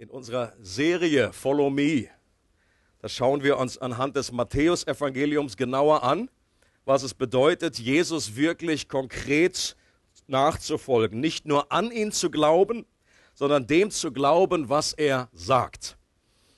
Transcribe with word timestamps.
In 0.00 0.08
unserer 0.08 0.54
Serie 0.62 1.30
Follow 1.30 1.68
Me, 1.68 2.06
da 3.02 3.08
schauen 3.10 3.42
wir 3.42 3.58
uns 3.58 3.76
anhand 3.76 4.16
des 4.16 4.32
Matthäusevangeliums 4.32 5.58
genauer 5.58 6.02
an, 6.02 6.30
was 6.86 7.02
es 7.02 7.12
bedeutet, 7.12 7.78
Jesus 7.78 8.34
wirklich 8.34 8.88
konkret 8.88 9.76
nachzufolgen. 10.26 11.20
Nicht 11.20 11.44
nur 11.44 11.70
an 11.70 11.90
ihn 11.90 12.12
zu 12.12 12.30
glauben, 12.30 12.86
sondern 13.34 13.66
dem 13.66 13.90
zu 13.90 14.10
glauben, 14.10 14.70
was 14.70 14.94
er 14.94 15.28
sagt. 15.34 15.98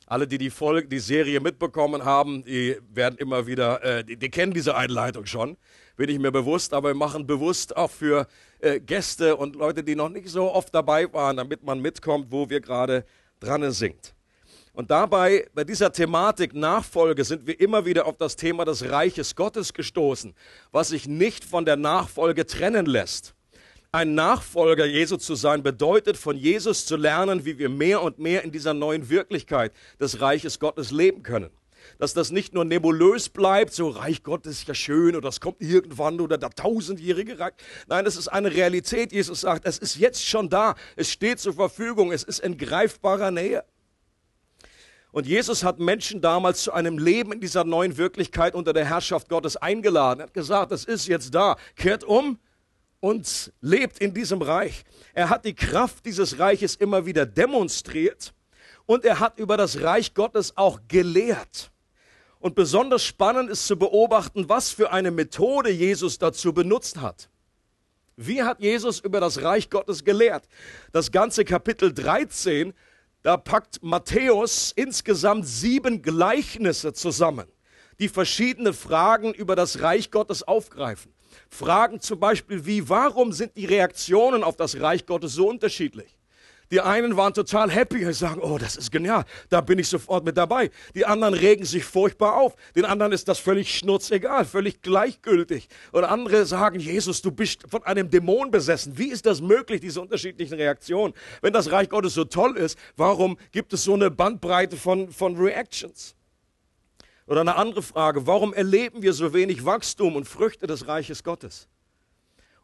Alle, 0.06 0.29
die 0.29 0.38
die, 0.38 0.50
Folge, 0.50 0.86
die 0.86 1.00
Serie 1.00 1.40
mitbekommen 1.40 2.04
haben, 2.04 2.45
die 2.45 2.77
werden 2.95 3.18
immer 3.18 3.48
wieder, 3.48 3.82
äh, 3.82 4.04
die, 4.04 4.16
die 4.16 4.30
kennen 4.30 4.52
diese 4.52 4.77
Einleitung 4.77 5.27
schon, 5.27 5.56
bin 5.96 6.09
ich 6.09 6.20
mir 6.20 6.30
bewusst, 6.30 6.72
aber 6.72 6.90
wir 6.90 6.95
machen 6.95 7.27
bewusst 7.27 7.77
auch 7.77 7.90
für 7.90 8.29
äh, 8.61 8.79
Gäste 8.79 9.34
und 9.34 9.56
Leute, 9.56 9.82
die 9.82 9.96
noch 9.96 10.11
nicht 10.11 10.29
so 10.29 10.52
oft 10.52 10.72
dabei 10.72 11.12
waren, 11.12 11.38
damit 11.38 11.64
man 11.64 11.80
mitkommt, 11.80 12.27
wo 12.30 12.48
wir 12.48 12.61
gerade 12.61 13.04
dran 13.43 13.70
singt. 13.72 14.14
Und 14.75 14.90
dabei, 14.90 15.48
bei 15.54 15.64
dieser 15.64 15.93
Thematik 15.93 16.54
Nachfolge, 16.54 17.25
sind 17.25 17.46
wir 17.46 17.61
immer 17.61 17.84
wieder 17.84 18.07
auf 18.07 18.17
das 18.17 18.36
Thema 18.36 18.64
des 18.64 18.89
Reiches 18.89 19.36
Gottes 19.36 19.75
gestoßen, 19.75 20.34
was 20.71 20.89
sich 20.89 21.07
nicht 21.07 21.44
von 21.44 21.67
der 21.67 21.76
Nachfolge 21.76 22.46
trennen 22.46 22.86
lässt. 22.86 23.34
Ein 23.94 24.14
Nachfolger 24.14 24.86
Jesu 24.86 25.18
zu 25.18 25.34
sein 25.34 25.62
bedeutet, 25.62 26.17
von 26.17 26.39
Jesus 26.39 26.86
zu 26.86 26.96
lernen, 26.96 27.44
wie 27.44 27.58
wir 27.58 27.68
mehr 27.68 28.00
und 28.00 28.18
mehr 28.18 28.43
in 28.43 28.50
dieser 28.50 28.72
neuen 28.72 29.11
Wirklichkeit 29.11 29.72
des 30.00 30.22
Reiches 30.22 30.59
Gottes 30.59 30.90
leben 30.90 31.22
können. 31.22 31.50
Dass 31.99 32.14
das 32.14 32.31
nicht 32.31 32.55
nur 32.55 32.64
nebulös 32.64 33.28
bleibt, 33.28 33.72
so 33.72 33.89
Reich 33.89 34.23
Gottes 34.23 34.61
ist 34.61 34.69
ja 34.69 34.75
schön 34.75 35.17
oder 35.17 35.28
das 35.28 35.41
kommt 35.41 35.61
irgendwann 35.61 36.20
oder 36.20 36.39
der 36.39 36.50
tausendjährige 36.50 37.39
Reich. 37.39 37.53
Nein, 37.89 38.06
es 38.06 38.17
ist 38.17 38.28
eine 38.28 38.53
Realität. 38.53 39.12
Jesus 39.12 39.42
sagt, 39.42 39.67
es 39.67 39.78
ist 39.78 39.97
jetzt 39.97 40.27
schon 40.27 40.48
da. 40.48 40.75
Es 40.97 41.11
steht 41.11 41.41
zur 41.41 41.55
Verfügung. 41.55 42.12
Es 42.12 42.23
ist 42.23 42.41
in 42.41 42.56
greifbarer 42.56 43.31
Nähe. 43.31 43.64
Und 45.12 45.27
Jesus 45.27 45.62
hat 45.62 45.79
Menschen 45.79 46.23
damals 46.23 46.62
zu 46.62 46.73
einem 46.73 46.97
Leben 46.97 47.33
in 47.33 47.41
dieser 47.41 47.65
neuen 47.65 47.99
Wirklichkeit 47.99 48.55
unter 48.55 48.73
der 48.73 48.87
Herrschaft 48.87 49.28
Gottes 49.28 49.59
eingeladen. 49.59 50.21
Er 50.21 50.27
hat 50.27 50.34
gesagt, 50.34 50.73
es 50.73 50.84
ist 50.84 51.06
jetzt 51.06 51.34
da. 51.34 51.56
Kehrt 51.77 52.03
um 52.03 52.39
und 53.03 53.53
lebt 53.61 53.99
in 53.99 54.15
diesem 54.15 54.41
Reich. 54.41 54.84
Er 55.12 55.28
hat 55.28 55.45
die 55.45 55.55
Kraft 55.55 56.06
dieses 56.06 56.39
Reiches 56.39 56.77
immer 56.77 57.05
wieder 57.05 57.27
demonstriert 57.27 58.33
und 58.87 59.05
er 59.05 59.19
hat 59.19 59.39
über 59.41 59.56
das 59.56 59.83
Reich 59.83 60.15
Gottes 60.15 60.56
auch 60.56 60.81
gelehrt. 60.87 61.72
Und 62.43 62.55
besonders 62.55 63.05
spannend 63.05 63.48
ist 63.48 63.67
zu 63.67 63.79
beobachten, 63.79 64.48
was 64.48 64.71
für 64.71 64.93
eine 64.93 65.11
Methode 65.11 65.71
Jesus 65.71 66.19
dazu 66.19 66.53
benutzt 66.53 67.01
hat. 67.01 67.31
Wie 68.17 68.43
hat 68.43 68.61
Jesus 68.61 69.01
über 69.01 69.21
das 69.21 69.43
Reich 69.43 69.71
Gottes 69.71 70.05
gelehrt? 70.05 70.49
Das 70.93 71.12
ganze 71.12 71.45
Kapitel 71.45 71.95
13 71.95 72.75
da 73.23 73.37
packt 73.37 73.81
Matthäus 73.83 74.73
insgesamt 74.75 75.47
sieben 75.47 76.03
Gleichnisse 76.03 76.93
zusammen, 76.93 77.47
die 78.01 78.09
verschiedene 78.09 78.73
Fragen 78.73 79.33
über 79.33 79.55
das 79.55 79.81
Reich 79.81 80.11
Gottes 80.11 80.43
aufgreifen. 80.43 81.15
Fragen 81.49 82.01
zum 82.01 82.19
Beispiel 82.19 82.67
wie, 82.67 82.89
warum 82.89 83.33
sind 83.33 83.56
die 83.56 83.67
Reaktionen 83.67 84.43
auf 84.43 84.56
das 84.56 84.81
Reich 84.81 85.06
Gottes 85.06 85.34
so 85.34 85.49
unterschiedlich? 85.49 86.19
Die 86.73 86.81
einen 86.81 87.19
waren 87.19 87.34
total 87.34 87.70
happy 87.70 88.06
und 88.06 88.15
sagen, 88.15 88.41
oh, 88.41 88.56
das 88.56 88.77
ist 88.77 88.91
genial, 88.91 89.27
da 89.51 89.61
bin 89.61 89.78
ich 89.78 89.89
sofort 89.89 90.25
mit 90.25 90.39
dabei. 90.39 90.70
Die 90.95 91.05
anderen 91.05 91.34
regen 91.34 91.67
sich 91.67 91.84
furchtbar 91.84 92.37
auf. 92.39 92.56
Den 92.75 92.87
anderen 92.87 93.12
ist 93.12 93.28
das 93.28 93.39
völlig 93.39 93.77
schnurzegal, 93.77 94.47
völlig 94.47 94.81
gleichgültig. 94.81 95.69
Und 95.93 96.05
andere 96.05 96.47
sagen, 96.47 96.81
Jesus, 96.81 97.20
du 97.20 97.31
bist 97.31 97.65
von 97.69 97.83
einem 97.83 98.09
Dämon 98.09 98.50
besessen. 98.50 98.97
Wie 98.97 99.11
ist 99.11 99.27
das 99.27 99.43
möglich, 99.43 99.83
diese 99.83 100.00
unterschiedlichen 100.00 100.55
Reaktionen? 100.55 101.12
Wenn 101.43 101.53
das 101.53 101.70
Reich 101.70 101.91
Gottes 101.91 102.15
so 102.15 102.25
toll 102.25 102.56
ist, 102.56 102.78
warum 102.97 103.37
gibt 103.50 103.75
es 103.75 103.84
so 103.84 103.93
eine 103.93 104.11
Bandbreite 104.11 104.78
von, 104.78 105.12
von 105.12 105.37
Reactions? 105.37 106.15
Oder 107.27 107.43
eine 107.43 107.56
andere 107.56 107.83
Frage, 107.83 108.27
warum 108.27 108.55
erleben 108.55 109.03
wir 109.03 109.12
so 109.12 109.34
wenig 109.34 109.67
Wachstum 109.67 110.16
und 110.16 110.27
Früchte 110.27 110.66
des 110.66 110.89
Reiches 110.89 111.22
Gottes? 111.22 111.69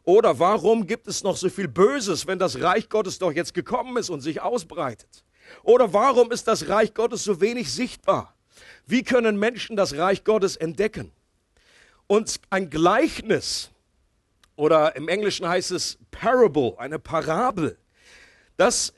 Oder 0.03 0.39
warum 0.39 0.87
gibt 0.87 1.07
es 1.07 1.23
noch 1.23 1.37
so 1.37 1.49
viel 1.49 1.67
Böses, 1.67 2.25
wenn 2.25 2.39
das 2.39 2.61
Reich 2.61 2.89
Gottes 2.89 3.19
doch 3.19 3.31
jetzt 3.31 3.53
gekommen 3.53 3.97
ist 3.97 4.09
und 4.09 4.21
sich 4.21 4.41
ausbreitet? 4.41 5.23
Oder 5.63 5.93
warum 5.93 6.31
ist 6.31 6.47
das 6.47 6.67
Reich 6.69 6.93
Gottes 6.93 7.23
so 7.23 7.41
wenig 7.41 7.71
sichtbar? 7.71 8.35
Wie 8.85 9.03
können 9.03 9.37
Menschen 9.37 9.75
das 9.75 9.95
Reich 9.97 10.23
Gottes 10.23 10.55
entdecken? 10.55 11.11
Und 12.07 12.39
ein 12.49 12.69
Gleichnis, 12.69 13.69
oder 14.55 14.95
im 14.95 15.07
Englischen 15.07 15.47
heißt 15.47 15.71
es 15.71 15.97
Parable, 16.11 16.73
eine 16.77 16.97
Parabel, 16.97 17.77
das 18.57 18.93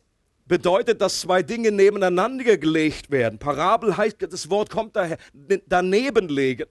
bedeutet, 0.45 1.01
dass 1.01 1.21
zwei 1.21 1.43
Dinge 1.43 1.71
nebeneinander 1.71 2.57
gelegt 2.57 3.11
werden. 3.11 3.37
Parabel 3.37 3.95
heißt, 3.95 4.17
das 4.21 4.49
Wort 4.49 4.69
kommt 4.69 4.95
daher, 4.95 5.17
daneben 5.67 6.29
legen 6.29 6.67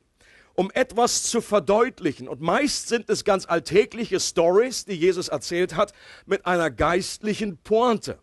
um 0.60 0.70
etwas 0.74 1.22
zu 1.22 1.40
verdeutlichen. 1.40 2.28
Und 2.28 2.42
meist 2.42 2.88
sind 2.88 3.08
es 3.08 3.24
ganz 3.24 3.46
alltägliche 3.46 4.20
Stories, 4.20 4.84
die 4.84 4.92
Jesus 4.92 5.28
erzählt 5.28 5.74
hat, 5.74 5.94
mit 6.26 6.44
einer 6.44 6.70
geistlichen 6.70 7.56
Pointe. 7.56 8.18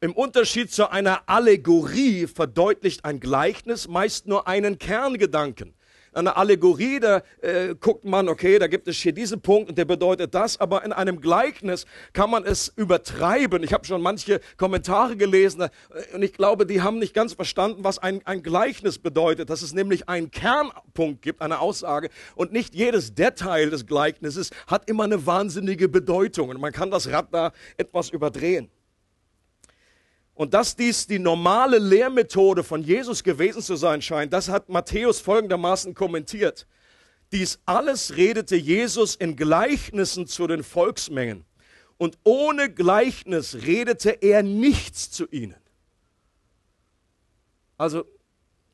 Im 0.00 0.12
Unterschied 0.14 0.72
zu 0.72 0.90
einer 0.90 1.28
Allegorie 1.28 2.26
verdeutlicht 2.26 3.04
ein 3.04 3.20
Gleichnis 3.20 3.86
meist 3.86 4.26
nur 4.26 4.48
einen 4.48 4.80
Kerngedanken 4.80 5.74
einer 6.12 6.36
Allegorie, 6.36 7.00
da 7.00 7.22
äh, 7.40 7.74
guckt 7.74 8.04
man, 8.04 8.28
okay, 8.28 8.58
da 8.58 8.66
gibt 8.66 8.88
es 8.88 8.96
hier 8.96 9.12
diesen 9.12 9.40
Punkt 9.40 9.70
und 9.70 9.78
der 9.78 9.84
bedeutet 9.84 10.34
das, 10.34 10.60
aber 10.60 10.84
in 10.84 10.92
einem 10.92 11.20
Gleichnis 11.20 11.86
kann 12.12 12.30
man 12.30 12.44
es 12.44 12.72
übertreiben. 12.76 13.62
Ich 13.62 13.72
habe 13.72 13.84
schon 13.84 14.02
manche 14.02 14.40
Kommentare 14.56 15.16
gelesen 15.16 15.62
äh, 15.62 15.68
und 16.14 16.22
ich 16.22 16.32
glaube, 16.32 16.66
die 16.66 16.82
haben 16.82 16.98
nicht 16.98 17.14
ganz 17.14 17.32
verstanden, 17.32 17.84
was 17.84 17.98
ein, 17.98 18.20
ein 18.26 18.42
Gleichnis 18.42 18.98
bedeutet, 18.98 19.50
dass 19.50 19.62
es 19.62 19.72
nämlich 19.72 20.08
einen 20.08 20.30
Kernpunkt 20.30 21.22
gibt, 21.22 21.40
eine 21.40 21.60
Aussage 21.60 22.10
und 22.34 22.52
nicht 22.52 22.74
jedes 22.74 23.14
Detail 23.14 23.70
des 23.70 23.86
Gleichnisses 23.86 24.50
hat 24.66 24.88
immer 24.88 25.04
eine 25.04 25.26
wahnsinnige 25.26 25.88
Bedeutung 25.88 26.50
und 26.50 26.60
man 26.60 26.72
kann 26.72 26.90
das 26.90 27.10
Rad 27.10 27.28
da 27.32 27.52
etwas 27.76 28.10
überdrehen. 28.10 28.70
Und 30.42 30.54
dass 30.54 30.74
dies 30.74 31.06
die 31.06 31.20
normale 31.20 31.78
Lehrmethode 31.78 32.64
von 32.64 32.82
Jesus 32.82 33.22
gewesen 33.22 33.62
zu 33.62 33.76
sein 33.76 34.02
scheint, 34.02 34.32
das 34.32 34.48
hat 34.48 34.68
Matthäus 34.68 35.20
folgendermaßen 35.20 35.94
kommentiert. 35.94 36.66
Dies 37.30 37.60
alles 37.64 38.16
redete 38.16 38.56
Jesus 38.56 39.14
in 39.14 39.36
Gleichnissen 39.36 40.26
zu 40.26 40.48
den 40.48 40.64
Volksmengen. 40.64 41.44
Und 41.96 42.18
ohne 42.24 42.68
Gleichnis 42.68 43.54
redete 43.54 44.10
er 44.20 44.42
nichts 44.42 45.12
zu 45.12 45.28
ihnen. 45.30 45.54
Also, 47.78 48.04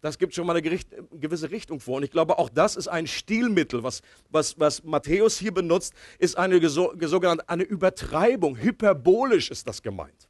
das 0.01 0.17
gibt 0.17 0.35
schon 0.35 0.47
mal 0.47 0.57
eine 0.57 0.63
gewisse 0.63 1.51
Richtung 1.51 1.81
vor. 1.81 1.99
Und 1.99 2.03
ich 2.03 2.11
glaube, 2.11 2.39
auch 2.39 2.49
das 2.49 2.77
ist 2.77 2.89
ein 2.89 3.07
Stilmittel, 3.07 3.83
was, 3.83 4.01
was, 4.31 4.59
was 4.59 4.85
Matthäus 4.85 5.39
hier 5.39 5.53
benutzt, 5.53 5.93
ist 6.19 6.39
eine 6.39 6.67
sogenannte 6.67 7.47
eine 7.47 7.65
Übertreibung. 7.65 8.57
Hyperbolisch 8.57 9.51
ist 9.51 9.69
das 9.69 9.83
gemeint. 9.83 10.28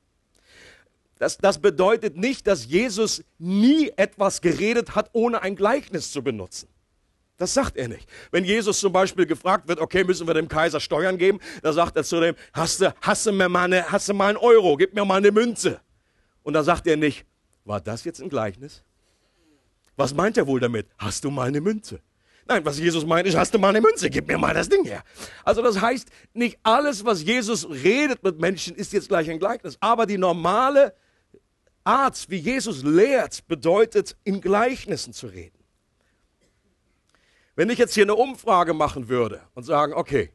Das, 1.19 1.39
das 1.39 1.59
bedeutet 1.59 2.17
nicht, 2.17 2.47
dass 2.47 2.67
Jesus 2.67 3.25
nie 3.39 3.91
etwas 3.97 4.41
geredet 4.41 4.95
hat, 4.95 5.11
ohne 5.13 5.43
ein 5.43 5.57
Gleichnis 5.57 6.13
zu 6.13 6.23
benutzen. 6.23 6.69
Das 7.39 7.55
sagt 7.55 7.77
er 7.77 7.89
nicht. 7.89 8.09
Wenn 8.33 8.45
Jesus 8.45 8.81
zum 8.81 8.93
Beispiel 8.93 9.25
gefragt 9.25 9.69
wird, 9.69 9.81
okay, 9.81 10.03
müssen 10.03 10.27
wir 10.27 10.35
dem 10.35 10.49
Kaiser 10.49 10.81
Steuern 10.81 11.19
geben, 11.19 11.39
dann 11.63 11.73
sagt 11.73 11.97
er 11.97 12.05
zu 12.05 12.21
dem, 12.21 12.35
hast 12.53 12.81
du, 12.81 12.93
hast 13.01 13.27
du 13.27 13.33
mir 13.33 13.49
mal 13.49 13.65
eine, 13.65 13.91
hast 13.91 14.09
du 14.09 14.15
mal 14.15 14.29
einen 14.29 14.39
Euro, 14.39 14.77
gib 14.77 14.95
mir 14.95 15.05
mal 15.05 15.17
eine 15.17 15.31
Münze. 15.31 15.81
Und 16.43 16.55
dann 16.55 16.65
sagt 16.65 16.87
er 16.87 16.97
nicht, 16.97 17.25
war 17.65 17.81
das 17.81 18.05
jetzt 18.05 18.21
ein 18.21 18.29
Gleichnis? 18.29 18.83
Was 19.97 20.15
meint 20.15 20.37
er 20.37 20.47
wohl 20.47 20.61
damit? 20.61 20.89
Hast 20.99 21.25
du 21.25 21.31
mal 21.31 21.49
eine 21.49 21.61
Münze? 21.61 22.01
Nein, 22.47 22.65
was 22.65 22.79
Jesus 22.79 23.05
meint, 23.05 23.29
ist, 23.29 23.37
hast 23.37 23.53
du 23.53 23.59
mal 23.59 23.69
eine 23.69 23.81
Münze, 23.81 24.09
gib 24.09 24.27
mir 24.27 24.39
mal 24.39 24.55
das 24.55 24.69
Ding 24.69 24.85
her. 24.85 25.05
Also 25.45 25.61
das 25.63 25.81
heißt, 25.81 26.09
nicht 26.33 26.59
alles, 26.63 27.05
was 27.05 27.23
Jesus 27.23 27.69
redet 27.69 28.23
mit 28.25 28.41
Menschen, 28.41 28.75
ist 28.75 28.93
jetzt 28.93 29.09
gleich 29.09 29.29
ein 29.31 29.39
Gleichnis. 29.39 29.77
Aber 29.81 30.07
die 30.07 30.17
normale 30.17 30.95
Art, 31.89 32.27
wie 32.29 32.37
Jesus 32.37 32.83
lehrt, 32.83 33.49
bedeutet, 33.49 34.15
in 34.23 34.43
Gleichnissen 34.43 35.15
zu 35.15 35.27
reden. 35.27 35.59
Wenn 37.57 37.71
ich 37.71 37.79
jetzt 37.79 37.95
hier 37.95 38.05
eine 38.05 38.15
Umfrage 38.15 38.75
machen 38.75 39.09
würde 39.09 39.41
und 39.55 39.63
sagen, 39.63 39.95
okay, 39.95 40.31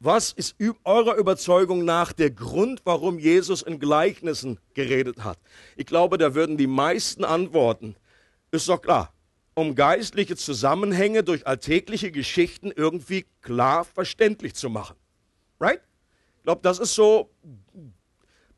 was 0.00 0.32
ist 0.32 0.56
eurer 0.82 1.16
Überzeugung 1.16 1.84
nach 1.84 2.14
der 2.14 2.30
Grund, 2.30 2.80
warum 2.84 3.18
Jesus 3.18 3.60
in 3.60 3.78
Gleichnissen 3.78 4.58
geredet 4.72 5.22
hat? 5.22 5.38
Ich 5.76 5.84
glaube, 5.84 6.16
da 6.16 6.34
würden 6.34 6.56
die 6.56 6.66
meisten 6.66 7.22
antworten, 7.22 7.94
ist 8.50 8.66
doch 8.66 8.80
klar, 8.80 9.12
um 9.54 9.74
geistliche 9.74 10.36
Zusammenhänge 10.36 11.22
durch 11.22 11.46
alltägliche 11.46 12.10
Geschichten 12.10 12.72
irgendwie 12.74 13.26
klar 13.42 13.84
verständlich 13.84 14.54
zu 14.54 14.70
machen. 14.70 14.96
Right? 15.60 15.82
Ich 16.38 16.44
glaube, 16.44 16.62
das 16.62 16.78
ist 16.78 16.94
so 16.94 17.30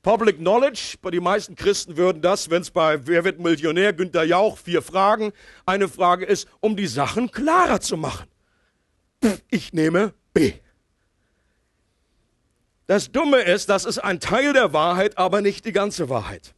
Public 0.05 0.37
Knowledge, 0.37 0.99
bei 1.01 1.11
den 1.11 1.23
meisten 1.23 1.56
Christen 1.56 1.97
würden 1.97 2.21
das, 2.21 2.51
wenn 2.51 2.61
es 2.61 2.71
bei 2.71 3.06
Wer 3.06 3.25
wird 3.25 3.41
Millionär, 3.41 3.95
Günter 3.95 4.23
Jauch, 4.23 4.59
vier 4.59 4.83
Fragen, 4.83 5.33
eine 5.65 5.89
Frage 5.89 6.27
ist, 6.27 6.47
um 6.61 6.77
die 6.77 6.87
Sachen 6.87 7.31
klarer 7.31 7.81
zu 7.81 7.97
machen. 7.97 8.29
Ich 9.49 9.73
nehme 9.73 10.12
B. 10.35 10.53
Das 12.87 13.11
Dumme 13.11 13.41
ist, 13.41 13.71
das 13.71 13.87
ist 13.87 13.99
ein 13.99 14.21
Teil 14.21 14.53
der 14.53 14.75
Wahrheit, 14.75 15.17
aber 15.17 15.41
nicht 15.41 15.65
die 15.65 15.73
ganze 15.73 16.11
Wahrheit. 16.11 16.55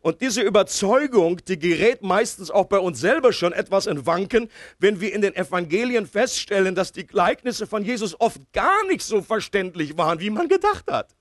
Und 0.00 0.20
diese 0.20 0.42
Überzeugung, 0.42 1.36
die 1.44 1.56
gerät 1.58 2.02
meistens 2.02 2.50
auch 2.50 2.64
bei 2.64 2.80
uns 2.80 2.98
selber 2.98 3.32
schon 3.32 3.52
etwas 3.52 3.86
in 3.86 4.06
Wanken, 4.06 4.50
wenn 4.80 5.00
wir 5.00 5.14
in 5.14 5.20
den 5.20 5.36
Evangelien 5.36 6.04
feststellen, 6.04 6.74
dass 6.74 6.90
die 6.90 7.06
Gleichnisse 7.06 7.68
von 7.68 7.84
Jesus 7.84 8.20
oft 8.20 8.40
gar 8.52 8.84
nicht 8.88 9.02
so 9.02 9.22
verständlich 9.22 9.96
waren, 9.96 10.18
wie 10.18 10.30
man 10.30 10.48
gedacht 10.48 10.90
hat. 10.90 11.14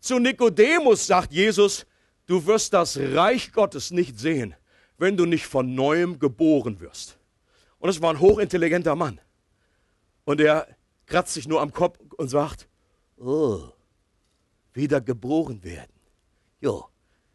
Zu 0.00 0.18
Nikodemus 0.18 1.06
sagt 1.06 1.32
Jesus, 1.32 1.86
du 2.26 2.44
wirst 2.46 2.72
das 2.72 2.96
Reich 2.96 3.52
Gottes 3.52 3.90
nicht 3.90 4.18
sehen, 4.18 4.54
wenn 4.98 5.16
du 5.16 5.24
nicht 5.24 5.46
von 5.46 5.74
neuem 5.74 6.18
geboren 6.18 6.80
wirst. 6.80 7.18
Und 7.78 7.88
es 7.88 8.00
war 8.00 8.10
ein 8.10 8.20
hochintelligenter 8.20 8.94
Mann. 8.94 9.20
Und 10.24 10.40
er 10.40 10.68
kratzt 11.06 11.34
sich 11.34 11.48
nur 11.48 11.60
am 11.60 11.72
Kopf 11.72 11.98
und 12.16 12.28
sagt, 12.28 12.68
oh, 13.16 13.62
wieder 14.72 15.00
geboren 15.00 15.62
werden. 15.64 15.92
Jo, 16.60 16.86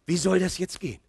wie 0.05 0.17
soll 0.17 0.39
das 0.39 0.57
jetzt 0.57 0.79
gehen? 0.79 1.01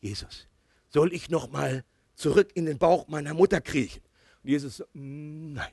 Jesus, 0.00 0.46
soll 0.88 1.12
ich 1.12 1.28
noch 1.28 1.50
mal 1.50 1.84
zurück 2.14 2.50
in 2.54 2.66
den 2.66 2.78
Bauch 2.78 3.08
meiner 3.08 3.34
Mutter 3.34 3.60
kriechen? 3.60 4.02
Und 4.42 4.50
Jesus, 4.50 4.82
nein. 4.92 5.72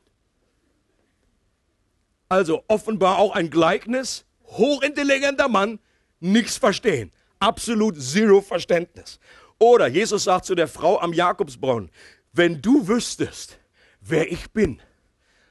Also 2.27 2.63
offenbar 2.67 3.19
auch 3.19 3.35
ein 3.35 3.49
Gleichnis, 3.49 4.25
hochintelligenter 4.47 5.47
Mann, 5.47 5.79
nichts 6.19 6.57
verstehen, 6.57 7.11
absolut 7.39 8.01
zero 8.01 8.41
Verständnis. 8.41 9.19
Oder 9.59 9.87
Jesus 9.87 10.25
sagt 10.25 10.45
zu 10.45 10.55
der 10.55 10.67
Frau 10.67 10.99
am 10.99 11.13
Jakobsbrunnen, 11.13 11.89
wenn 12.33 12.61
du 12.61 12.87
wüsstest, 12.87 13.59
wer 14.01 14.31
ich 14.31 14.51
bin, 14.51 14.81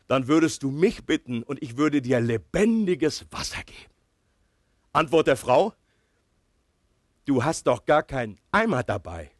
dann 0.07 0.29
würdest 0.29 0.63
du 0.63 0.71
mich 0.71 1.05
bitten 1.05 1.43
und 1.43 1.63
ich 1.63 1.77
würde 1.77 2.03
dir 2.03 2.21
lebendiges 2.21 3.27
Wasser 3.31 3.63
geben. 3.65 3.91
Antwort 4.93 5.27
der 5.27 5.37
Frau, 5.37 5.73
du 7.25 7.43
hast 7.43 7.67
doch 7.67 7.85
gar 7.87 8.03
keinen 8.03 8.39
Eimer 8.53 8.83
dabei. 8.83 9.31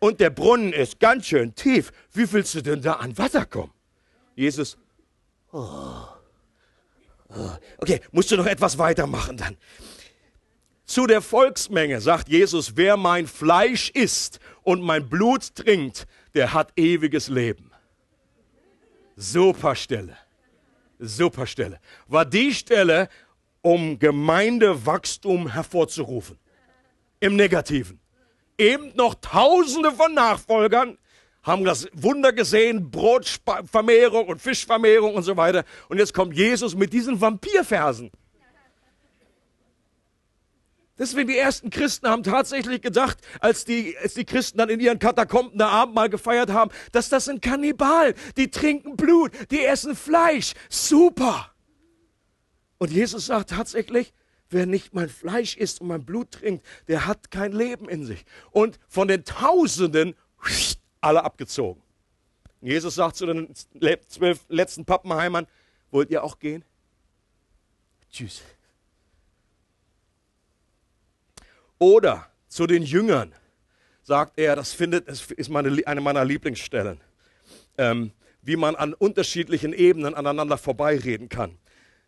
Und 0.00 0.18
der 0.18 0.30
Brunnen 0.30 0.72
ist 0.72 0.98
ganz 0.98 1.26
schön 1.26 1.54
tief. 1.54 1.92
Wie 2.12 2.30
willst 2.32 2.54
du 2.56 2.62
denn 2.62 2.82
da 2.82 2.94
an 2.94 3.16
Wasser 3.16 3.46
kommen? 3.46 3.72
Jesus, 4.34 4.76
oh. 5.52 6.11
Okay, 7.78 8.00
musst 8.10 8.30
du 8.30 8.36
noch 8.36 8.46
etwas 8.46 8.78
weitermachen 8.78 9.36
dann. 9.36 9.56
Zu 10.84 11.06
der 11.06 11.22
Volksmenge 11.22 12.00
sagt 12.00 12.28
Jesus, 12.28 12.76
wer 12.76 12.96
mein 12.96 13.26
Fleisch 13.26 13.90
isst 13.90 14.40
und 14.62 14.82
mein 14.82 15.08
Blut 15.08 15.54
trinkt, 15.54 16.06
der 16.34 16.52
hat 16.52 16.72
ewiges 16.76 17.28
Leben. 17.28 17.70
Super 19.16 19.74
Stelle. 19.74 20.16
Super 20.98 21.46
Stelle. 21.46 21.80
War 22.08 22.24
die 22.24 22.52
Stelle, 22.52 23.08
um 23.62 23.98
Gemeindewachstum 23.98 25.48
hervorzurufen. 25.48 26.38
Im 27.20 27.36
Negativen. 27.36 28.00
Eben 28.58 28.94
noch 28.94 29.14
Tausende 29.14 29.92
von 29.92 30.14
Nachfolgern 30.14 30.98
haben 31.42 31.64
das 31.64 31.88
Wunder 31.92 32.32
gesehen, 32.32 32.90
Brotvermehrung 32.90 34.28
und 34.28 34.40
Fischvermehrung 34.40 35.14
und 35.14 35.22
so 35.22 35.36
weiter. 35.36 35.64
Und 35.88 35.98
jetzt 35.98 36.14
kommt 36.14 36.36
Jesus 36.36 36.76
mit 36.76 36.92
diesen 36.92 37.20
Vampirversen. 37.20 38.10
Deswegen 40.98 41.28
die 41.28 41.38
ersten 41.38 41.70
Christen 41.70 42.06
haben 42.08 42.22
tatsächlich 42.22 42.80
gedacht, 42.80 43.18
als 43.40 43.64
die, 43.64 43.96
als 44.00 44.14
die 44.14 44.24
Christen 44.24 44.58
dann 44.58 44.68
in 44.68 44.78
ihren 44.78 44.98
Katakomben 45.00 45.58
der 45.58 45.68
Abendmahl 45.68 46.08
gefeiert 46.08 46.50
haben, 46.50 46.70
dass 46.92 47.08
das 47.08 47.24
sind 47.24 47.42
Kannibalen, 47.42 48.14
die 48.36 48.50
trinken 48.50 48.96
Blut, 48.96 49.32
die 49.50 49.64
essen 49.64 49.96
Fleisch. 49.96 50.52
Super! 50.68 51.50
Und 52.78 52.92
Jesus 52.92 53.26
sagt 53.26 53.50
tatsächlich, 53.50 54.12
wer 54.50 54.66
nicht 54.66 54.94
mein 54.94 55.08
Fleisch 55.08 55.56
isst 55.56 55.80
und 55.80 55.88
mein 55.88 56.04
Blut 56.04 56.30
trinkt, 56.32 56.64
der 56.86 57.06
hat 57.06 57.30
kein 57.30 57.52
Leben 57.52 57.88
in 57.88 58.04
sich. 58.04 58.24
Und 58.50 58.78
von 58.86 59.08
den 59.08 59.24
Tausenden 59.24 60.14
alle 61.02 61.22
abgezogen. 61.24 61.82
Jesus 62.62 62.94
sagt 62.94 63.16
zu 63.16 63.26
den 63.26 63.52
zwölf 64.08 64.40
letzten 64.48 64.84
Pappenheimern, 64.84 65.46
wollt 65.90 66.10
ihr 66.10 66.22
auch 66.22 66.38
gehen? 66.38 66.64
Tschüss. 68.10 68.42
Oder 71.78 72.28
zu 72.46 72.66
den 72.66 72.82
Jüngern 72.84 73.34
sagt 74.02 74.38
er, 74.38 74.54
das 74.54 74.72
findet, 74.72 75.08
das 75.08 75.30
ist 75.32 75.48
meine, 75.48 75.84
eine 75.86 76.00
meiner 76.00 76.24
Lieblingsstellen, 76.24 77.00
ähm, 77.78 78.12
wie 78.42 78.56
man 78.56 78.76
an 78.76 78.94
unterschiedlichen 78.94 79.72
Ebenen 79.72 80.14
aneinander 80.14 80.58
vorbeireden 80.58 81.28
kann. 81.28 81.58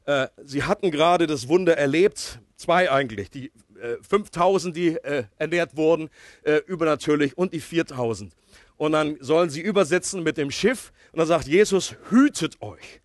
Äh, 0.07 0.29
sie 0.43 0.63
hatten 0.65 0.91
gerade 0.91 1.27
das 1.27 1.49
Wunder 1.49 1.77
erlebt, 1.77 2.41
zwei 2.57 2.91
eigentlich, 2.91 3.31
die 3.31 3.53
äh, 3.81 3.97
5000, 4.03 4.77
die 4.77 4.97
äh, 4.97 5.25
ernährt 5.37 5.77
wurden, 5.77 6.11
äh, 6.43 6.57
übernatürlich, 6.67 7.37
und 7.39 7.53
die 7.53 7.61
4000. 7.61 8.35
Und 8.77 8.93
dann 8.93 9.17
sollen 9.21 9.51
sie 9.51 9.61
übersetzen 9.61 10.23
mit 10.23 10.37
dem 10.37 10.51
Schiff, 10.51 10.93
und 11.13 11.19
dann 11.19 11.29
sagt 11.29 11.47
Jesus, 11.47 11.97
hütet 12.11 12.61
euch 12.61 13.01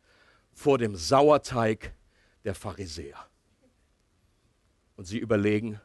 vor 0.51 0.77
dem 0.77 0.95
Sauerteig 0.95 1.93
der 2.43 2.55
Pharisäer. 2.55 3.17
Und 4.95 5.05
sie 5.05 5.19
überlegen, 5.19 5.79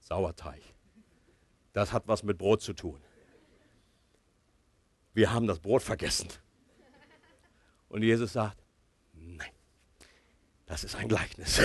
Sauerteig, 0.00 0.62
das 1.72 1.92
hat 1.92 2.08
was 2.08 2.22
mit 2.22 2.38
Brot 2.38 2.62
zu 2.62 2.72
tun. 2.72 3.00
Wir 5.14 5.32
haben 5.32 5.46
das 5.46 5.60
Brot 5.60 5.82
vergessen. 5.82 6.28
Und 7.96 8.02
Jesus 8.02 8.34
sagt, 8.34 8.58
nein, 9.14 9.48
das 10.66 10.84
ist 10.84 10.96
ein 10.96 11.08
Gleichnis. 11.08 11.62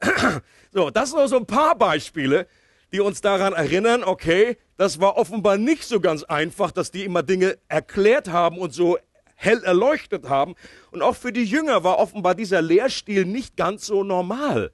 so, 0.72 0.88
das 0.88 1.10
sind 1.10 1.18
nur 1.18 1.28
so 1.28 1.36
ein 1.36 1.44
paar 1.44 1.76
Beispiele, 1.76 2.48
die 2.94 3.00
uns 3.00 3.20
daran 3.20 3.52
erinnern, 3.52 4.04
okay, 4.04 4.56
das 4.78 5.00
war 5.00 5.18
offenbar 5.18 5.58
nicht 5.58 5.84
so 5.84 6.00
ganz 6.00 6.22
einfach, 6.22 6.70
dass 6.70 6.92
die 6.92 7.04
immer 7.04 7.22
Dinge 7.22 7.58
erklärt 7.68 8.28
haben 8.28 8.56
und 8.56 8.72
so 8.72 8.96
hell 9.34 9.62
erleuchtet 9.62 10.30
haben. 10.30 10.54
Und 10.92 11.02
auch 11.02 11.14
für 11.14 11.30
die 11.30 11.44
Jünger 11.44 11.84
war 11.84 11.98
offenbar 11.98 12.34
dieser 12.34 12.62
Lehrstil 12.62 13.26
nicht 13.26 13.54
ganz 13.54 13.84
so 13.84 14.02
normal. 14.02 14.72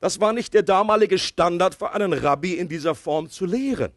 Das 0.00 0.18
war 0.18 0.32
nicht 0.32 0.52
der 0.52 0.64
damalige 0.64 1.16
Standard 1.16 1.76
für 1.76 1.92
einen 1.92 2.12
Rabbi 2.12 2.54
in 2.54 2.68
dieser 2.68 2.96
Form 2.96 3.30
zu 3.30 3.46
lehren. 3.46 3.92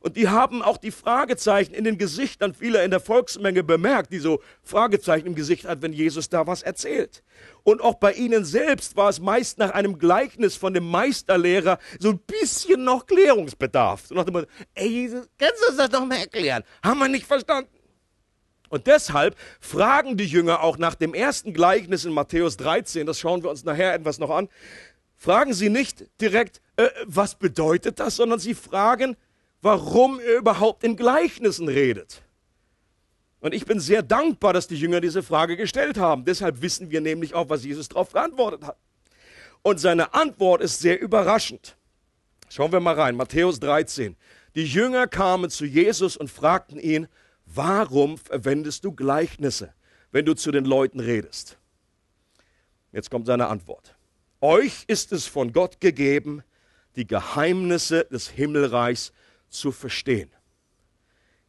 Und 0.00 0.16
die 0.16 0.28
haben 0.28 0.62
auch 0.62 0.76
die 0.76 0.90
Fragezeichen 0.90 1.74
in 1.74 1.84
den 1.84 1.98
Gesichtern 1.98 2.54
vieler 2.54 2.84
in 2.84 2.90
der 2.90 3.00
Volksmenge 3.00 3.62
bemerkt, 3.62 4.12
die 4.12 4.18
so 4.18 4.40
Fragezeichen 4.62 5.26
im 5.26 5.34
Gesicht 5.34 5.66
hat, 5.66 5.82
wenn 5.82 5.92
Jesus 5.92 6.28
da 6.28 6.46
was 6.46 6.62
erzählt. 6.62 7.22
Und 7.62 7.80
auch 7.80 7.94
bei 7.94 8.12
ihnen 8.12 8.44
selbst 8.44 8.96
war 8.96 9.08
es 9.08 9.20
meist 9.20 9.58
nach 9.58 9.70
einem 9.70 9.98
Gleichnis 9.98 10.56
von 10.56 10.74
dem 10.74 10.88
Meisterlehrer 10.88 11.78
so 11.98 12.10
ein 12.10 12.18
bisschen 12.18 12.84
noch 12.84 13.06
Klärungsbedarf. 13.06 14.06
So 14.06 14.14
nach 14.14 14.24
dem 14.24 14.34
Motto, 14.34 14.48
ey 14.74 14.88
Jesus, 14.88 15.28
kannst 15.38 15.62
du 15.62 15.68
uns 15.68 15.76
das 15.76 15.90
doch 15.90 16.04
mal 16.04 16.18
erklären? 16.18 16.64
Haben 16.82 16.98
wir 16.98 17.08
nicht 17.08 17.26
verstanden? 17.26 17.70
Und 18.72 18.86
deshalb 18.86 19.36
fragen 19.60 20.16
die 20.16 20.24
Jünger 20.24 20.62
auch 20.62 20.78
nach 20.78 20.94
dem 20.94 21.12
ersten 21.12 21.52
Gleichnis 21.52 22.06
in 22.06 22.12
Matthäus 22.12 22.56
13, 22.56 23.06
das 23.06 23.20
schauen 23.20 23.42
wir 23.42 23.50
uns 23.50 23.64
nachher 23.64 23.92
etwas 23.92 24.18
noch 24.18 24.30
an, 24.30 24.48
fragen 25.14 25.52
sie 25.52 25.68
nicht 25.68 26.06
direkt, 26.22 26.62
äh, 26.76 26.88
was 27.04 27.34
bedeutet 27.34 28.00
das, 28.00 28.16
sondern 28.16 28.38
sie 28.38 28.54
fragen, 28.54 29.16
warum 29.62 30.20
er 30.20 30.36
überhaupt 30.36 30.84
in 30.84 30.96
Gleichnissen 30.96 31.68
redet. 31.68 32.22
Und 33.40 33.54
ich 33.54 33.64
bin 33.64 33.80
sehr 33.80 34.02
dankbar, 34.02 34.52
dass 34.52 34.68
die 34.68 34.76
Jünger 34.76 35.00
diese 35.00 35.22
Frage 35.22 35.56
gestellt 35.56 35.98
haben. 35.98 36.24
Deshalb 36.24 36.62
wissen 36.62 36.90
wir 36.90 37.00
nämlich 37.00 37.34
auch, 37.34 37.48
was 37.48 37.64
Jesus 37.64 37.88
darauf 37.88 38.12
geantwortet 38.12 38.64
hat. 38.64 38.76
Und 39.62 39.80
seine 39.80 40.14
Antwort 40.14 40.60
ist 40.60 40.80
sehr 40.80 41.00
überraschend. 41.00 41.76
Schauen 42.48 42.72
wir 42.72 42.80
mal 42.80 42.94
rein, 42.94 43.16
Matthäus 43.16 43.58
13. 43.60 44.16
Die 44.54 44.66
Jünger 44.66 45.06
kamen 45.06 45.50
zu 45.50 45.64
Jesus 45.64 46.16
und 46.16 46.30
fragten 46.30 46.78
ihn, 46.78 47.08
warum 47.46 48.18
verwendest 48.18 48.84
du 48.84 48.92
Gleichnisse, 48.92 49.72
wenn 50.10 50.24
du 50.24 50.34
zu 50.34 50.50
den 50.50 50.64
Leuten 50.64 51.00
redest? 51.00 51.56
Jetzt 52.92 53.10
kommt 53.10 53.26
seine 53.26 53.46
Antwort. 53.46 53.96
Euch 54.40 54.84
ist 54.86 55.12
es 55.12 55.26
von 55.26 55.52
Gott 55.52 55.80
gegeben, 55.80 56.42
die 56.96 57.06
Geheimnisse 57.06 58.04
des 58.04 58.28
Himmelreichs 58.28 59.12
zu 59.52 59.72
verstehen. 59.72 60.30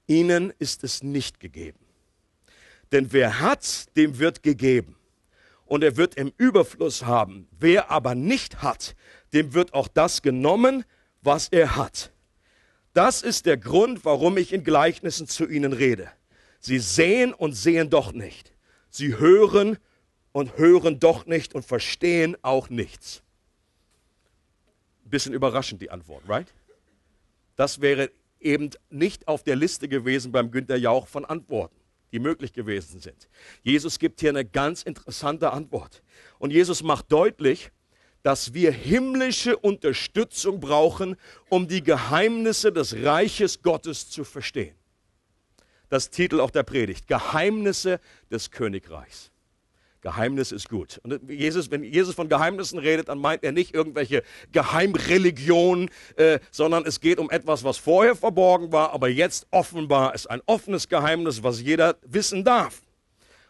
Ihnen 0.08 0.54
ist 0.60 0.84
es 0.84 1.04
nicht 1.04 1.40
gegeben. 1.40 1.80
Denn 2.92 3.12
wer 3.12 3.40
hat, 3.40 3.96
dem 3.96 4.20
wird 4.20 4.44
gegeben. 4.44 4.98
Und 5.66 5.84
er 5.84 5.98
wird 5.98 6.16
im 6.16 6.32
Überfluss 6.38 7.04
haben. 7.04 7.48
Wer 7.60 7.90
aber 7.90 8.14
nicht 8.14 8.62
hat, 8.62 8.96
dem 9.34 9.54
wird 9.54 9.74
auch 9.74 9.88
das 9.88 10.22
genommen, 10.22 10.84
was 11.22 11.48
er 11.48 11.76
hat. 11.76 12.12
Das 12.94 13.24
ist 13.24 13.48
der 13.48 13.58
Grund, 13.58 14.06
warum 14.06 14.38
ich 14.38 14.54
in 14.54 14.64
Gleichnissen 14.64 15.28
zu 15.28 15.48
ihnen 15.48 15.74
rede. 15.74 16.12
Sie 16.60 16.80
sehen 16.80 17.34
und 17.34 17.54
sehen 17.54 17.90
doch 17.90 18.12
nicht. 18.12 18.54
Sie 18.90 19.18
hören 19.18 19.78
und 20.32 20.58
hören 20.58 21.00
doch 21.00 21.26
nicht 21.26 21.56
und 21.56 21.66
verstehen 21.66 22.38
auch 22.44 22.70
nichts. 22.70 23.24
Bisschen 25.06 25.34
überraschend 25.34 25.82
die 25.82 25.90
Antwort, 25.90 26.28
right? 26.28 26.48
Das 27.56 27.82
wäre 27.82 28.12
eben 28.40 28.70
nicht 28.90 29.28
auf 29.28 29.44
der 29.44 29.56
Liste 29.56 29.88
gewesen 29.88 30.32
beim 30.32 30.52
Günter 30.52 30.76
Jauch 30.76 31.08
von 31.08 31.26
Antworten. 31.26 31.84
die 32.14 32.20
möglich 32.20 32.54
gewesen 32.54 33.00
sind. 33.00 33.28
Jesus 33.64 33.98
gibt 33.98 34.20
hier 34.20 34.30
eine 34.30 34.46
ganz 34.46 34.84
interessante 34.84 35.52
Antwort. 35.52 36.04
Und 36.38 36.52
Jesus 36.52 36.84
macht 36.84 37.12
deutlich, 37.12 37.72
dass 38.22 38.54
wir 38.54 38.72
himmlische 38.72 39.58
Unterstützung 39.58 40.60
brauchen, 40.60 41.18
um 41.50 41.68
die 41.68 41.84
Geheimnisse 41.84 42.72
des 42.72 42.96
Reiches 42.98 43.64
Gottes 43.64 44.10
zu 44.12 44.24
verstehen. 44.24 44.76
Das 45.90 46.12
Titel 46.12 46.40
auch 46.40 46.52
der 46.52 46.64
Predigt, 46.64 47.08
Geheimnisse 47.08 48.00
des 48.32 48.52
Königreichs. 48.52 49.32
Geheimnis 50.04 50.52
ist 50.52 50.68
gut. 50.70 51.00
Und 51.04 51.30
Jesus, 51.30 51.72
wenn 51.72 51.82
Jesus 51.82 52.14
von 52.14 52.28
Geheimnissen 52.28 52.78
redet, 52.78 53.08
dann 53.08 53.20
meint 53.20 53.42
er 53.42 53.54
nicht 53.54 53.74
irgendwelche 53.74 54.22
Geheimreligionen, 54.52 55.90
äh, 56.18 56.40
sondern 56.52 56.86
es 56.86 57.00
geht 57.00 57.20
um 57.20 57.32
etwas, 57.32 57.64
was 57.64 57.78
vorher 57.78 58.16
verborgen 58.16 58.74
war, 58.74 58.92
aber 58.92 59.08
jetzt 59.08 59.48
offenbar 59.50 60.14
ist. 60.14 60.30
Ein 60.30 60.42
offenes 60.46 60.90
Geheimnis, 60.90 61.42
was 61.42 61.62
jeder 61.62 61.96
wissen 62.04 62.44
darf, 62.44 62.82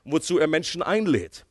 wozu 0.05 0.37
er 0.37 0.47
Menschen 0.47 0.83
einlädt. 0.83 1.43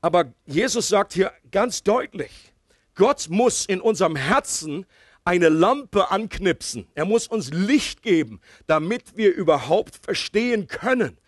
Aber 0.00 0.32
Jesus 0.46 0.88
sagt 0.88 1.12
hier 1.12 1.32
ganz 1.50 1.82
deutlich, 1.82 2.54
Gott 2.94 3.26
muss 3.28 3.66
in 3.66 3.82
unserem 3.82 4.16
Herzen 4.16 4.86
eine 5.24 5.50
Lampe 5.50 6.10
anknipsen. 6.10 6.88
Er 6.94 7.04
muss 7.04 7.26
uns 7.28 7.50
Licht 7.50 8.02
geben, 8.02 8.40
damit 8.66 9.16
wir 9.16 9.34
überhaupt 9.34 9.96
verstehen 10.02 10.66
können. 10.66 11.18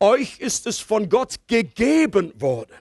Euch 0.00 0.40
ist 0.40 0.66
es 0.66 0.78
von 0.78 1.08
Gott 1.08 1.36
gegeben 1.46 2.32
worden 2.40 2.76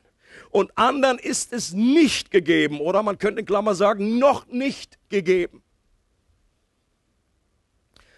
und 0.49 0.77
anderen 0.77 1.19
ist 1.19 1.53
es 1.53 1.73
nicht 1.73 2.31
gegeben 2.31 2.79
oder 2.79 3.03
man 3.03 3.17
könnte 3.17 3.41
in 3.41 3.45
Klammer 3.45 3.75
sagen, 3.75 4.19
noch 4.19 4.47
nicht 4.47 4.97
gegeben. 5.09 5.63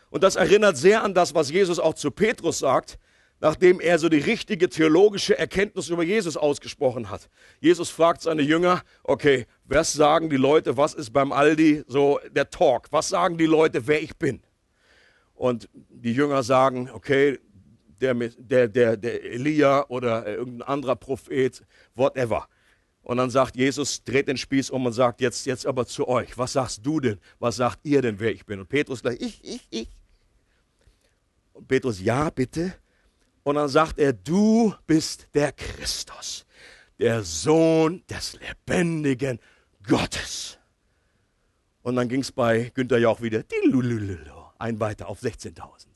Und 0.10 0.24
das 0.24 0.36
erinnert 0.36 0.78
sehr 0.78 1.04
an 1.04 1.14
das, 1.14 1.36
was 1.36 1.52
Jesus 1.52 1.78
auch 1.78 1.94
zu 1.94 2.10
Petrus 2.10 2.60
sagt 2.60 2.98
nachdem 3.42 3.80
er 3.80 4.00
so 4.00 4.10
die 4.10 4.20
richtige 4.20 4.70
theologische 4.70 5.38
Erkenntnis 5.38 5.90
über 5.90 6.04
Jesus 6.04 6.38
ausgesprochen 6.38 7.10
hat. 7.10 7.30
Jesus 7.60 7.90
fragt 7.90 8.22
seine 8.22 8.42
Jünger, 8.42 8.82
okay, 9.04 9.46
was 9.66 9.94
sagen 9.94 10.30
die 10.30 10.38
Leute, 10.38 10.78
was 10.78 10.94
ist 10.94 11.12
beim 11.12 11.32
Aldi 11.32 11.84
so 11.88 12.20
der 12.32 12.50
Talk? 12.50 12.88
Was 12.92 13.10
sagen 13.10 13.38
die 13.38 13.46
Leute, 13.46 13.88
wer 13.88 14.02
ich 14.02 14.16
bin? 14.18 14.42
Und 15.34 15.70
die 15.90 16.14
Jünger 16.14 16.44
sagen, 16.44 16.90
okay, 16.92 17.40
der, 18.02 18.14
der, 18.14 18.68
der, 18.68 18.98
der 18.98 19.24
Elia 19.24 19.86
oder 19.88 20.26
irgendein 20.28 20.68
anderer 20.68 20.96
Prophet, 20.96 21.64
whatever. 21.96 22.48
Und 23.02 23.18
dann 23.18 23.30
sagt 23.30 23.56
Jesus, 23.56 24.04
dreht 24.04 24.28
den 24.28 24.38
Spieß 24.38 24.72
um 24.72 24.86
und 24.86 24.94
sagt, 24.94 25.22
jetzt, 25.22 25.46
jetzt 25.46 25.68
aber 25.68 25.86
zu 25.86 26.08
euch, 26.08 26.38
was 26.38 26.54
sagst 26.54 26.86
du 26.86 27.00
denn? 27.00 27.20
Was 27.38 27.58
sagt 27.58 27.80
ihr 27.84 28.02
denn, 28.02 28.20
wer 28.20 28.32
ich 28.32 28.46
bin? 28.46 28.60
Und 28.60 28.68
Petrus 28.68 29.04
gleich, 29.04 29.22
ich, 29.22 29.44
ich, 29.44 29.68
ich. 29.70 29.90
Und 31.54 31.68
Petrus, 31.68 32.02
ja, 32.02 32.30
bitte. 32.32 32.74
Und 33.44 33.56
dann 33.56 33.70
sagt 33.70 34.00
er, 34.00 34.12
du 34.12 34.74
bist 34.88 35.28
der 35.36 35.52
Christus, 35.52 36.48
der 36.98 37.24
Sohn 37.24 38.04
des 38.10 38.40
lebendigen 38.40 39.40
Gottes. 39.88 40.58
Und 41.84 41.98
dann 41.98 42.10
ging 42.10 42.22
es 42.22 42.32
bei 42.32 42.72
Günther 42.74 42.98
Jauch 42.98 43.22
wieder, 43.22 43.44
ein 44.58 44.80
weiter 44.80 45.08
auf 45.08 45.22
16.000. 45.22 45.95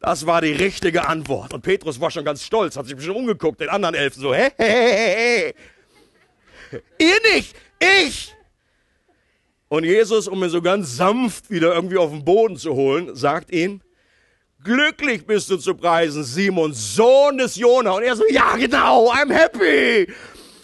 Das 0.00 0.26
war 0.26 0.40
die 0.40 0.52
richtige 0.52 1.06
Antwort. 1.06 1.52
Und 1.52 1.60
Petrus 1.60 2.00
war 2.00 2.10
schon 2.10 2.24
ganz 2.24 2.42
stolz, 2.42 2.76
hat 2.76 2.86
sich 2.86 3.00
schon 3.02 3.14
umgeguckt, 3.14 3.60
den 3.60 3.68
anderen 3.68 3.94
Elfen 3.94 4.22
so, 4.22 4.34
hey, 4.34 4.50
hey, 4.56 4.70
hey, 4.70 5.54
hey. 6.70 6.82
Ihr 6.98 7.34
nicht, 7.34 7.54
ich. 7.78 8.34
Und 9.68 9.84
Jesus, 9.84 10.26
um 10.26 10.42
ihn 10.42 10.50
so 10.50 10.62
ganz 10.62 10.96
sanft 10.96 11.50
wieder 11.50 11.74
irgendwie 11.74 11.98
auf 11.98 12.10
den 12.10 12.24
Boden 12.24 12.56
zu 12.56 12.74
holen, 12.74 13.14
sagt 13.14 13.52
ihm, 13.52 13.82
glücklich 14.64 15.26
bist 15.26 15.50
du 15.50 15.58
zu 15.58 15.74
preisen, 15.74 16.24
Simon, 16.24 16.72
Sohn 16.72 17.38
des 17.38 17.56
Jona. 17.56 17.92
Und 17.92 18.02
er 18.02 18.16
so, 18.16 18.24
ja 18.30 18.56
genau, 18.56 19.12
I'm 19.12 19.32
happy. 19.32 20.10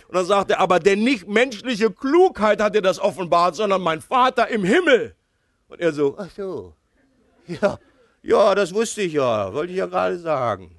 Und 0.09 0.15
dann 0.15 0.27
sagt 0.27 0.51
er, 0.51 0.61
aber 0.61 0.81
denn 0.81 1.05
nicht 1.05 1.29
menschliche 1.29 1.91
Klugheit 1.91 2.61
hat 2.63 2.75
dir 2.75 2.83
das 2.83 2.99
offenbart, 2.99 3.55
sondern 3.55 3.83
mein 3.83 4.01
Vater 4.01 4.49
im 4.49 4.65
Himmel. 4.65 5.15
Und 5.69 5.81
er 5.81 5.93
so, 5.93 6.17
ach 6.19 6.31
so, 6.35 6.75
ja, 7.47 7.79
ja, 8.27 8.55
das 8.55 8.75
wusste 8.75 9.03
ich 9.03 9.13
ja, 9.13 9.53
wollte 9.53 9.73
ich 9.73 9.79
ja 9.79 9.87
gerade 9.87 10.19
sagen. 10.19 10.73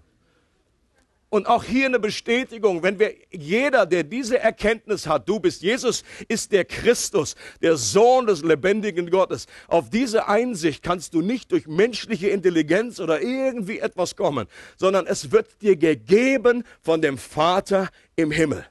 Und 1.29 1.47
auch 1.47 1.63
hier 1.63 1.87
eine 1.87 1.99
Bestätigung, 1.99 2.83
wenn 2.83 2.99
wir 2.99 3.13
jeder, 3.31 3.85
der 3.85 4.03
diese 4.03 4.39
Erkenntnis 4.39 5.07
hat, 5.07 5.27
du 5.27 5.41
bist 5.41 5.61
Jesus, 5.61 6.03
ist 6.29 6.53
der 6.53 6.63
Christus, 6.63 7.35
der 7.61 7.75
Sohn 7.75 8.27
des 8.27 8.43
lebendigen 8.43 9.09
Gottes. 9.09 9.45
Auf 9.67 9.89
diese 9.89 10.27
Einsicht 10.27 10.83
kannst 10.83 11.13
du 11.13 11.21
nicht 11.21 11.51
durch 11.51 11.67
menschliche 11.67 12.29
Intelligenz 12.29 13.01
oder 13.01 13.21
irgendwie 13.21 13.79
etwas 13.79 14.15
kommen, 14.15 14.47
sondern 14.77 15.05
es 15.05 15.31
wird 15.31 15.61
dir 15.61 15.75
gegeben 15.75 16.63
von 16.81 17.01
dem 17.01 17.17
Vater 17.17 17.89
im 18.15 18.31
Himmel. 18.31 18.65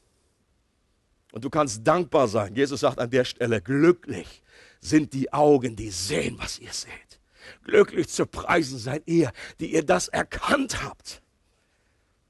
Und 1.33 1.45
du 1.45 1.50
kannst 1.50 1.87
dankbar 1.87 2.26
sein. 2.26 2.54
Jesus 2.54 2.80
sagt 2.80 2.99
an 2.99 3.11
der 3.11 3.26
Stelle, 3.26 3.61
glücklich 3.61 4.42
sind 4.80 5.12
die 5.12 5.30
Augen, 5.30 5.76
die 5.76 5.90
sehen, 5.90 6.37
was 6.38 6.59
ihr 6.59 6.73
seht. 6.73 7.05
Glücklich 7.66 8.08
zu 8.08 8.26
preisen 8.26 8.78
seid 8.78 9.02
ihr, 9.06 9.32
die 9.58 9.75
ihr 9.75 9.85
das 9.85 10.06
erkannt 10.06 10.85
habt. 10.85 11.20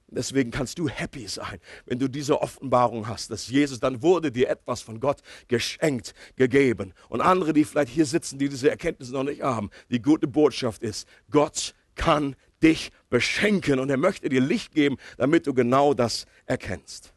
Deswegen 0.08 0.50
kannst 0.50 0.78
du 0.78 0.88
happy 0.88 1.28
sein, 1.28 1.60
wenn 1.84 1.98
du 1.98 2.08
diese 2.08 2.40
Offenbarung 2.40 3.06
hast, 3.06 3.30
dass 3.30 3.48
Jesus, 3.48 3.78
dann 3.78 4.00
wurde 4.00 4.32
dir 4.32 4.48
etwas 4.48 4.80
von 4.80 4.98
Gott 4.98 5.20
geschenkt, 5.46 6.14
gegeben. 6.36 6.94
Und 7.10 7.20
andere, 7.20 7.52
die 7.52 7.64
vielleicht 7.64 7.92
hier 7.92 8.06
sitzen, 8.06 8.38
die 8.38 8.48
diese 8.48 8.70
Erkenntnis 8.70 9.10
noch 9.10 9.24
nicht 9.24 9.42
haben, 9.42 9.68
die 9.90 10.00
gute 10.00 10.26
Botschaft 10.26 10.82
ist, 10.82 11.06
Gott 11.30 11.74
kann 11.96 12.34
dich 12.62 12.92
beschenken 13.10 13.78
und 13.78 13.90
er 13.90 13.98
möchte 13.98 14.30
dir 14.30 14.40
Licht 14.40 14.72
geben, 14.72 14.96
damit 15.18 15.46
du 15.46 15.52
genau 15.52 15.92
das 15.92 16.24
erkennst. 16.46 17.12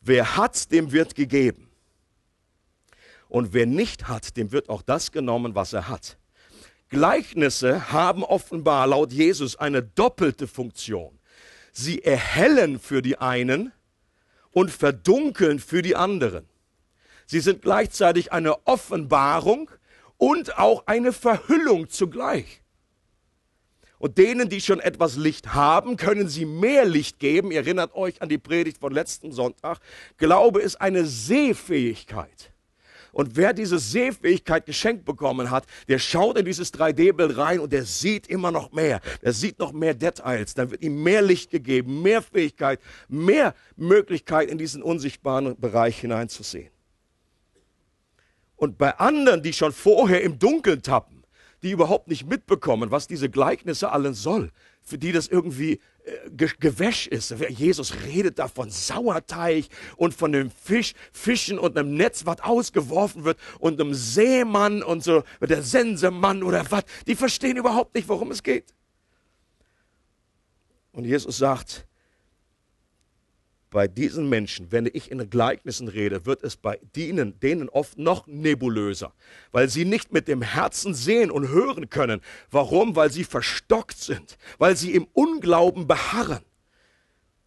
Wer 0.00 0.36
hat, 0.36 0.72
dem 0.72 0.90
wird 0.90 1.14
gegeben. 1.14 1.70
Und 3.28 3.52
wer 3.52 3.66
nicht 3.66 4.08
hat, 4.08 4.36
dem 4.36 4.50
wird 4.50 4.68
auch 4.68 4.82
das 4.82 5.12
genommen, 5.12 5.54
was 5.54 5.74
er 5.74 5.88
hat. 5.88 6.18
Gleichnisse 6.90 7.92
haben 7.92 8.24
offenbar 8.24 8.88
laut 8.88 9.12
Jesus 9.12 9.56
eine 9.56 9.82
doppelte 9.82 10.48
Funktion. 10.48 11.18
Sie 11.72 12.02
erhellen 12.02 12.80
für 12.80 13.00
die 13.00 13.18
einen 13.18 13.72
und 14.50 14.72
verdunkeln 14.72 15.60
für 15.60 15.82
die 15.82 15.94
anderen. 15.94 16.48
Sie 17.26 17.38
sind 17.38 17.62
gleichzeitig 17.62 18.32
eine 18.32 18.66
Offenbarung 18.66 19.70
und 20.16 20.58
auch 20.58 20.86
eine 20.86 21.12
Verhüllung 21.12 21.88
zugleich. 21.88 22.60
Und 24.00 24.18
denen, 24.18 24.48
die 24.48 24.60
schon 24.60 24.80
etwas 24.80 25.16
Licht 25.16 25.54
haben, 25.54 25.96
können 25.96 26.28
sie 26.28 26.44
mehr 26.44 26.86
Licht 26.86 27.20
geben. 27.20 27.52
Ihr 27.52 27.58
erinnert 27.58 27.94
euch 27.94 28.20
an 28.20 28.28
die 28.28 28.38
Predigt 28.38 28.78
von 28.78 28.92
letzten 28.92 29.30
Sonntag. 29.30 29.78
Glaube 30.16 30.60
ist 30.60 30.80
eine 30.80 31.04
Sehfähigkeit. 31.04 32.49
Und 33.12 33.36
wer 33.36 33.52
diese 33.52 33.78
Sehfähigkeit 33.78 34.66
geschenkt 34.66 35.04
bekommen 35.04 35.50
hat, 35.50 35.64
der 35.88 35.98
schaut 35.98 36.38
in 36.38 36.44
dieses 36.44 36.72
3D-Bild 36.72 37.36
rein 37.36 37.60
und 37.60 37.72
der 37.72 37.84
sieht 37.84 38.26
immer 38.28 38.50
noch 38.50 38.72
mehr. 38.72 39.00
Der 39.22 39.32
sieht 39.32 39.58
noch 39.58 39.72
mehr 39.72 39.94
Details. 39.94 40.54
Dann 40.54 40.70
wird 40.70 40.82
ihm 40.82 41.02
mehr 41.02 41.22
Licht 41.22 41.50
gegeben, 41.50 42.02
mehr 42.02 42.22
Fähigkeit, 42.22 42.80
mehr 43.08 43.54
Möglichkeit 43.76 44.48
in 44.48 44.58
diesen 44.58 44.82
unsichtbaren 44.82 45.58
Bereich 45.58 46.00
hineinzusehen. 46.00 46.70
Und 48.56 48.76
bei 48.76 48.98
anderen, 48.98 49.42
die 49.42 49.54
schon 49.54 49.72
vorher 49.72 50.22
im 50.22 50.38
Dunkeln 50.38 50.82
tappen, 50.82 51.24
die 51.62 51.70
überhaupt 51.70 52.08
nicht 52.08 52.28
mitbekommen, 52.28 52.90
was 52.90 53.06
diese 53.06 53.28
Gleichnisse 53.28 53.90
allen 53.90 54.14
soll, 54.14 54.50
für 54.82 54.98
die 54.98 55.12
das 55.12 55.28
irgendwie 55.28 55.80
äh, 56.04 56.46
Gewäsch 56.58 57.06
ist. 57.06 57.34
Jesus 57.48 57.94
redet 58.04 58.38
da 58.38 58.48
von 58.48 58.70
Sauerteig 58.70 59.66
und 59.96 60.14
von 60.14 60.32
dem 60.32 60.50
Fisch, 60.50 60.94
Fischen 61.12 61.58
und 61.58 61.76
einem 61.78 61.94
Netz, 61.94 62.26
was 62.26 62.40
ausgeworfen 62.40 63.24
wird 63.24 63.38
und 63.58 63.80
einem 63.80 63.94
Seemann 63.94 64.82
und 64.82 65.02
so, 65.04 65.22
der 65.40 65.62
Sensemann 65.62 66.42
oder 66.42 66.64
was. 66.70 66.84
Die 67.06 67.14
verstehen 67.14 67.56
überhaupt 67.56 67.94
nicht, 67.94 68.08
worum 68.08 68.30
es 68.30 68.42
geht. 68.42 68.74
Und 70.92 71.04
Jesus 71.04 71.38
sagt, 71.38 71.86
bei 73.70 73.86
diesen 73.86 74.28
Menschen, 74.28 74.72
wenn 74.72 74.86
ich 74.86 75.10
in 75.10 75.30
Gleichnissen 75.30 75.88
rede, 75.88 76.26
wird 76.26 76.42
es 76.42 76.56
bei 76.56 76.78
denen, 76.96 77.38
denen 77.40 77.68
oft 77.68 77.98
noch 77.98 78.26
nebulöser, 78.26 79.12
weil 79.52 79.68
sie 79.68 79.84
nicht 79.84 80.12
mit 80.12 80.26
dem 80.28 80.42
Herzen 80.42 80.92
sehen 80.92 81.30
und 81.30 81.48
hören 81.48 81.88
können. 81.88 82.20
Warum? 82.50 82.96
Weil 82.96 83.10
sie 83.10 83.24
verstockt 83.24 83.98
sind, 83.98 84.36
weil 84.58 84.76
sie 84.76 84.94
im 84.94 85.06
Unglauben 85.12 85.86
beharren. 85.86 86.44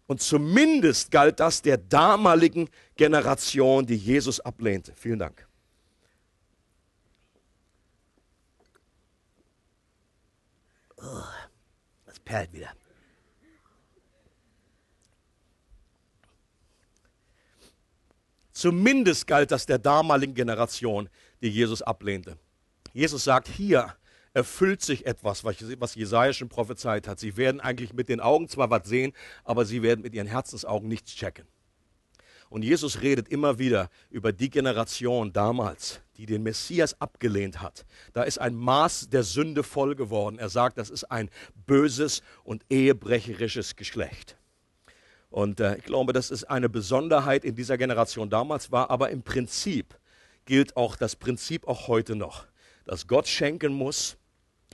Und 0.08 0.22
zumindest 0.22 1.12
galt 1.12 1.40
das 1.40 1.62
der 1.62 1.78
damaligen 1.78 2.70
Generation, 2.96 3.86
die 3.86 3.96
Jesus 3.96 4.40
ablehnte. 4.40 4.94
Vielen 4.96 5.20
Dank. 5.20 5.48
Oh, 10.98 11.24
das 12.06 12.20
perlt 12.20 12.54
wieder. 12.54 12.74
Zumindest 18.64 19.28
galt 19.28 19.52
das 19.52 19.66
der 19.66 19.78
damaligen 19.78 20.36
Generation, 20.36 21.10
die 21.42 21.50
Jesus 21.50 21.82
ablehnte. 21.82 22.38
Jesus 22.94 23.26
sagt 23.26 23.50
hier 23.50 23.94
erfüllt 24.34 24.82
sich 24.82 25.06
etwas, 25.06 25.44
was 25.44 25.96
Jesaja 25.96 26.32
schon 26.32 26.48
prophezeit 26.48 27.06
hat. 27.10 27.20
Sie 27.20 27.36
werden 27.36 27.60
eigentlich 27.60 27.92
mit 27.92 28.08
den 28.08 28.22
Augen 28.22 28.48
zwar 28.48 28.70
was 28.70 28.88
sehen, 28.88 29.12
aber 29.44 29.66
sie 29.66 29.84
werden 29.84 30.00
mit 30.00 30.14
ihren 30.14 30.28
Herzensaugen 30.28 30.88
nichts 30.88 31.14
checken. 31.14 31.46
Und 32.50 32.64
Jesus 32.64 33.02
redet 33.02 33.28
immer 33.28 33.60
wieder 33.60 33.90
über 34.10 34.32
die 34.32 34.50
Generation 34.50 35.34
damals, 35.34 36.00
die 36.16 36.26
den 36.26 36.44
Messias 36.44 37.02
abgelehnt 37.02 37.62
hat. 37.62 37.86
Da 38.14 38.24
ist 38.24 38.38
ein 38.40 38.56
Maß 38.56 39.10
der 39.10 39.24
Sünde 39.24 39.64
voll 39.64 39.94
geworden. 39.94 40.40
Er 40.40 40.48
sagt, 40.48 40.78
das 40.78 40.90
ist 40.90 41.04
ein 41.12 41.30
böses 41.66 42.22
und 42.46 42.64
ehebrecherisches 42.70 43.76
Geschlecht. 43.76 44.38
Und 45.34 45.60
äh, 45.60 45.78
ich 45.78 45.84
glaube, 45.86 46.14
das 46.14 46.30
ist 46.30 46.44
eine 46.44 46.70
Besonderheit 46.70 47.44
in 47.44 47.56
dieser 47.56 47.76
Generation 47.76 48.30
damals 48.30 48.72
war, 48.72 48.92
aber 48.92 49.10
im 49.10 49.24
Prinzip 49.24 49.98
gilt 50.46 50.78
auch 50.78 50.96
das 50.96 51.16
Prinzip 51.16 51.68
auch 51.68 51.88
heute 51.88 52.16
noch, 52.16 52.46
dass 52.86 53.08
Gott 53.08 53.28
schenken 53.28 53.74
muss, 53.74 54.16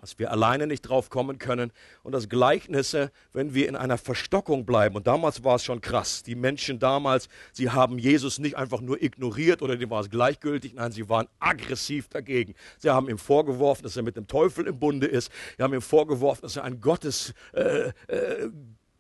dass 0.02 0.20
wir 0.20 0.32
alleine 0.32 0.68
nicht 0.68 0.82
drauf 0.82 1.10
kommen 1.10 1.38
können 1.38 1.72
und 2.04 2.12
dass 2.12 2.28
Gleichnisse, 2.28 3.14
wenn 3.32 3.54
wir 3.54 3.70
in 3.70 3.78
einer 3.78 3.98
Verstockung 3.98 4.66
bleiben, 4.66 4.98
und 4.98 5.08
damals 5.08 5.46
war 5.46 5.56
es 5.56 5.64
schon 5.64 5.80
krass, 5.80 6.24
die 6.24 6.36
Menschen 6.36 6.78
damals, 6.78 7.30
sie 7.54 7.70
haben 7.70 7.98
Jesus 7.98 8.38
nicht 8.38 8.58
einfach 8.58 8.82
nur 8.82 9.02
ignoriert 9.02 9.62
oder 9.62 9.78
dem 9.78 9.90
war 9.90 10.02
es 10.02 10.10
gleichgültig, 10.10 10.74
nein, 10.74 10.92
sie 10.92 11.08
waren 11.08 11.28
aggressiv 11.40 12.10
dagegen. 12.10 12.54
Sie 12.80 12.90
haben 12.90 13.08
ihm 13.08 13.18
vorgeworfen, 13.18 13.84
dass 13.84 13.96
er 13.96 14.04
mit 14.04 14.18
dem 14.18 14.28
Teufel 14.28 14.68
im 14.68 14.78
Bunde 14.78 15.08
ist, 15.08 15.32
sie 15.56 15.64
haben 15.64 15.74
ihm 15.74 15.82
vorgeworfen, 15.82 16.42
dass 16.42 16.58
er 16.58 16.66
ein 16.66 16.82
Gottes, 16.82 17.34
äh, 17.54 17.94
äh, 18.08 18.50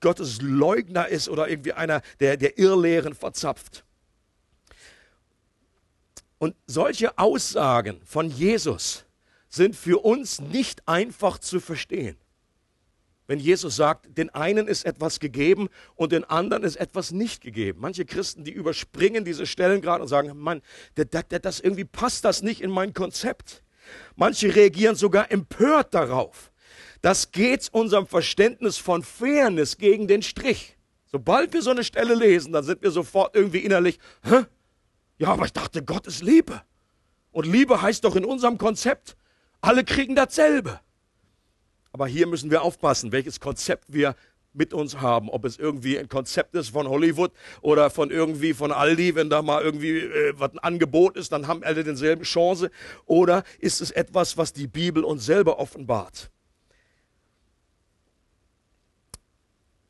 Gottes 0.02 0.42
Leugner 0.42 1.08
ist 1.08 1.30
oder 1.30 1.50
irgendwie 1.50 1.74
einer, 1.74 2.02
der, 2.20 2.38
der 2.38 2.58
Irrlehren 2.58 3.14
verzapft. 3.14 3.84
Und 6.38 6.56
solche 6.68 7.18
Aussagen 7.18 8.02
von 8.06 8.30
Jesus 8.30 9.06
sind 9.50 9.76
für 9.76 10.04
uns 10.04 10.40
nicht 10.40 10.88
einfach 10.88 11.38
zu 11.38 11.60
verstehen. 11.60 12.18
Wenn 13.28 13.40
Jesus 13.40 13.76
sagt, 13.76 14.18
den 14.18 14.32
einen 14.32 14.68
ist 14.68 14.86
etwas 14.86 15.20
gegeben 15.20 15.70
und 15.96 16.12
den 16.14 16.24
anderen 16.24 16.64
ist 16.64 16.78
etwas 16.78 17.12
nicht 17.12 17.42
gegeben. 17.44 17.80
Manche 17.80 18.06
Christen, 18.06 18.44
die 18.44 18.52
überspringen 18.52 19.24
diese 19.24 19.46
Stellen 19.46 19.82
gerade 19.82 20.02
und 20.02 20.08
sagen, 20.08 20.36
Mann, 20.36 20.64
das, 20.96 21.06
das, 21.12 21.42
das 21.42 21.60
irgendwie 21.60 21.86
passt 21.86 22.26
das 22.26 22.42
nicht 22.42 22.62
in 22.62 22.72
mein 22.72 22.94
Konzept. 22.94 23.62
Manche 24.16 24.56
reagieren 24.56 24.96
sogar 24.96 25.32
empört 25.32 25.94
darauf. 25.94 26.49
Das 27.02 27.32
geht 27.32 27.70
unserem 27.72 28.08
Verständnis 28.08 28.78
von 28.78 29.04
Fairness 29.04 29.78
gegen 29.78 30.08
den 30.08 30.22
Strich. 30.22 30.78
Sobald 31.06 31.54
wir 31.54 31.62
so 31.62 31.72
eine 31.72 31.84
Stelle 31.84 32.14
lesen, 32.14 32.54
dann 32.54 32.64
sind 32.64 32.82
wir 32.82 32.92
sofort 32.92 33.36
irgendwie 33.36 33.60
innerlich, 33.60 34.00
Hä? 34.24 34.44
ja, 35.18 35.30
aber 35.30 35.46
ich 35.46 35.54
dachte, 35.54 35.84
Gott 35.84 36.08
ist 36.08 36.22
Liebe. 36.22 36.62
Und 37.32 37.48
Liebe 37.48 37.82
heißt 37.82 38.04
doch 38.04 38.16
in 38.16 38.26
unserem 38.26 38.58
Konzept, 38.58 39.16
alle 39.62 39.84
kriegen 39.84 40.16
dasselbe. 40.16 40.80
Aber 41.92 42.08
hier 42.08 42.28
müssen 42.28 42.52
wir 42.52 42.62
aufpassen, 42.62 43.12
welches 43.12 43.40
Konzept 43.40 43.86
wir 43.88 44.16
mit 44.54 44.74
uns 44.74 45.00
haben. 45.00 45.30
Ob 45.30 45.46
es 45.46 45.58
irgendwie 45.58 45.98
ein 45.98 46.10
Konzept 46.10 46.56
ist 46.56 46.70
von 46.70 46.88
Hollywood 46.88 47.32
oder 47.62 47.90
von 47.90 48.12
irgendwie 48.12 48.54
von 48.54 48.72
Aldi, 48.72 49.16
wenn 49.16 49.30
da 49.30 49.42
mal 49.42 49.64
irgendwie 49.64 50.00
äh, 50.00 50.34
was 50.38 50.52
ein 50.52 50.60
Angebot 50.60 51.18
ist, 51.18 51.32
dann 51.32 51.48
haben 51.48 51.64
alle 51.64 51.84
denselben 51.84 52.24
Chance. 52.24 52.72
Oder 53.06 53.44
ist 53.60 53.82
es 53.82 53.92
etwas, 53.92 54.38
was 54.38 54.54
die 54.54 54.68
Bibel 54.68 55.04
uns 55.04 55.26
selber 55.26 55.60
offenbart? 55.60 56.30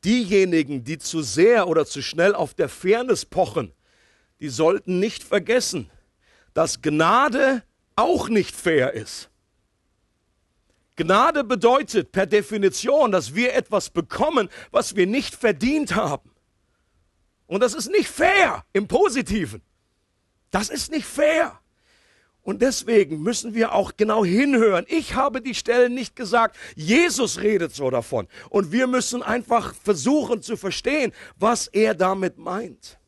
Diejenigen, 0.04 0.84
die 0.84 0.98
zu 0.98 1.22
sehr 1.22 1.68
oder 1.68 1.84
zu 1.84 2.02
schnell 2.02 2.34
auf 2.34 2.54
der 2.54 2.68
Fairness 2.68 3.24
pochen, 3.26 3.72
die 4.40 4.48
sollten 4.48 4.98
nicht 4.98 5.22
vergessen, 5.22 5.90
dass 6.54 6.80
Gnade 6.80 7.62
auch 7.96 8.28
nicht 8.28 8.56
fair 8.56 8.94
ist. 8.94 9.28
Gnade 10.96 11.44
bedeutet 11.44 12.12
per 12.12 12.26
Definition, 12.26 13.12
dass 13.12 13.34
wir 13.34 13.54
etwas 13.54 13.90
bekommen, 13.90 14.48
was 14.70 14.96
wir 14.96 15.06
nicht 15.06 15.34
verdient 15.34 15.94
haben. 15.94 16.30
Und 17.46 17.60
das 17.60 17.74
ist 17.74 17.90
nicht 17.90 18.08
fair 18.08 18.64
im 18.72 18.88
positiven. 18.88 19.62
Das 20.50 20.68
ist 20.68 20.90
nicht 20.90 21.06
fair. 21.06 21.59
Und 22.42 22.62
deswegen 22.62 23.22
müssen 23.22 23.54
wir 23.54 23.74
auch 23.74 23.92
genau 23.96 24.24
hinhören. 24.24 24.86
Ich 24.88 25.14
habe 25.14 25.42
die 25.42 25.54
Stellen 25.54 25.94
nicht 25.94 26.16
gesagt. 26.16 26.56
Jesus 26.74 27.40
redet 27.40 27.74
so 27.74 27.90
davon. 27.90 28.28
Und 28.48 28.72
wir 28.72 28.86
müssen 28.86 29.22
einfach 29.22 29.74
versuchen 29.74 30.42
zu 30.42 30.56
verstehen, 30.56 31.12
was 31.36 31.66
er 31.66 31.94
damit 31.94 32.38
meint. 32.38 32.98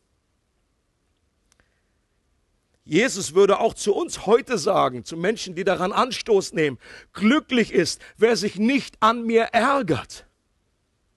Jesus 2.85 3.35
würde 3.35 3.61
auch 3.61 3.75
zu 3.75 3.95
uns 3.95 4.27
heute 4.27 4.59
sagen, 4.59 5.05
zu 5.05 5.17
Menschen, 5.17 5.55
die 5.55 5.65
daran 5.65 5.93
Anstoß 5.93 6.53
nehmen, 6.53 6.79
glücklich 7.13 7.73
ist, 7.73 8.03
wer 8.17 8.37
sich 8.37 8.57
nicht 8.57 8.97
an 9.01 9.25
mir 9.25 9.45
ärgert. 9.53 10.27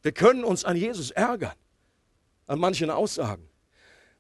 Wir 0.04 0.12
können 0.12 0.44
uns 0.44 0.64
an 0.64 0.78
Jesus 0.78 1.10
ärgern, 1.10 1.56
an 2.46 2.60
manchen 2.60 2.92
Aussagen. 2.92 3.50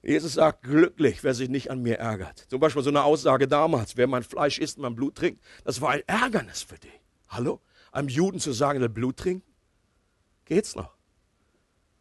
Jesus 0.05 0.33
sagt, 0.33 0.61
glücklich, 0.61 1.23
wer 1.23 1.33
sich 1.33 1.49
nicht 1.49 1.71
an 1.71 1.81
mir 1.81 1.97
ärgert. 1.97 2.45
Zum 2.49 2.59
Beispiel 2.59 2.83
so 2.83 2.91
eine 2.91 3.03
Aussage 3.03 3.47
damals, 3.47 3.97
wer 3.97 4.05
mein 4.05 4.21
Fleisch 4.21 4.59
isst 4.59 4.77
und 4.77 4.83
mein 4.83 4.95
Blut 4.95 5.15
trinkt, 5.15 5.43
das 5.63 5.81
war 5.81 5.89
ein 5.89 6.03
Ärgernis 6.05 6.61
für 6.61 6.77
dich. 6.77 7.01
Hallo? 7.27 7.59
Einem 7.91 8.09
Juden 8.09 8.39
zu 8.39 8.51
sagen, 8.51 8.79
der 8.79 8.87
Blut 8.89 9.17
trinkt? 9.17 9.47
Geht's 10.45 10.75
noch? 10.75 10.93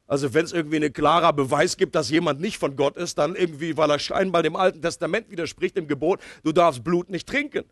Also 0.06 0.34
wenn 0.34 0.44
es 0.44 0.52
irgendwie 0.52 0.84
ein 0.84 0.92
klarer 0.92 1.32
Beweis 1.32 1.78
gibt, 1.78 1.94
dass 1.94 2.10
jemand 2.10 2.40
nicht 2.40 2.58
von 2.58 2.76
Gott 2.76 2.98
ist, 2.98 3.16
dann 3.16 3.36
irgendwie, 3.36 3.76
weil 3.78 3.90
er 3.90 3.98
scheinbar 3.98 4.42
dem 4.42 4.54
Alten 4.54 4.82
Testament 4.82 5.30
widerspricht, 5.30 5.76
dem 5.76 5.88
Gebot, 5.88 6.20
du 6.42 6.52
darfst 6.52 6.84
Blut 6.84 7.08
nicht 7.08 7.26
trinken 7.26 7.64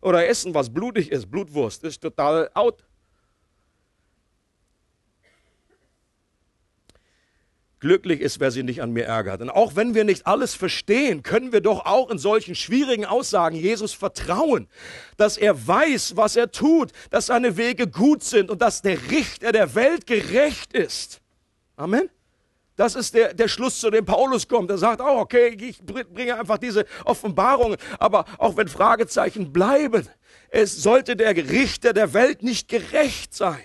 oder 0.00 0.26
essen, 0.26 0.54
was 0.54 0.72
blutig 0.72 1.12
ist. 1.12 1.30
Blutwurst 1.30 1.84
ist 1.84 2.00
total 2.00 2.50
out. 2.54 2.82
Glücklich 7.86 8.20
ist, 8.20 8.40
wer 8.40 8.50
sich 8.50 8.64
nicht 8.64 8.82
an 8.82 8.90
mir 8.90 9.04
ärgert. 9.04 9.40
Und 9.42 9.48
auch 9.48 9.76
wenn 9.76 9.94
wir 9.94 10.02
nicht 10.02 10.26
alles 10.26 10.56
verstehen, 10.56 11.22
können 11.22 11.52
wir 11.52 11.60
doch 11.60 11.86
auch 11.86 12.10
in 12.10 12.18
solchen 12.18 12.56
schwierigen 12.56 13.04
Aussagen 13.04 13.54
Jesus 13.54 13.92
vertrauen, 13.92 14.66
dass 15.16 15.36
er 15.36 15.68
weiß, 15.68 16.16
was 16.16 16.34
er 16.34 16.50
tut, 16.50 16.90
dass 17.10 17.26
seine 17.26 17.56
Wege 17.56 17.86
gut 17.86 18.24
sind 18.24 18.50
und 18.50 18.60
dass 18.60 18.82
der 18.82 18.98
Richter 19.12 19.52
der 19.52 19.76
Welt 19.76 20.04
gerecht 20.04 20.72
ist. 20.72 21.20
Amen. 21.76 22.10
Das 22.74 22.96
ist 22.96 23.14
der, 23.14 23.34
der 23.34 23.46
Schluss, 23.46 23.78
zu 23.78 23.88
dem 23.88 24.04
Paulus 24.04 24.48
kommt. 24.48 24.68
Er 24.68 24.78
sagt, 24.78 25.00
oh, 25.00 25.20
okay, 25.20 25.56
ich 25.56 25.80
bringe 25.80 26.40
einfach 26.40 26.58
diese 26.58 26.86
Offenbarungen. 27.04 27.78
Aber 28.00 28.24
auch 28.38 28.56
wenn 28.56 28.66
Fragezeichen 28.66 29.52
bleiben, 29.52 30.08
es 30.48 30.82
sollte 30.82 31.14
der 31.14 31.36
Richter 31.36 31.92
der 31.92 32.12
Welt 32.14 32.42
nicht 32.42 32.66
gerecht 32.66 33.32
sein. 33.32 33.62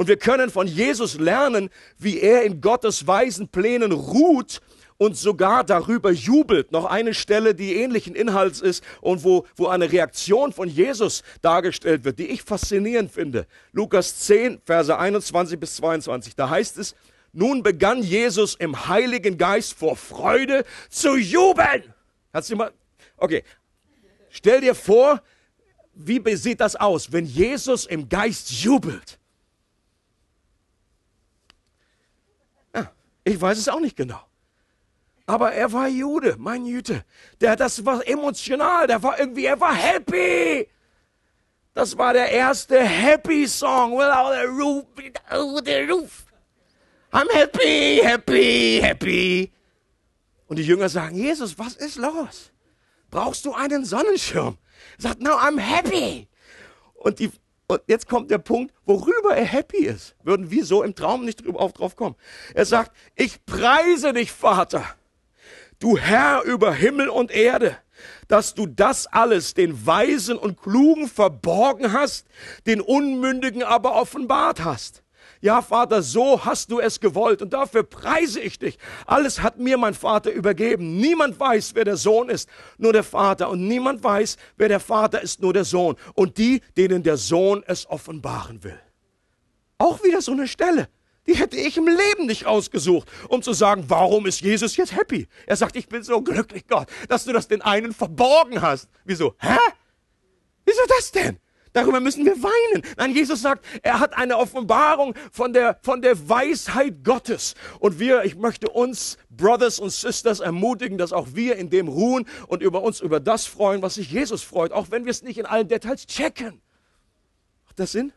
Und 0.00 0.06
wir 0.06 0.16
können 0.16 0.48
von 0.48 0.66
Jesus 0.66 1.18
lernen, 1.18 1.68
wie 1.98 2.20
er 2.20 2.44
in 2.44 2.62
Gottes 2.62 3.06
weisen 3.06 3.48
Plänen 3.48 3.92
ruht 3.92 4.62
und 4.96 5.14
sogar 5.14 5.62
darüber 5.62 6.10
jubelt. 6.10 6.72
Noch 6.72 6.86
eine 6.86 7.12
Stelle, 7.12 7.54
die 7.54 7.74
ähnlichen 7.74 8.14
Inhalts 8.14 8.62
ist 8.62 8.82
und 9.02 9.24
wo, 9.24 9.44
wo 9.56 9.66
eine 9.66 9.92
Reaktion 9.92 10.54
von 10.54 10.70
Jesus 10.70 11.22
dargestellt 11.42 12.04
wird, 12.04 12.18
die 12.18 12.28
ich 12.28 12.42
faszinierend 12.42 13.12
finde. 13.12 13.46
Lukas 13.72 14.20
10, 14.20 14.62
Verse 14.64 14.98
21 14.98 15.60
bis 15.60 15.76
22. 15.76 16.34
Da 16.34 16.48
heißt 16.48 16.78
es, 16.78 16.94
nun 17.34 17.62
begann 17.62 18.02
Jesus 18.02 18.54
im 18.54 18.88
Heiligen 18.88 19.36
Geist 19.36 19.74
vor 19.74 19.96
Freude 19.96 20.64
zu 20.88 21.16
jubeln. 21.16 21.92
Hast 22.32 22.48
du 22.48 22.56
mal? 22.56 22.72
Okay. 23.18 23.44
Stell 24.30 24.62
dir 24.62 24.74
vor, 24.74 25.20
wie 25.92 26.22
sieht 26.36 26.62
das 26.62 26.74
aus, 26.74 27.12
wenn 27.12 27.26
Jesus 27.26 27.84
im 27.84 28.08
Geist 28.08 28.50
jubelt? 28.50 29.19
Ich 33.24 33.40
weiß 33.40 33.58
es 33.58 33.68
auch 33.68 33.80
nicht 33.80 33.96
genau. 33.96 34.20
Aber 35.26 35.52
er 35.52 35.72
war 35.72 35.88
Jude, 35.88 36.36
mein 36.38 36.66
Jüte. 36.66 37.04
Der, 37.40 37.54
das 37.54 37.84
war 37.84 38.06
emotional, 38.06 38.86
der 38.86 39.02
war 39.02 39.18
irgendwie, 39.18 39.44
er 39.44 39.60
war 39.60 39.74
happy. 39.74 40.68
Das 41.72 41.96
war 41.96 42.12
der 42.12 42.30
erste 42.30 42.80
Happy 42.80 43.46
Song. 43.46 43.92
Without 43.92 44.34
a 44.34 44.44
roof, 44.44 44.84
without 44.96 45.70
a 45.70 45.86
roof. 45.88 46.26
I'm 47.12 47.30
happy, 47.32 48.00
happy, 48.02 48.80
happy. 48.82 49.52
Und 50.46 50.58
die 50.58 50.64
Jünger 50.64 50.88
sagen, 50.88 51.16
Jesus, 51.16 51.58
was 51.58 51.76
ist 51.76 51.96
los? 51.96 52.52
Brauchst 53.10 53.44
du 53.44 53.52
einen 53.54 53.84
Sonnenschirm? 53.84 54.58
Er 54.98 55.02
sagt, 55.02 55.20
no, 55.20 55.30
I'm 55.30 55.58
happy. 55.60 56.28
Und, 56.94 57.18
die, 57.18 57.30
und 57.70 57.82
jetzt 57.86 58.08
kommt 58.08 58.30
der 58.30 58.38
Punkt, 58.38 58.74
worüber 58.84 59.36
er 59.36 59.44
happy 59.44 59.84
ist. 59.84 60.16
Würden 60.22 60.50
wir 60.50 60.64
so 60.64 60.82
im 60.82 60.94
Traum 60.94 61.24
nicht 61.24 61.44
drüber, 61.44 61.60
auf, 61.60 61.72
drauf 61.72 61.96
kommen. 61.96 62.16
Er 62.54 62.66
sagt, 62.66 62.92
ich 63.14 63.44
preise 63.46 64.12
dich, 64.12 64.32
Vater, 64.32 64.84
du 65.78 65.96
Herr 65.96 66.42
über 66.42 66.74
Himmel 66.74 67.08
und 67.08 67.30
Erde, 67.30 67.76
dass 68.28 68.54
du 68.54 68.66
das 68.66 69.06
alles 69.06 69.54
den 69.54 69.86
Weisen 69.86 70.36
und 70.36 70.60
Klugen 70.60 71.08
verborgen 71.08 71.92
hast, 71.92 72.26
den 72.66 72.80
Unmündigen 72.80 73.62
aber 73.62 73.94
offenbart 73.94 74.64
hast. 74.64 75.02
Ja, 75.42 75.62
Vater, 75.62 76.02
so 76.02 76.44
hast 76.44 76.70
du 76.70 76.80
es 76.80 77.00
gewollt 77.00 77.40
und 77.40 77.54
dafür 77.54 77.82
preise 77.82 78.40
ich 78.40 78.58
dich. 78.58 78.78
Alles 79.06 79.40
hat 79.40 79.58
mir 79.58 79.78
mein 79.78 79.94
Vater 79.94 80.30
übergeben. 80.30 80.98
Niemand 80.98 81.40
weiß, 81.40 81.74
wer 81.74 81.84
der 81.84 81.96
Sohn 81.96 82.28
ist, 82.28 82.48
nur 82.76 82.92
der 82.92 83.04
Vater. 83.04 83.48
Und 83.48 83.66
niemand 83.66 84.04
weiß, 84.04 84.36
wer 84.58 84.68
der 84.68 84.80
Vater 84.80 85.22
ist, 85.22 85.40
nur 85.40 85.54
der 85.54 85.64
Sohn. 85.64 85.96
Und 86.14 86.36
die, 86.36 86.60
denen 86.76 87.02
der 87.02 87.16
Sohn 87.16 87.62
es 87.66 87.88
offenbaren 87.88 88.62
will. 88.64 88.78
Auch 89.78 90.04
wieder 90.04 90.20
so 90.20 90.32
eine 90.32 90.46
Stelle. 90.46 90.88
Die 91.26 91.34
hätte 91.34 91.56
ich 91.56 91.78
im 91.78 91.86
Leben 91.86 92.26
nicht 92.26 92.44
ausgesucht, 92.44 93.08
um 93.28 93.40
zu 93.40 93.54
sagen, 93.54 93.84
warum 93.88 94.26
ist 94.26 94.42
Jesus 94.42 94.76
jetzt 94.76 94.94
happy? 94.94 95.26
Er 95.46 95.56
sagt, 95.56 95.76
ich 95.76 95.88
bin 95.88 96.02
so 96.02 96.20
glücklich, 96.20 96.66
Gott, 96.66 96.88
dass 97.08 97.24
du 97.24 97.32
das 97.32 97.48
den 97.48 97.62
einen 97.62 97.94
verborgen 97.94 98.60
hast. 98.60 98.88
Wieso? 99.04 99.34
Hä? 99.38 99.56
Wieso 100.66 100.80
das 100.98 101.12
denn? 101.12 101.38
Darüber 101.72 102.00
müssen 102.00 102.24
wir 102.24 102.42
weinen. 102.42 102.82
Nein, 102.96 103.14
Jesus 103.14 103.42
sagt, 103.42 103.64
er 103.82 104.00
hat 104.00 104.16
eine 104.16 104.38
Offenbarung 104.38 105.14
von 105.30 105.52
der, 105.52 105.78
von 105.82 106.02
der 106.02 106.28
Weisheit 106.28 107.04
Gottes. 107.04 107.54
Und 107.78 108.00
wir, 108.00 108.24
ich 108.24 108.36
möchte 108.36 108.68
uns, 108.68 109.18
Brothers 109.30 109.78
und 109.78 109.90
Sisters, 109.90 110.40
ermutigen, 110.40 110.98
dass 110.98 111.12
auch 111.12 111.28
wir 111.34 111.56
in 111.56 111.70
dem 111.70 111.86
ruhen 111.86 112.26
und 112.48 112.62
über 112.62 112.82
uns 112.82 113.00
über 113.00 113.20
das 113.20 113.46
freuen, 113.46 113.82
was 113.82 113.94
sich 113.94 114.10
Jesus 114.10 114.42
freut, 114.42 114.72
auch 114.72 114.90
wenn 114.90 115.04
wir 115.04 115.10
es 115.10 115.22
nicht 115.22 115.38
in 115.38 115.46
allen 115.46 115.68
Details 115.68 116.06
checken. 116.06 116.60
Macht 117.66 117.78
das 117.78 117.92
Sinn? 117.92 118.12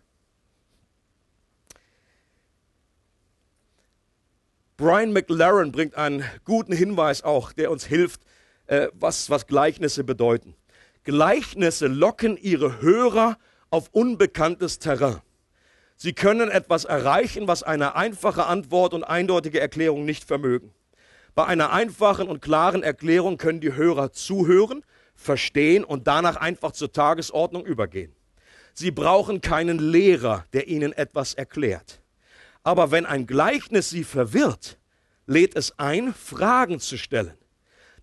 Brian 4.77 5.13
McLaren 5.13 5.71
bringt 5.71 5.95
einen 5.95 6.25
guten 6.43 6.73
Hinweis 6.73 7.23
auch, 7.23 7.53
der 7.53 7.69
uns 7.69 7.85
hilft, 7.85 8.21
äh, 8.65 8.87
was, 8.93 9.29
was 9.29 9.45
Gleichnisse 9.45 10.03
bedeuten. 10.03 10.55
Gleichnisse 11.03 11.87
locken 11.87 12.37
ihre 12.37 12.81
Hörer 12.81 13.37
auf 13.69 13.89
unbekanntes 13.91 14.79
Terrain. 14.79 15.21
Sie 15.97 16.13
können 16.13 16.49
etwas 16.49 16.85
erreichen, 16.85 17.47
was 17.47 17.63
eine 17.63 17.95
einfache 17.95 18.45
Antwort 18.45 18.93
und 18.93 19.03
eindeutige 19.03 19.59
Erklärung 19.59 20.05
nicht 20.05 20.23
vermögen. 20.23 20.73
Bei 21.35 21.45
einer 21.45 21.71
einfachen 21.73 22.27
und 22.27 22.41
klaren 22.41 22.83
Erklärung 22.83 23.37
können 23.37 23.59
die 23.59 23.73
Hörer 23.73 24.11
zuhören, 24.13 24.83
verstehen 25.15 25.83
und 25.83 26.07
danach 26.07 26.37
einfach 26.37 26.71
zur 26.71 26.91
Tagesordnung 26.91 27.65
übergehen. 27.65 28.15
Sie 28.73 28.91
brauchen 28.91 29.41
keinen 29.41 29.79
Lehrer, 29.79 30.45
der 30.53 30.67
ihnen 30.67 30.93
etwas 30.93 31.33
erklärt. 31.33 32.01
Aber 32.63 32.91
wenn 32.91 33.05
ein 33.05 33.27
Gleichnis 33.27 33.89
sie 33.89 34.03
verwirrt, 34.03 34.79
lädt 35.25 35.55
es 35.55 35.77
ein, 35.77 36.13
Fragen 36.13 36.79
zu 36.79 36.97
stellen. 36.97 37.37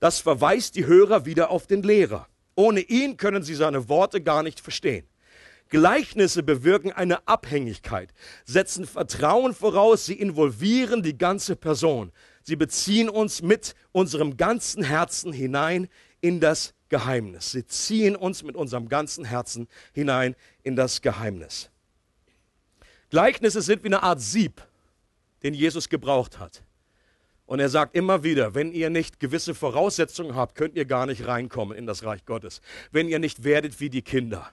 Das 0.01 0.21
verweist 0.21 0.77
die 0.77 0.87
Hörer 0.87 1.25
wieder 1.27 1.51
auf 1.51 1.67
den 1.67 1.83
Lehrer. 1.83 2.27
Ohne 2.55 2.81
ihn 2.81 3.17
können 3.17 3.43
sie 3.43 3.55
seine 3.55 3.89
Worte 3.89 4.21
gar 4.21 4.43
nicht 4.43 4.61
verstehen. 4.61 5.07
Gleichnisse 5.71 6.43
bewirken 6.43 6.91
eine 6.91 7.27
Abhängigkeit, 7.29 8.13
setzen 8.45 8.87
Vertrauen 8.87 9.55
voraus, 9.55 10.05
sie 10.05 10.15
involvieren 10.15 11.03
die 11.03 11.17
ganze 11.17 11.55
Person. 11.55 12.11
Sie 12.43 12.57
beziehen 12.57 13.09
uns 13.09 13.41
mit 13.41 13.77
unserem 13.93 14.37
ganzen 14.37 14.83
Herzen 14.83 15.33
hinein 15.33 15.89
in 16.21 16.41
das 16.41 16.75
Geheimnis. 16.89 17.53
Sie 17.53 17.65
ziehen 17.65 18.17
uns 18.17 18.43
mit 18.43 18.57
unserem 18.57 18.89
ganzen 18.89 19.25
Herzen 19.25 19.69
hinein 19.93 20.35
in 20.65 20.75
das 20.75 21.03
Geheimnis. 21.03 21.71
Gleichnisse 23.11 23.63
sind 23.63 23.85
wie 23.85 23.89
eine 23.89 24.03
Art 24.03 24.21
Sieb, 24.21 24.67
den 25.45 25.55
Jesus 25.55 25.89
gebraucht 25.89 26.39
hat. 26.41 26.63
Und 27.51 27.59
er 27.59 27.69
sagt 27.69 27.97
immer 27.97 28.23
wieder, 28.23 28.55
wenn 28.55 28.71
ihr 28.71 28.91
nicht 28.91 29.19
gewisse 29.19 29.57
Voraussetzungen 29.57 30.37
habt, 30.37 30.55
könnt 30.55 30.77
ihr 30.77 30.85
gar 30.85 31.07
nicht 31.07 31.27
reinkommen 31.27 31.77
in 31.77 31.85
das 31.85 32.05
Reich 32.05 32.25
Gottes. 32.25 32.61
Wenn 32.93 33.09
ihr 33.09 33.19
nicht 33.19 33.43
werdet 33.43 33.81
wie 33.81 33.91
die 33.91 34.03
Kinder, 34.03 34.49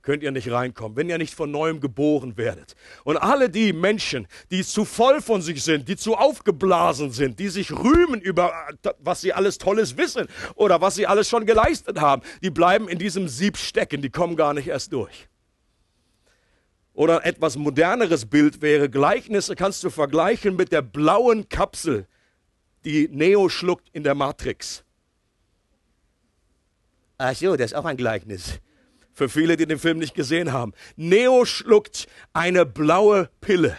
könnt 0.00 0.22
ihr 0.22 0.30
nicht 0.30 0.50
reinkommen. 0.50 0.96
Wenn 0.96 1.10
ihr 1.10 1.18
nicht 1.18 1.34
von 1.34 1.50
neuem 1.50 1.78
geboren 1.78 2.38
werdet. 2.38 2.74
Und 3.04 3.18
alle 3.18 3.50
die 3.50 3.74
Menschen, 3.74 4.26
die 4.50 4.64
zu 4.64 4.86
voll 4.86 5.20
von 5.20 5.42
sich 5.42 5.62
sind, 5.62 5.90
die 5.90 5.96
zu 5.98 6.14
aufgeblasen 6.14 7.10
sind, 7.10 7.38
die 7.38 7.48
sich 7.48 7.70
rühmen 7.70 8.18
über, 8.18 8.54
was 8.98 9.20
sie 9.20 9.34
alles 9.34 9.58
Tolles 9.58 9.98
wissen 9.98 10.26
oder 10.54 10.80
was 10.80 10.94
sie 10.94 11.06
alles 11.06 11.28
schon 11.28 11.44
geleistet 11.44 12.00
haben, 12.00 12.22
die 12.42 12.48
bleiben 12.48 12.88
in 12.88 12.96
diesem 12.98 13.28
Sieb 13.28 13.58
stecken, 13.58 14.00
die 14.00 14.08
kommen 14.08 14.36
gar 14.36 14.54
nicht 14.54 14.68
erst 14.68 14.94
durch. 14.94 15.28
Oder 16.94 17.26
etwas 17.26 17.58
moderneres 17.58 18.24
Bild 18.24 18.62
wäre, 18.62 18.88
Gleichnisse 18.88 19.54
kannst 19.54 19.84
du 19.84 19.90
vergleichen 19.90 20.56
mit 20.56 20.72
der 20.72 20.80
blauen 20.80 21.50
Kapsel, 21.50 22.06
die 22.84 23.08
Neo 23.08 23.48
schluckt 23.48 23.88
in 23.92 24.02
der 24.02 24.14
Matrix. 24.14 24.84
Ach 27.18 27.34
so, 27.34 27.56
das 27.56 27.72
ist 27.72 27.76
auch 27.76 27.84
ein 27.84 27.96
Gleichnis. 27.96 28.60
Für 29.12 29.28
viele, 29.28 29.56
die 29.56 29.66
den 29.66 29.78
Film 29.78 29.98
nicht 29.98 30.14
gesehen 30.14 30.52
haben. 30.52 30.72
Neo 30.96 31.44
schluckt 31.44 32.06
eine 32.32 32.64
blaue 32.64 33.30
Pille. 33.40 33.76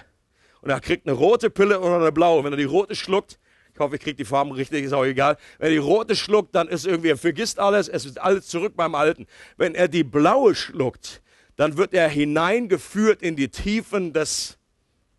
Und 0.62 0.70
er 0.70 0.82
kriegt 0.82 1.08
eine 1.08 1.16
rote 1.16 1.50
Pille 1.50 1.80
oder 1.80 1.96
eine 1.96 2.12
blaue. 2.12 2.44
Wenn 2.44 2.52
er 2.52 2.58
die 2.58 2.66
rote 2.66 2.96
schluckt, 2.96 3.40
ich 3.74 3.80
hoffe, 3.80 3.96
ich 3.96 4.02
kriege 4.02 4.18
die 4.18 4.26
Farben 4.26 4.52
richtig, 4.52 4.84
ist 4.84 4.92
auch 4.92 5.06
egal. 5.06 5.38
Wenn 5.58 5.68
er 5.68 5.72
die 5.72 5.78
rote 5.78 6.18
schluckt, 6.18 6.54
dann 6.54 6.68
ist 6.68 6.86
irgendwie, 6.86 7.12
er 7.12 7.18
vergisst 7.18 7.60
alles, 7.60 7.88
es 7.88 8.04
ist 8.04 8.20
alles 8.20 8.48
zurück 8.48 8.74
beim 8.76 8.94
Alten. 8.94 9.26
Wenn 9.56 9.74
er 9.74 9.88
die 9.88 10.04
blaue 10.04 10.54
schluckt, 10.54 11.22
dann 11.56 11.78
wird 11.78 11.94
er 11.94 12.10
hineingeführt 12.10 13.22
in 13.22 13.38
die 13.38 13.48
Tiefen 13.48 14.12
des 14.12 14.58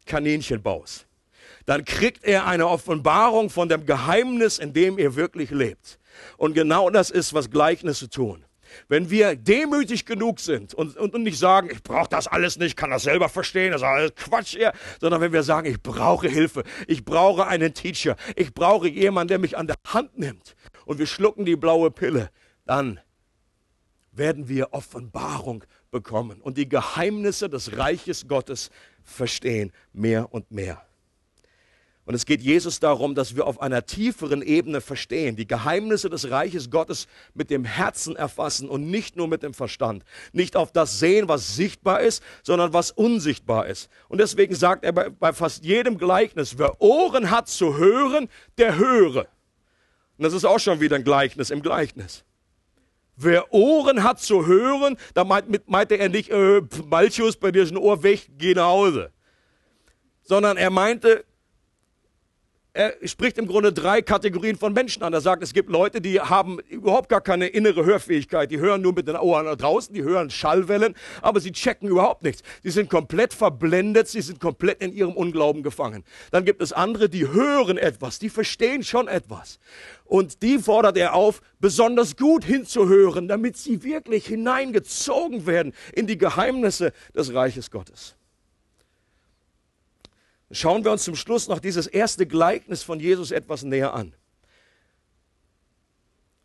Kaninchenbaus. 0.04 1.06
Dann 1.66 1.84
kriegt 1.84 2.24
er 2.24 2.46
eine 2.46 2.68
Offenbarung 2.68 3.50
von 3.50 3.68
dem 3.68 3.86
Geheimnis, 3.86 4.58
in 4.58 4.72
dem 4.72 4.98
er 4.98 5.16
wirklich 5.16 5.50
lebt. 5.50 5.98
Und 6.36 6.54
genau 6.54 6.90
das 6.90 7.10
ist, 7.10 7.34
was 7.34 7.50
Gleichnisse 7.50 8.08
tun. 8.08 8.44
Wenn 8.88 9.10
wir 9.10 9.36
demütig 9.36 10.06
genug 10.06 10.40
sind 10.40 10.74
und, 10.74 10.96
und, 10.96 11.14
und 11.14 11.22
nicht 11.22 11.38
sagen, 11.38 11.70
ich 11.72 11.82
brauche 11.82 12.08
das 12.08 12.26
alles 12.26 12.58
nicht, 12.58 12.76
kann 12.76 12.90
das 12.90 13.02
selber 13.02 13.28
verstehen, 13.28 13.72
das 13.72 13.80
ist 13.80 13.86
alles 13.86 14.14
Quatsch 14.14 14.56
hier, 14.56 14.72
sondern 15.00 15.20
wenn 15.20 15.32
wir 15.32 15.42
sagen, 15.42 15.66
ich 15.68 15.82
brauche 15.82 16.28
Hilfe, 16.28 16.62
ich 16.86 17.04
brauche 17.04 17.46
einen 17.46 17.74
Teacher, 17.74 18.16
ich 18.36 18.54
brauche 18.54 18.88
jemanden, 18.88 19.28
der 19.28 19.38
mich 19.38 19.56
an 19.56 19.66
der 19.66 19.76
Hand 19.88 20.18
nimmt 20.18 20.54
und 20.84 20.98
wir 20.98 21.06
schlucken 21.06 21.44
die 21.44 21.56
blaue 21.56 21.90
Pille, 21.90 22.30
dann 22.64 23.00
werden 24.12 24.48
wir 24.48 24.72
Offenbarung 24.72 25.64
bekommen 25.90 26.40
und 26.40 26.58
die 26.58 26.68
Geheimnisse 26.68 27.48
des 27.48 27.76
Reiches 27.76 28.28
Gottes 28.28 28.70
verstehen 29.02 29.72
mehr 29.92 30.32
und 30.32 30.50
mehr. 30.50 30.82
Und 32.06 32.14
es 32.14 32.26
geht 32.26 32.40
Jesus 32.40 32.80
darum, 32.80 33.14
dass 33.14 33.36
wir 33.36 33.46
auf 33.46 33.60
einer 33.60 33.86
tieferen 33.86 34.42
Ebene 34.42 34.80
verstehen, 34.80 35.36
die 35.36 35.46
Geheimnisse 35.46 36.08
des 36.10 36.30
Reiches 36.30 36.70
Gottes 36.70 37.06
mit 37.34 37.50
dem 37.50 37.64
Herzen 37.64 38.16
erfassen 38.16 38.68
und 38.68 38.90
nicht 38.90 39.16
nur 39.16 39.28
mit 39.28 39.42
dem 39.42 39.54
Verstand. 39.54 40.04
Nicht 40.32 40.56
auf 40.56 40.72
das 40.72 40.98
sehen, 40.98 41.28
was 41.28 41.54
sichtbar 41.54 42.00
ist, 42.00 42.22
sondern 42.42 42.72
was 42.72 42.90
unsichtbar 42.90 43.66
ist. 43.66 43.90
Und 44.08 44.18
deswegen 44.18 44.54
sagt 44.54 44.84
er 44.84 44.92
bei, 44.92 45.10
bei 45.10 45.32
fast 45.32 45.64
jedem 45.64 45.98
Gleichnis, 45.98 46.58
wer 46.58 46.80
Ohren 46.80 47.30
hat 47.30 47.48
zu 47.48 47.76
hören, 47.76 48.28
der 48.58 48.76
höre. 48.76 49.26
Und 50.16 50.24
das 50.24 50.32
ist 50.32 50.44
auch 50.44 50.58
schon 50.58 50.80
wieder 50.80 50.96
ein 50.96 51.04
Gleichnis 51.04 51.50
im 51.50 51.62
Gleichnis. 51.62 52.24
Wer 53.16 53.52
Ohren 53.52 54.02
hat 54.02 54.18
zu 54.20 54.46
hören, 54.46 54.96
da 55.12 55.24
meint, 55.24 55.68
meinte 55.68 55.96
er 55.96 56.08
nicht, 56.08 56.30
äh, 56.30 56.62
Malchus, 56.86 57.36
bei 57.36 57.52
dir 57.52 57.62
ist 57.62 57.70
ein 57.70 57.76
Ohr 57.76 58.02
weg, 58.02 58.30
geh 58.38 58.54
nach 58.54 58.64
Hause. 58.68 59.12
Sondern 60.22 60.56
er 60.56 60.70
meinte, 60.70 61.24
er 62.72 62.94
spricht 63.04 63.36
im 63.38 63.48
Grunde 63.48 63.72
drei 63.72 64.00
Kategorien 64.00 64.56
von 64.56 64.72
Menschen 64.72 65.02
an. 65.02 65.12
Er 65.12 65.20
sagt, 65.20 65.42
es 65.42 65.52
gibt 65.52 65.70
Leute, 65.70 66.00
die 66.00 66.20
haben 66.20 66.60
überhaupt 66.68 67.08
gar 67.08 67.20
keine 67.20 67.48
innere 67.48 67.84
Hörfähigkeit. 67.84 68.50
Die 68.50 68.58
hören 68.58 68.82
nur 68.82 68.92
mit 68.92 69.08
den 69.08 69.16
Ohren 69.16 69.56
draußen, 69.56 69.92
die 69.92 70.02
hören 70.02 70.30
Schallwellen, 70.30 70.94
aber 71.20 71.40
sie 71.40 71.50
checken 71.50 71.88
überhaupt 71.88 72.22
nichts. 72.22 72.42
Sie 72.62 72.70
sind 72.70 72.88
komplett 72.88 73.34
verblendet, 73.34 74.08
sie 74.08 74.20
sind 74.20 74.38
komplett 74.38 74.82
in 74.82 74.92
ihrem 74.92 75.12
Unglauben 75.12 75.62
gefangen. 75.62 76.04
Dann 76.30 76.44
gibt 76.44 76.62
es 76.62 76.72
andere, 76.72 77.08
die 77.08 77.26
hören 77.26 77.76
etwas, 77.76 78.18
die 78.20 78.30
verstehen 78.30 78.84
schon 78.84 79.08
etwas. 79.08 79.58
Und 80.04 80.42
die 80.42 80.58
fordert 80.58 80.96
er 80.96 81.14
auf, 81.14 81.40
besonders 81.58 82.16
gut 82.16 82.44
hinzuhören, 82.44 83.26
damit 83.26 83.56
sie 83.56 83.82
wirklich 83.82 84.26
hineingezogen 84.26 85.46
werden 85.46 85.72
in 85.92 86.06
die 86.06 86.18
Geheimnisse 86.18 86.92
des 87.14 87.34
Reiches 87.34 87.70
Gottes. 87.70 88.16
Schauen 90.50 90.84
wir 90.84 90.92
uns 90.92 91.04
zum 91.04 91.14
Schluss 91.14 91.48
noch 91.48 91.60
dieses 91.60 91.86
erste 91.86 92.26
Gleichnis 92.26 92.82
von 92.82 92.98
Jesus 92.98 93.30
etwas 93.30 93.62
näher 93.62 93.94
an. 93.94 94.14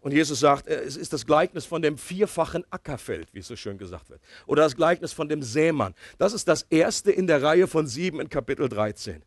Und 0.06 0.12
Jesus 0.12 0.40
sagt, 0.40 0.68
äh, 0.68 0.84
es 0.84 0.98
ist 0.98 1.14
das 1.14 1.26
Gleichnis 1.26 1.66
von 1.66 1.82
dem 1.82 1.98
vierfachen 1.98 2.64
Ackerfeld, 2.70 3.28
wie 3.34 3.40
es 3.40 3.48
so 3.48 3.56
schön 3.56 3.80
gesagt 3.80 4.12
wird. 4.12 4.22
Oder 4.46 4.62
das 4.62 4.76
Gleichnis 4.76 5.14
von 5.14 5.28
dem 5.28 5.42
Sämann. 5.42 5.96
Das 6.20 6.34
ist 6.34 6.48
das 6.48 6.62
erste 6.70 7.12
in 7.12 7.26
der 7.26 7.42
Reihe 7.42 7.66
von 7.66 7.88
sieben 7.88 8.22
in 8.22 8.30
Kapitel 8.30 8.70
13. 8.70 9.24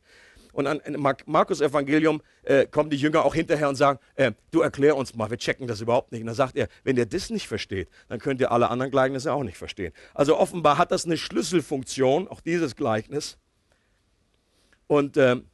Und 0.53 0.69
an 0.69 0.81
Markus 1.27 1.61
Evangelium 1.61 2.23
äh, 2.45 2.67
kommen 2.67 2.91
die 2.91 2.97
Jünger 2.97 3.25
auch 3.25 3.35
hinterher 3.35 3.69
und 3.69 3.75
sagen, 3.75 3.99
äh, 4.15 4.31
du 4.53 4.61
erklär 4.61 4.97
uns 4.97 5.17
mal, 5.17 5.29
wir 5.29 5.39
checken 5.39 5.67
das 5.67 5.81
überhaupt 5.81 6.13
nicht. 6.13 6.21
Und 6.21 6.29
dann 6.29 6.37
sagt 6.37 6.57
er, 6.57 6.69
wenn 6.85 6.97
ihr 6.97 7.07
das 7.07 7.31
nicht 7.31 7.49
versteht, 7.49 7.89
dann 8.09 8.21
könnt 8.21 8.41
ihr 8.41 8.53
alle 8.53 8.71
anderen 8.71 8.93
Gleichnisse 8.93 9.33
auch 9.33 9.43
nicht 9.43 9.57
verstehen. 9.57 9.93
Also 10.15 10.39
offenbar 10.39 10.79
hat 10.79 10.93
das 10.93 11.05
eine 11.05 11.17
Schlüsselfunktion, 11.17 12.29
auch 12.29 12.41
dieses 12.41 12.77
Gleichnis. 12.77 13.37
Und, 14.89 15.17
ähm, 15.17 15.45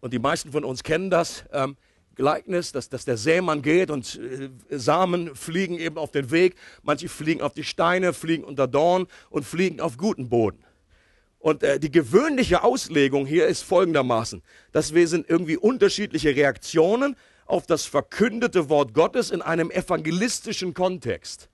und 0.00 0.12
die 0.12 0.18
meisten 0.18 0.52
von 0.52 0.64
uns 0.64 0.82
kennen 0.82 1.08
das 1.08 1.44
ähm, 1.52 1.76
Gleichnis, 2.16 2.72
dass, 2.72 2.88
dass 2.88 3.04
der 3.04 3.16
Sämann 3.16 3.62
geht 3.62 3.90
und 3.90 4.18
äh, 4.18 4.50
Samen 4.76 5.34
fliegen 5.34 5.78
eben 5.78 5.96
auf 5.96 6.10
den 6.10 6.30
Weg. 6.30 6.56
Manche 6.82 7.08
fliegen 7.08 7.40
auf 7.40 7.54
die 7.54 7.64
Steine, 7.64 8.12
fliegen 8.12 8.44
unter 8.44 8.66
Dorn 8.66 9.06
und 9.30 9.44
fliegen 9.44 9.80
auf 9.80 9.96
guten 9.96 10.28
Boden. 10.28 10.64
Und 11.38 11.62
äh, 11.62 11.78
die 11.78 11.92
gewöhnliche 11.92 12.64
Auslegung 12.64 13.26
hier 13.26 13.46
ist 13.46 13.62
folgendermaßen, 13.62 14.42
dass 14.72 14.94
wir 14.94 15.06
sind 15.06 15.28
irgendwie 15.28 15.56
unterschiedliche 15.56 16.34
Reaktionen 16.34 17.16
auf 17.44 17.66
das 17.66 17.86
verkündete 17.86 18.68
Wort 18.68 18.92
Gottes 18.94 19.30
in 19.30 19.42
einem 19.42 19.70
evangelistischen 19.70 20.74
Kontext. 20.74 21.48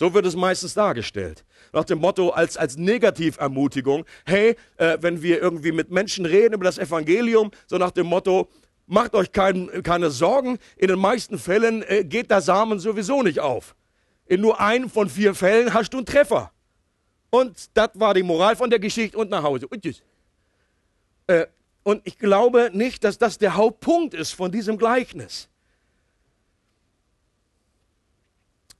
So 0.00 0.14
wird 0.14 0.24
es 0.24 0.34
meistens 0.34 0.72
dargestellt. 0.72 1.44
Nach 1.74 1.84
dem 1.84 1.98
Motto 1.98 2.30
als, 2.30 2.56
als 2.56 2.78
Negativermutigung, 2.78 4.06
hey, 4.24 4.56
äh, 4.78 4.96
wenn 5.02 5.20
wir 5.20 5.42
irgendwie 5.42 5.72
mit 5.72 5.90
Menschen 5.90 6.24
reden 6.24 6.54
über 6.54 6.64
das 6.64 6.78
Evangelium, 6.78 7.50
so 7.66 7.76
nach 7.76 7.90
dem 7.90 8.06
Motto, 8.06 8.48
macht 8.86 9.14
euch 9.14 9.30
kein, 9.30 9.82
keine 9.82 10.10
Sorgen, 10.10 10.58
in 10.78 10.88
den 10.88 10.98
meisten 10.98 11.38
Fällen 11.38 11.82
äh, 11.82 12.02
geht 12.02 12.30
der 12.30 12.40
Samen 12.40 12.80
sowieso 12.80 13.22
nicht 13.22 13.40
auf. 13.40 13.76
In 14.24 14.40
nur 14.40 14.58
einem 14.58 14.88
von 14.88 15.10
vier 15.10 15.34
Fällen 15.34 15.74
hast 15.74 15.92
du 15.92 15.98
einen 15.98 16.06
Treffer. 16.06 16.50
Und 17.28 17.68
das 17.74 17.90
war 17.92 18.14
die 18.14 18.22
Moral 18.22 18.56
von 18.56 18.70
der 18.70 18.78
Geschichte 18.78 19.18
und 19.18 19.28
nach 19.28 19.42
Hause. 19.42 19.68
Und. 19.68 19.84
Äh, 21.26 21.46
und 21.82 22.00
ich 22.06 22.16
glaube 22.16 22.70
nicht, 22.72 23.04
dass 23.04 23.18
das 23.18 23.36
der 23.36 23.54
Hauptpunkt 23.54 24.14
ist 24.14 24.32
von 24.32 24.50
diesem 24.50 24.78
Gleichnis. 24.78 25.50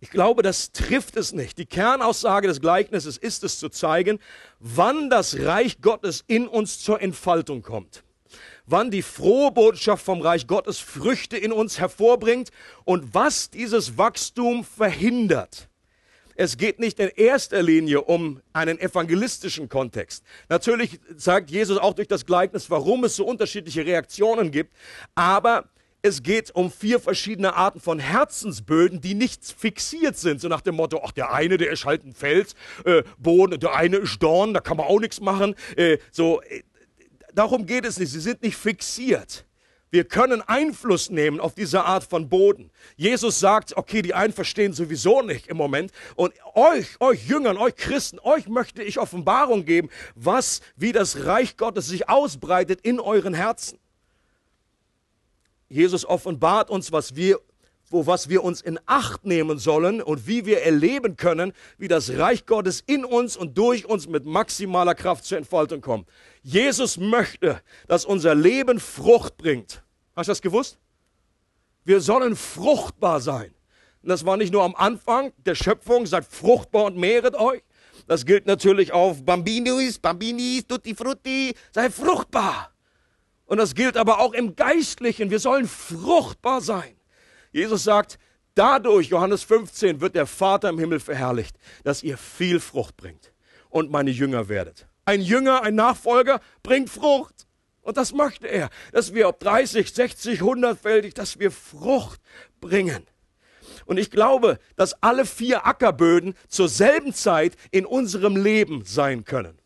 Ich 0.03 0.11
glaube, 0.11 0.43
das 0.43 0.73
trifft 0.73 1.17
es 1.17 1.33
nicht. 1.33 1.59
Die 1.59 1.67
Kernaussage 1.67 2.49
des 2.49 2.63
Gleichnisses 2.63 3.19
ist 3.19 3.45
es 3.45 3.59
zu 3.59 3.69
zeigen, 3.69 4.19
wann 4.59 5.11
das 5.11 5.39
Reich 5.41 5.83
Gottes 5.83 6.25
in 6.27 6.49
uns 6.49 6.81
zur 6.81 7.03
Entfaltung 7.03 7.61
kommt. 7.61 8.03
Wann 8.65 8.91
die 8.91 9.03
frohe 9.03 9.51
Botschaft 9.53 10.03
vom 10.03 10.23
Reich 10.23 10.47
Gottes 10.47 10.79
Früchte 10.79 11.37
in 11.37 11.53
uns 11.53 11.79
hervorbringt 11.79 12.51
und 12.85 13.13
was 13.13 13.51
dieses 13.51 13.99
Wachstum 13.99 14.65
verhindert. 14.65 15.69
Es 16.35 16.57
geht 16.57 16.79
nicht 16.79 16.99
in 16.99 17.09
erster 17.09 17.63
Linie 17.63 18.01
um 18.01 18.41
einen 18.55 18.79
evangelistischen 18.81 19.69
Kontext. 19.69 20.25
Natürlich 20.49 20.99
sagt 21.15 21.51
Jesus 21.51 21.77
auch 21.77 21.93
durch 21.93 22.09
das 22.09 22.25
Gleichnis, 22.25 22.71
warum 22.71 23.05
es 23.05 23.17
so 23.17 23.27
unterschiedliche 23.27 23.85
Reaktionen 23.85 24.51
gibt, 24.51 24.73
aber 25.15 25.69
es 26.03 26.23
geht 26.23 26.55
um 26.55 26.71
vier 26.71 27.01
verschiedene 27.01 27.55
Arten 27.55 27.81
von 27.81 27.99
Herzensböden, 27.99 29.01
die 29.01 29.15
nicht 29.15 29.45
fixiert 29.45 30.17
sind. 30.17 30.41
So 30.41 30.49
nach 30.49 30.61
dem 30.61 30.77
Motto, 30.77 31.01
ach, 31.05 31.13
der 31.13 31.33
eine, 31.33 31.57
der 31.57 31.71
ist 31.71 31.85
halt 31.85 32.05
ein 32.05 32.15
Felsboden, 32.15 33.57
äh, 33.57 33.59
der 33.59 33.75
eine 33.75 33.99
ist 33.99 34.23
Dorn, 34.23 34.55
da 34.55 34.61
kann 34.61 34.77
man 34.77 34.87
auch 34.87 35.01
nichts 35.01 35.21
machen. 35.21 35.55
Äh, 35.77 35.99
so, 36.11 36.41
äh, 36.43 36.63
darum 37.35 37.67
geht 37.67 37.85
es 37.85 37.99
nicht. 37.99 38.13
Sie 38.13 38.21
sind 38.21 38.43
nicht 38.43 38.57
fixiert. 38.57 39.45
Wir 39.93 40.05
können 40.05 40.41
Einfluss 40.41 41.11
nehmen 41.11 41.41
auf 41.41 41.55
diese 41.57 41.85
Art 41.85 42.05
von 42.05 42.29
Boden. 42.29 42.71
Jesus 42.97 43.41
sagt, 43.41 43.77
okay, 43.77 44.03
die 44.03 44.15
einen 44.15 44.33
verstehen 44.33 44.73
sowieso 44.73 45.21
nicht 45.21 45.49
im 45.49 45.57
Moment. 45.57 45.91
Und 46.15 46.33
euch, 46.55 47.01
euch 47.01 47.29
Jüngern, 47.29 47.57
euch 47.57 47.75
Christen, 47.75 48.21
euch 48.21 48.47
möchte 48.47 48.85
ich 48.85 49.01
Offenbarung 49.01 49.65
geben, 49.65 49.91
was, 50.15 50.61
wie 50.77 50.93
das 50.93 51.25
Reich 51.25 51.57
Gottes 51.57 51.89
sich 51.89 52.09
ausbreitet 52.09 52.81
in 52.83 53.01
euren 53.01 53.35
Herzen. 53.35 53.80
Jesus 55.71 56.05
offenbart 56.05 56.69
uns, 56.69 56.93
was 56.93 57.17
wir 57.17 57.41
wo 57.91 58.07
was 58.07 58.29
wir 58.29 58.45
uns 58.45 58.61
in 58.61 58.79
Acht 58.87 59.27
nehmen 59.27 59.59
sollen 59.59 60.01
und 60.01 60.27
wie 60.27 60.47
wir 60.47 60.63
erleben 60.63 61.17
können, 61.17 61.53
wie 61.77 61.89
das 61.89 62.11
Reich 62.17 62.47
Gottes 62.47 62.83
in 62.87 63.05
uns 63.05 63.37
und 63.37 63.59
durch 63.59 63.85
uns 63.85 64.09
mit 64.09 64.25
maximaler 64.25 64.95
Kraft 64.95 65.25
zur 65.25 65.39
Entfaltung 65.39 65.81
kommt. 65.81 66.09
Jesus 66.43 66.97
möchte, 66.97 67.61
dass 67.89 68.05
unser 68.05 68.35
Leben 68.35 68.79
Frucht 68.79 69.37
bringt. 69.37 69.83
Hast 70.15 70.29
du 70.29 70.31
das 70.31 70.41
gewusst? 70.41 70.79
Wir 71.85 72.01
sollen 72.01 72.37
fruchtbar 72.37 73.21
sein. 73.21 73.53
Und 74.03 74.09
das 74.09 74.25
war 74.25 74.37
nicht 74.37 74.53
nur 74.53 74.63
am 74.63 74.77
Anfang 74.77 75.33
der 75.39 75.55
Schöpfung, 75.55 76.07
seid 76.07 76.25
fruchtbar 76.25 76.85
und 76.85 76.97
mehret 76.97 77.35
euch. 77.35 77.63
Das 78.07 78.25
gilt 78.25 78.47
natürlich 78.47 78.93
auf 78.93 79.25
Bambinis, 79.25 79.99
Bambinis, 79.99 80.67
Tutti 80.67 80.95
Frutti, 80.95 81.55
sei 81.73 81.91
fruchtbar. 81.91 82.73
Und 83.51 83.57
das 83.57 83.75
gilt 83.75 83.97
aber 83.97 84.21
auch 84.21 84.33
im 84.33 84.55
Geistlichen. 84.55 85.33
Wir 85.33 85.41
sollen 85.41 85.67
fruchtbar 85.67 86.61
sein. 86.61 86.95
Jesus 87.51 87.83
sagt, 87.83 88.17
dadurch, 88.55 89.09
Johannes 89.09 89.43
15, 89.43 90.01
wird 90.01 90.15
der 90.15 90.27
Vater 90.27 90.69
im 90.69 90.79
Himmel 90.79 91.01
verherrlicht, 91.01 91.57
dass 91.83 92.05
ihr 92.05 92.17
viel 92.17 92.61
Frucht 92.61 92.97
bringt 92.97 93.33
und 93.69 93.91
meine 93.91 94.13
Jünger 94.13 94.49
werdet. 94.49 94.87
Ein 95.05 95.21
Jünger, 95.21 95.65
ein 95.65 95.75
Nachfolger 95.75 96.41
bringt 96.63 96.91
Frucht. 96.91 97.49
Und 97.83 97.97
das 97.97 98.13
möchte 98.13 98.47
er, 98.47 98.71
dass 98.93 99.15
wir 99.15 99.29
ob 99.29 99.41
30, 99.41 99.93
60, 99.93 100.43
100-fältig, 100.43 101.15
dass 101.15 101.41
wir 101.41 101.51
Frucht 101.51 102.21
bringen. 102.61 103.05
Und 103.85 103.99
ich 103.99 104.13
glaube, 104.13 104.61
dass 104.77 105.03
alle 105.03 105.27
vier 105.27 105.67
Ackerböden 105.67 106.35
zur 106.47 106.69
selben 106.69 107.13
Zeit 107.13 107.57
in 107.73 107.85
unserem 107.85 108.37
Leben 108.37 108.85
sein 108.85 109.25
können. 109.25 109.59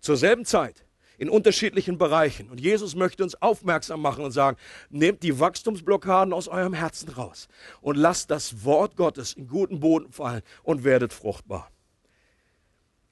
Zur 0.00 0.18
selben 0.18 0.44
Zeit 0.44 0.84
in 1.18 1.28
unterschiedlichen 1.28 1.98
Bereichen. 1.98 2.48
Und 2.50 2.60
Jesus 2.60 2.94
möchte 2.94 3.22
uns 3.22 3.40
aufmerksam 3.40 4.00
machen 4.00 4.24
und 4.24 4.32
sagen, 4.32 4.56
nehmt 4.90 5.22
die 5.22 5.38
Wachstumsblockaden 5.38 6.32
aus 6.32 6.48
eurem 6.48 6.74
Herzen 6.74 7.08
raus 7.10 7.48
und 7.80 7.96
lasst 7.96 8.30
das 8.30 8.64
Wort 8.64 8.96
Gottes 8.96 9.34
in 9.34 9.48
guten 9.48 9.80
Boden 9.80 10.10
fallen 10.12 10.42
und 10.62 10.84
werdet 10.84 11.12
fruchtbar. 11.12 11.70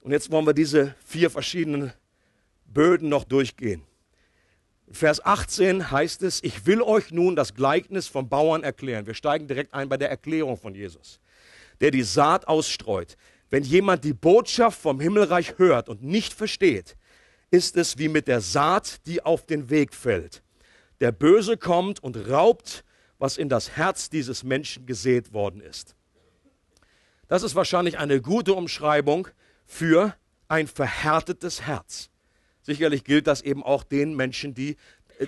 Und 0.01 0.13
jetzt 0.13 0.31
wollen 0.31 0.47
wir 0.47 0.55
diese 0.55 0.95
vier 1.05 1.31
verschiedenen 1.31 1.93
Böden 2.65 3.09
noch 3.09 3.25
durchgehen. 3.25 3.83
Vers 4.93 5.25
18 5.25 5.91
heißt 5.91 6.23
es, 6.23 6.43
ich 6.43 6.67
will 6.67 6.83
euch 6.83 7.13
nun 7.13 7.37
das 7.37 7.55
Gleichnis 7.55 8.09
vom 8.09 8.29
Bauern 8.29 8.65
erklären. 8.65 9.07
Wir 9.07 9.15
steigen 9.15 9.47
direkt 9.47 9.73
ein 9.73 9.89
bei 9.89 9.97
der 9.97 10.11
Erklärung 10.11 10.57
von 10.57 10.75
Jesus, 10.75 11.21
der 11.81 11.93
die 11.93 12.03
Saat 12.03 12.49
ausstreut. 12.49 13.17
Wenn 13.51 13.63
jemand 13.63 14.05
die 14.05 14.13
Botschaft 14.13 14.81
vom 14.81 15.01
Himmelreich 15.01 15.59
hört 15.59 15.89
und 15.89 16.03
nicht 16.03 16.33
versteht, 16.33 16.97
ist 17.51 17.77
es 17.77 17.99
wie 17.99 18.09
mit 18.09 18.29
der 18.29 18.41
Saat, 18.41 19.07
die 19.07 19.23
auf 19.23 19.45
den 19.47 19.71
Weg 19.71 19.95
fällt. 19.95 20.43
Der 21.01 21.13
Böse 21.13 21.57
kommt 21.57 22.03
und 22.03 22.17
raubt, 22.29 22.85
was 23.19 23.37
in 23.37 23.49
das 23.49 23.77
Herz 23.77 24.11
dieses 24.11 24.45
Menschen 24.45 24.87
gesät 24.87 25.33
worden 25.33 25.61
ist. 25.61 25.95
Das 27.29 27.43
ist 27.43 27.55
wahrscheinlich 27.55 27.99
eine 27.99 28.21
gute 28.21 28.55
Umschreibung 28.55 29.29
für 29.67 30.17
ein 30.49 30.67
verhärtetes 30.67 31.63
Herz. 31.63 32.11
Sicherlich 32.63 33.05
gilt 33.05 33.27
das 33.27 33.41
eben 33.41 33.63
auch 33.63 33.85
den 33.85 34.15
Menschen, 34.15 34.55
die 34.55 34.77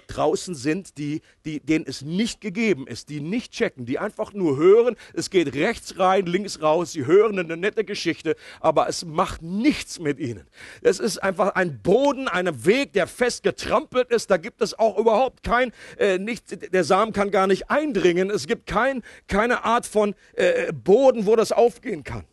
draußen 0.06 0.54
sind, 0.54 0.98
die, 0.98 1.22
die, 1.44 1.60
denen 1.60 1.84
es 1.86 2.02
nicht 2.02 2.40
gegeben 2.40 2.86
ist, 2.86 3.08
die 3.08 3.20
nicht 3.20 3.52
checken, 3.52 3.86
die 3.86 3.98
einfach 3.98 4.32
nur 4.32 4.56
hören, 4.56 4.96
es 5.14 5.30
geht 5.30 5.54
rechts 5.54 5.98
rein, 5.98 6.26
links 6.26 6.62
raus, 6.62 6.92
sie 6.92 7.06
hören 7.06 7.38
eine 7.38 7.56
nette 7.56 7.84
Geschichte, 7.84 8.36
aber 8.60 8.88
es 8.88 9.04
macht 9.04 9.42
nichts 9.42 9.98
mit 9.98 10.18
ihnen. 10.18 10.46
Es 10.82 10.98
ist 10.98 11.18
einfach 11.18 11.54
ein 11.54 11.80
Boden, 11.82 12.28
ein 12.28 12.64
Weg, 12.64 12.92
der 12.92 13.06
fest 13.06 13.42
getrampelt 13.42 14.10
ist, 14.10 14.30
da 14.30 14.36
gibt 14.36 14.62
es 14.62 14.78
auch 14.78 14.98
überhaupt 14.98 15.42
kein, 15.42 15.72
äh, 15.98 16.18
nicht, 16.18 16.72
der 16.72 16.84
Samen 16.84 17.12
kann 17.12 17.30
gar 17.30 17.46
nicht 17.46 17.70
eindringen, 17.70 18.30
es 18.30 18.46
gibt 18.46 18.66
kein, 18.66 19.02
keine 19.28 19.64
Art 19.64 19.86
von 19.86 20.14
äh, 20.34 20.72
Boden, 20.72 21.26
wo 21.26 21.36
das 21.36 21.52
aufgehen 21.52 22.04
kann. 22.04 22.24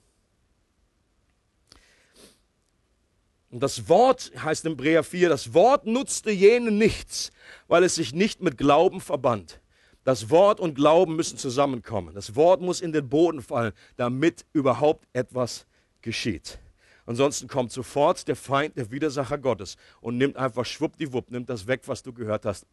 Und 3.51 3.61
das 3.61 3.89
Wort 3.89 4.31
heißt 4.43 4.65
im 4.65 4.73
Hebräer 4.73 5.03
4, 5.03 5.29
das 5.29 5.53
Wort 5.53 5.85
nutzte 5.85 6.31
jenen 6.31 6.77
nichts, 6.77 7.31
weil 7.67 7.83
es 7.83 7.95
sich 7.95 8.13
nicht 8.13 8.41
mit 8.41 8.57
Glauben 8.57 9.01
verband. 9.01 9.59
Das 10.03 10.29
Wort 10.29 10.59
und 10.59 10.75
Glauben 10.75 11.15
müssen 11.15 11.37
zusammenkommen. 11.37 12.13
Das 12.13 12.35
Wort 12.35 12.61
muss 12.61 12.81
in 12.81 12.93
den 12.93 13.09
Boden 13.09 13.41
fallen, 13.41 13.73
damit 13.95 14.45
überhaupt 14.53 15.07
etwas 15.13 15.65
geschieht. 16.01 16.59
Ansonsten 17.05 17.47
kommt 17.47 17.71
sofort 17.71 18.27
der 18.27 18.35
Feind, 18.35 18.77
der 18.77 18.91
Widersacher 18.91 19.39
Gottes 19.39 19.77
und 19.99 20.17
nimmt 20.17 20.37
einfach 20.37 20.65
schwuppdiwupp, 20.65 21.31
nimmt 21.31 21.49
das 21.49 21.65
weg, 21.65 21.81
was 21.87 22.03
du 22.03 22.13
gehört 22.13 22.45
hast, 22.45 22.67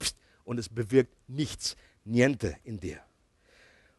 und 0.44 0.58
es 0.58 0.68
bewirkt 0.68 1.14
nichts, 1.26 1.74
niente 2.04 2.56
in 2.62 2.78
dir. 2.78 3.00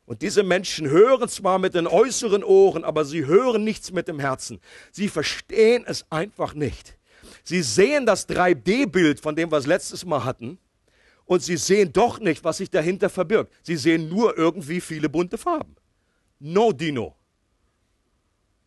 Und 0.07 0.21
diese 0.21 0.41
Menschen 0.41 0.89
hören 0.89 1.27
zwar 1.27 1.59
mit 1.59 1.75
den 1.75 1.85
äußeren 1.85 2.41
Ohren, 2.41 2.85
aber 2.85 3.03
sie 3.03 3.25
hören 3.25 3.65
nichts 3.65 3.91
mit 3.91 4.07
dem 4.07 4.19
Herzen. 4.19 4.61
Sie 4.93 5.09
verstehen 5.09 5.83
es 5.85 6.05
einfach 6.09 6.53
nicht. 6.53 6.97
Sie 7.43 7.61
sehen 7.61 8.05
das 8.05 8.27
3D-Bild, 8.29 9.19
von 9.19 9.35
dem 9.35 9.51
wir 9.51 9.57
es 9.57 9.67
letztes 9.67 10.05
Mal 10.05 10.23
hatten, 10.23 10.59
und 11.25 11.43
sie 11.43 11.57
sehen 11.57 11.91
doch 11.91 12.19
nicht, 12.19 12.41
was 12.45 12.57
sich 12.57 12.69
dahinter 12.69 13.09
verbirgt. 13.09 13.53
Sie 13.63 13.75
sehen 13.75 14.07
nur 14.07 14.37
irgendwie 14.37 14.79
viele 14.79 15.09
bunte 15.09 15.37
Farben. 15.37 15.75
No 16.39 16.71
Dino. 16.71 17.13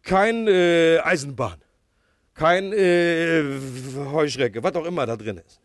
Kein 0.03 0.47
äh, 0.47 0.99
Eisenbahn. 0.99 1.59
Kein 2.35 2.71
äh, 2.75 3.43
Heuschrecke, 3.97 4.63
was 4.63 4.75
auch 4.75 4.85
immer 4.85 5.07
da 5.07 5.17
drin 5.17 5.39
ist. 5.39 5.59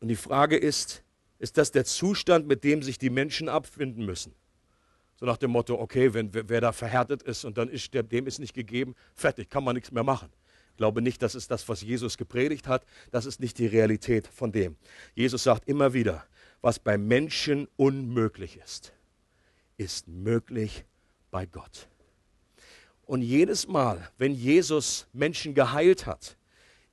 Und 0.00 0.08
die 0.08 0.16
Frage 0.16 0.58
ist, 0.58 1.02
ist 1.38 1.58
das 1.58 1.70
der 1.70 1.84
Zustand, 1.84 2.46
mit 2.46 2.64
dem 2.64 2.82
sich 2.82 2.98
die 2.98 3.10
Menschen 3.10 3.48
abfinden 3.48 4.04
müssen. 4.04 4.34
So 5.18 5.26
nach 5.26 5.36
dem 5.38 5.50
Motto, 5.50 5.78
okay, 5.78 6.12
wenn 6.12 6.30
wer 6.32 6.60
da 6.60 6.72
verhärtet 6.72 7.22
ist 7.22 7.44
und 7.44 7.56
dann 7.56 7.68
ist 7.68 7.94
der, 7.94 8.02
dem 8.02 8.26
ist 8.26 8.38
nicht 8.38 8.54
gegeben, 8.54 8.94
fertig, 9.14 9.48
kann 9.48 9.64
man 9.64 9.74
nichts 9.74 9.90
mehr 9.90 10.02
machen. 10.02 10.28
Ich 10.72 10.76
glaube 10.76 11.00
nicht, 11.00 11.22
das 11.22 11.34
ist 11.34 11.50
das, 11.50 11.66
was 11.70 11.80
Jesus 11.80 12.18
gepredigt 12.18 12.68
hat. 12.68 12.84
Das 13.10 13.24
ist 13.24 13.40
nicht 13.40 13.58
die 13.58 13.66
Realität 13.66 14.26
von 14.26 14.52
dem. 14.52 14.76
Jesus 15.14 15.42
sagt 15.42 15.66
immer 15.68 15.94
wieder, 15.94 16.26
was 16.60 16.78
bei 16.78 16.98
Menschen 16.98 17.66
unmöglich 17.76 18.58
ist, 18.58 18.92
ist 19.78 20.06
möglich 20.06 20.84
bei 21.30 21.46
Gott. 21.46 21.88
Und 23.06 23.22
jedes 23.22 23.68
Mal, 23.68 24.10
wenn 24.18 24.34
Jesus 24.34 25.06
Menschen 25.14 25.54
geheilt 25.54 26.04
hat, 26.06 26.36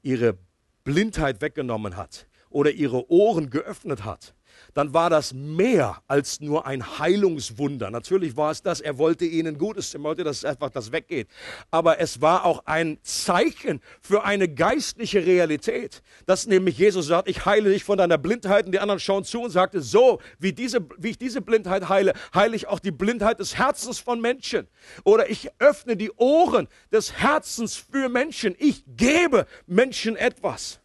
ihre 0.02 0.38
Blindheit 0.84 1.42
weggenommen 1.42 1.98
hat 1.98 2.28
oder 2.54 2.72
ihre 2.72 3.10
Ohren 3.10 3.50
geöffnet 3.50 4.06
hat, 4.06 4.34
dann 4.74 4.94
war 4.94 5.10
das 5.10 5.34
mehr 5.34 6.02
als 6.08 6.40
nur 6.40 6.66
ein 6.66 7.00
Heilungswunder. 7.00 7.92
Natürlich 7.92 8.36
war 8.36 8.52
es 8.52 8.62
das, 8.62 8.82
er 8.82 8.98
wollte 8.98 9.26
ihnen 9.26 9.58
Gutes, 9.58 9.94
er 9.94 10.02
wollte, 10.04 10.24
dass 10.24 10.44
einfach 10.46 10.70
das 10.70 10.92
weggeht. 10.92 11.28
Aber 11.72 12.00
es 12.00 12.22
war 12.22 12.46
auch 12.46 12.66
ein 12.66 12.98
Zeichen 13.04 13.82
für 14.02 14.24
eine 14.24 14.48
geistliche 14.48 15.26
Realität, 15.26 16.02
dass 16.26 16.48
nämlich 16.48 16.78
Jesus 16.78 17.08
sagt, 17.08 17.28
ich 17.28 17.46
heile 17.46 17.70
dich 17.70 17.84
von 17.84 17.98
deiner 17.98 18.18
Blindheit 18.18 18.66
und 18.66 18.72
die 18.72 18.80
anderen 18.80 19.00
schauen 19.00 19.24
zu 19.24 19.42
und 19.42 19.52
sagte, 19.52 19.82
so 19.82 20.20
wie, 20.40 20.54
diese, 20.54 20.88
wie 20.98 21.12
ich 21.12 21.18
diese 21.18 21.42
Blindheit 21.42 21.90
heile, 21.90 22.14
heile 22.34 22.56
ich 22.56 22.68
auch 22.68 22.80
die 22.80 22.92
Blindheit 22.92 23.40
des 23.40 23.58
Herzens 23.58 24.00
von 24.00 24.22
Menschen. 24.22 24.68
Oder 25.04 25.30
ich 25.30 25.50
öffne 25.60 25.96
die 25.96 26.12
Ohren 26.12 26.68
des 26.92 27.14
Herzens 27.14 27.76
für 27.76 28.10
Menschen. 28.10 28.56
Ich 28.58 28.84
gebe 28.88 29.46
Menschen 29.68 30.16
etwas. 30.16 30.83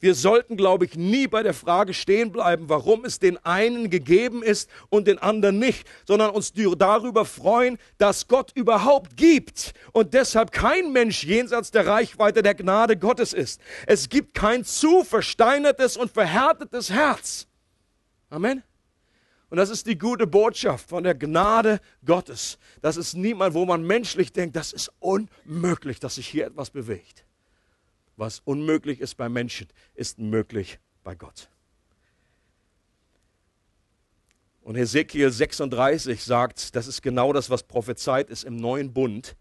Wir 0.00 0.14
sollten, 0.14 0.56
glaube 0.56 0.84
ich, 0.84 0.94
nie 0.96 1.26
bei 1.26 1.42
der 1.42 1.54
Frage 1.54 1.92
stehen 1.92 2.30
bleiben, 2.30 2.68
warum 2.68 3.04
es 3.04 3.18
den 3.18 3.36
einen 3.44 3.90
gegeben 3.90 4.42
ist 4.42 4.70
und 4.90 5.08
den 5.08 5.18
anderen 5.18 5.58
nicht, 5.58 5.88
sondern 6.06 6.30
uns 6.30 6.52
darüber 6.52 7.24
freuen, 7.24 7.78
dass 7.98 8.28
Gott 8.28 8.52
überhaupt 8.54 9.16
gibt 9.16 9.74
und 9.92 10.14
deshalb 10.14 10.52
kein 10.52 10.92
Mensch 10.92 11.24
jenseits 11.24 11.70
der 11.70 11.86
Reichweite 11.86 12.42
der 12.42 12.54
Gnade 12.54 12.96
Gottes 12.96 13.32
ist. 13.32 13.60
Es 13.86 14.08
gibt 14.08 14.34
kein 14.34 14.64
zu 14.64 15.02
versteinertes 15.02 15.96
und 15.96 16.12
verhärtetes 16.12 16.90
Herz. 16.90 17.46
Amen. 18.30 18.62
Und 19.50 19.56
das 19.56 19.70
ist 19.70 19.86
die 19.86 19.96
gute 19.96 20.26
Botschaft 20.26 20.88
von 20.88 21.04
der 21.04 21.14
Gnade 21.14 21.80
Gottes. 22.04 22.58
Das 22.82 22.96
ist 22.96 23.14
niemand, 23.14 23.54
wo 23.54 23.64
man 23.64 23.82
menschlich 23.82 24.32
denkt, 24.32 24.54
das 24.56 24.72
ist 24.72 24.92
unmöglich, 25.00 26.00
dass 26.00 26.16
sich 26.16 26.28
hier 26.28 26.46
etwas 26.46 26.70
bewegt. 26.70 27.24
Was 28.18 28.40
unmöglich 28.40 29.00
ist 29.00 29.14
bei 29.14 29.28
Menschen, 29.28 29.68
ist 29.94 30.18
möglich 30.18 30.80
bei 31.04 31.14
Gott. 31.14 31.48
Und 34.60 34.74
Hesekiel 34.74 35.30
36 35.30 36.24
sagt, 36.24 36.74
das 36.74 36.88
ist 36.88 37.00
genau 37.00 37.32
das, 37.32 37.48
was 37.48 37.62
prophezeit 37.62 38.28
ist 38.28 38.42
im 38.42 38.56
neuen 38.56 38.92
Bund. 38.92 39.36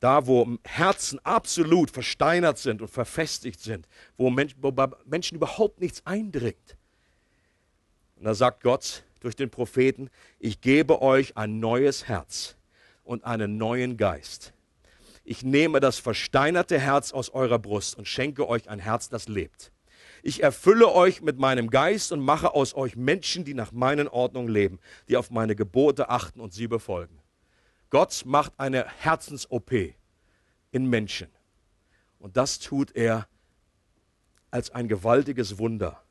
Da, 0.00 0.26
wo 0.26 0.58
Herzen 0.64 1.20
absolut 1.24 1.92
versteinert 1.92 2.58
sind 2.58 2.82
und 2.82 2.88
verfestigt 2.88 3.60
sind, 3.60 3.86
wo, 4.16 4.28
Mensch, 4.28 4.56
wo 4.60 4.72
bei 4.72 4.88
Menschen 5.06 5.36
überhaupt 5.36 5.80
nichts 5.80 6.04
eindringt. 6.04 6.76
Und 8.16 8.24
da 8.24 8.34
sagt 8.34 8.64
Gott 8.64 9.04
durch 9.20 9.36
den 9.36 9.50
Propheten, 9.50 10.10
ich 10.40 10.60
gebe 10.60 11.00
euch 11.00 11.36
ein 11.36 11.60
neues 11.60 12.08
Herz 12.08 12.56
und 13.04 13.22
einen 13.22 13.56
neuen 13.56 13.96
Geist 13.96 14.52
ich 15.24 15.42
nehme 15.42 15.80
das 15.80 15.98
versteinerte 15.98 16.78
Herz 16.78 17.12
aus 17.12 17.30
eurer 17.30 17.58
Brust 17.58 17.96
und 17.96 18.06
schenke 18.06 18.46
euch 18.46 18.68
ein 18.68 18.78
Herz, 18.78 19.08
das 19.08 19.26
lebt. 19.26 19.72
Ich 20.22 20.42
erfülle 20.42 20.92
euch 20.92 21.22
mit 21.22 21.38
meinem 21.38 21.70
Geist 21.70 22.12
und 22.12 22.20
mache 22.20 22.54
aus 22.54 22.74
euch 22.74 22.94
Menschen, 22.96 23.44
die 23.44 23.54
nach 23.54 23.72
meinen 23.72 24.08
Ordnungen 24.08 24.48
leben, 24.48 24.78
die 25.08 25.16
auf 25.16 25.30
meine 25.30 25.56
Gebote 25.56 26.08
achten 26.10 26.40
und 26.40 26.52
sie 26.52 26.68
befolgen. 26.68 27.20
Gott 27.90 28.22
macht 28.26 28.52
eine 28.58 28.86
Herzens-OP 29.00 29.72
in 30.72 30.86
Menschen. 30.86 31.28
Und 32.18 32.36
das 32.36 32.58
tut 32.58 32.94
er 32.94 33.28
als 34.50 34.70
ein 34.70 34.88
gewaltiges 34.88 35.58
Wunder. 35.58 36.03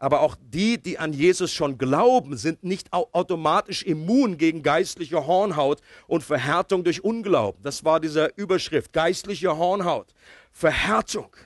Aber 0.00 0.22
auch 0.22 0.34
die, 0.40 0.78
die 0.78 0.98
an 0.98 1.12
Jesus 1.12 1.52
schon 1.52 1.76
glauben, 1.76 2.38
sind 2.38 2.64
nicht 2.64 2.90
automatisch 2.90 3.82
immun 3.82 4.38
gegen 4.38 4.62
geistliche 4.62 5.26
Hornhaut 5.26 5.82
und 6.06 6.24
Verhärtung 6.24 6.84
durch 6.84 7.04
Unglauben. 7.04 7.62
Das 7.62 7.84
war 7.84 8.00
diese 8.00 8.32
Überschrift, 8.34 8.94
geistliche 8.94 9.58
Hornhaut, 9.58 10.14
Verhärtung. 10.52 11.36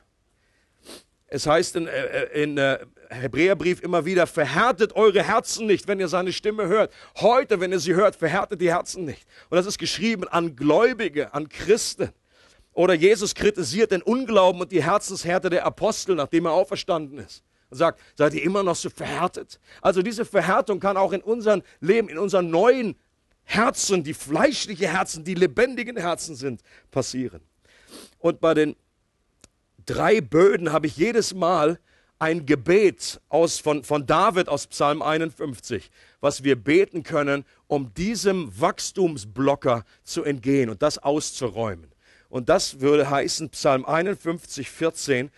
Es 1.26 1.48
heißt 1.48 1.74
in, 1.74 1.88
äh, 1.88 2.06
äh, 2.06 2.42
in 2.44 2.56
äh, 2.56 2.78
Hebräerbrief 3.08 3.82
immer 3.82 4.04
wieder, 4.04 4.24
verhärtet 4.28 4.94
eure 4.94 5.24
Herzen 5.24 5.66
nicht, 5.66 5.88
wenn 5.88 5.98
ihr 5.98 6.06
seine 6.06 6.32
Stimme 6.32 6.68
hört. 6.68 6.92
Heute, 7.16 7.58
wenn 7.58 7.72
ihr 7.72 7.80
sie 7.80 7.94
hört, 7.94 8.14
verhärtet 8.14 8.60
die 8.60 8.70
Herzen 8.70 9.04
nicht. 9.04 9.26
Und 9.50 9.56
das 9.56 9.66
ist 9.66 9.78
geschrieben 9.78 10.28
an 10.28 10.54
Gläubige, 10.54 11.34
an 11.34 11.48
Christen. 11.48 12.10
Oder 12.72 12.94
Jesus 12.94 13.34
kritisiert 13.34 13.90
den 13.90 14.02
Unglauben 14.02 14.60
und 14.60 14.70
die 14.70 14.84
Herzenshärte 14.84 15.50
der 15.50 15.66
Apostel, 15.66 16.14
nachdem 16.14 16.46
er 16.46 16.52
auferstanden 16.52 17.18
ist 17.18 17.42
sagt, 17.74 18.00
seid 18.16 18.34
ihr 18.34 18.42
immer 18.42 18.62
noch 18.62 18.76
so 18.76 18.90
verhärtet? 18.90 19.60
Also 19.80 20.02
diese 20.02 20.24
Verhärtung 20.24 20.80
kann 20.80 20.96
auch 20.96 21.12
in 21.12 21.22
unserem 21.22 21.62
Leben, 21.80 22.08
in 22.08 22.18
unseren 22.18 22.50
neuen 22.50 22.96
Herzen, 23.44 24.02
die 24.02 24.14
fleischliche 24.14 24.88
Herzen, 24.88 25.24
die 25.24 25.34
lebendigen 25.34 25.96
Herzen 25.96 26.34
sind, 26.34 26.62
passieren. 26.90 27.40
Und 28.18 28.40
bei 28.40 28.54
den 28.54 28.76
drei 29.86 30.20
Böden 30.20 30.72
habe 30.72 30.86
ich 30.86 30.96
jedes 30.96 31.34
Mal 31.34 31.78
ein 32.18 32.46
Gebet 32.46 33.20
aus, 33.28 33.58
von, 33.58 33.84
von 33.84 34.06
David 34.06 34.48
aus 34.48 34.66
Psalm 34.66 35.02
51, 35.02 35.90
was 36.20 36.42
wir 36.42 36.56
beten 36.56 37.02
können, 37.02 37.44
um 37.66 37.92
diesem 37.94 38.58
Wachstumsblocker 38.58 39.84
zu 40.04 40.24
entgehen 40.24 40.70
und 40.70 40.80
das 40.80 40.98
auszuräumen. 40.98 41.90
Und 42.28 42.48
das 42.48 42.80
würde 42.80 43.10
heißen, 43.10 43.50
Psalm 43.50 43.84
51, 43.84 44.70
14, 44.70 45.30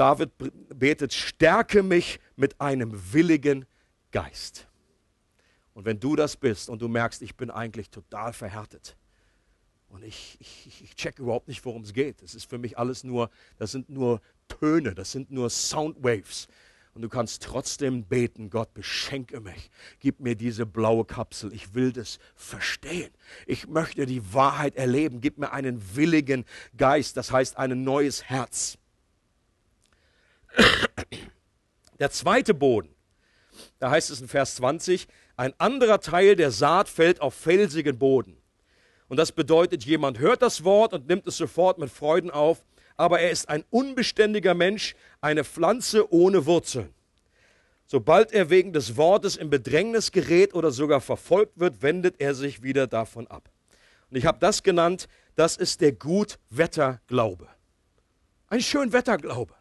David 0.00 0.30
betet, 0.78 1.12
stärke 1.12 1.82
mich 1.82 2.20
mit 2.34 2.58
einem 2.58 3.12
willigen 3.12 3.66
Geist. 4.12 4.66
Und 5.74 5.84
wenn 5.84 6.00
du 6.00 6.16
das 6.16 6.38
bist 6.38 6.70
und 6.70 6.80
du 6.80 6.88
merkst, 6.88 7.20
ich 7.20 7.36
bin 7.36 7.50
eigentlich 7.50 7.90
total 7.90 8.32
verhärtet 8.32 8.96
und 9.90 10.02
ich, 10.02 10.38
ich, 10.40 10.82
ich 10.82 10.94
check 10.94 11.18
überhaupt 11.18 11.48
nicht, 11.48 11.62
worum 11.66 11.82
es 11.82 11.92
geht. 11.92 12.22
Das 12.22 12.34
ist 12.34 12.48
für 12.48 12.56
mich 12.56 12.78
alles 12.78 13.04
nur, 13.04 13.28
das 13.58 13.72
sind 13.72 13.90
nur 13.90 14.22
Töne, 14.48 14.94
das 14.94 15.12
sind 15.12 15.30
nur 15.30 15.50
Soundwaves. 15.50 16.48
Und 16.94 17.02
du 17.02 17.10
kannst 17.10 17.42
trotzdem 17.42 18.04
beten, 18.04 18.48
Gott, 18.48 18.72
beschenke 18.72 19.40
mich. 19.40 19.70
Gib 19.98 20.18
mir 20.18 20.34
diese 20.34 20.64
blaue 20.64 21.04
Kapsel. 21.04 21.52
Ich 21.52 21.74
will 21.74 21.92
das 21.92 22.18
verstehen. 22.34 23.10
Ich 23.46 23.68
möchte 23.68 24.06
die 24.06 24.32
Wahrheit 24.32 24.76
erleben. 24.76 25.20
Gib 25.20 25.36
mir 25.36 25.52
einen 25.52 25.94
willigen 25.94 26.46
Geist, 26.74 27.18
das 27.18 27.30
heißt 27.30 27.58
ein 27.58 27.84
neues 27.84 28.24
Herz. 28.24 28.79
Der 31.98 32.10
zweite 32.10 32.54
Boden, 32.54 32.94
da 33.78 33.90
heißt 33.90 34.10
es 34.10 34.20
in 34.20 34.28
Vers 34.28 34.56
20, 34.56 35.06
ein 35.36 35.52
anderer 35.58 36.00
Teil 36.00 36.36
der 36.36 36.50
Saat 36.50 36.88
fällt 36.88 37.20
auf 37.20 37.34
felsigen 37.34 37.98
Boden. 37.98 38.36
Und 39.08 39.16
das 39.16 39.32
bedeutet, 39.32 39.84
jemand 39.84 40.18
hört 40.18 40.40
das 40.42 40.64
Wort 40.64 40.92
und 40.92 41.08
nimmt 41.08 41.26
es 41.26 41.36
sofort 41.36 41.78
mit 41.78 41.90
Freuden 41.90 42.30
auf, 42.30 42.62
aber 42.96 43.20
er 43.20 43.30
ist 43.30 43.48
ein 43.48 43.64
unbeständiger 43.70 44.54
Mensch, 44.54 44.94
eine 45.20 45.44
Pflanze 45.44 46.12
ohne 46.12 46.46
Wurzeln. 46.46 46.94
Sobald 47.86 48.32
er 48.32 48.50
wegen 48.50 48.72
des 48.72 48.96
Wortes 48.96 49.36
in 49.36 49.50
Bedrängnis 49.50 50.12
gerät 50.12 50.54
oder 50.54 50.70
sogar 50.70 51.00
verfolgt 51.00 51.58
wird, 51.58 51.82
wendet 51.82 52.20
er 52.20 52.34
sich 52.34 52.62
wieder 52.62 52.86
davon 52.86 53.26
ab. 53.26 53.50
Und 54.10 54.16
ich 54.16 54.26
habe 54.26 54.38
das 54.38 54.62
genannt, 54.62 55.08
das 55.34 55.56
ist 55.56 55.80
der 55.80 55.92
Gutwetterglaube. 55.92 57.48
Ein 58.46 58.60
Schönwetterglaube. 58.60 59.54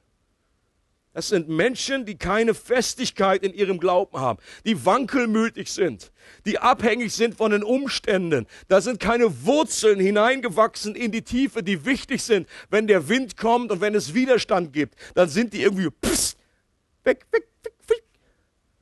Das 1.19 1.27
sind 1.27 1.49
Menschen, 1.49 2.05
die 2.05 2.17
keine 2.17 2.53
Festigkeit 2.53 3.43
in 3.43 3.53
ihrem 3.53 3.77
Glauben 3.77 4.17
haben, 4.21 4.39
die 4.65 4.85
wankelmütig 4.85 5.69
sind, 5.69 6.13
die 6.45 6.59
abhängig 6.59 7.13
sind 7.13 7.35
von 7.35 7.51
den 7.51 7.61
Umständen. 7.61 8.47
Da 8.69 8.79
sind 8.79 9.01
keine 9.01 9.43
Wurzeln 9.43 9.99
hineingewachsen 9.99 10.95
in 10.95 11.11
die 11.11 11.23
Tiefe, 11.23 11.61
die 11.61 11.83
wichtig 11.83 12.23
sind. 12.23 12.47
Wenn 12.69 12.87
der 12.87 13.09
Wind 13.09 13.35
kommt 13.35 13.69
und 13.69 13.81
wenn 13.81 13.95
es 13.95 14.13
Widerstand 14.13 14.71
gibt, 14.71 14.95
dann 15.13 15.27
sind 15.27 15.51
die 15.51 15.61
irgendwie 15.61 15.89
pss, 15.89 16.37
weg, 17.03 17.25
weg, 17.31 17.49
weg, 17.63 17.73
weg, 17.89 18.03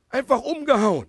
einfach 0.08 0.40
umgehauen. 0.40 1.08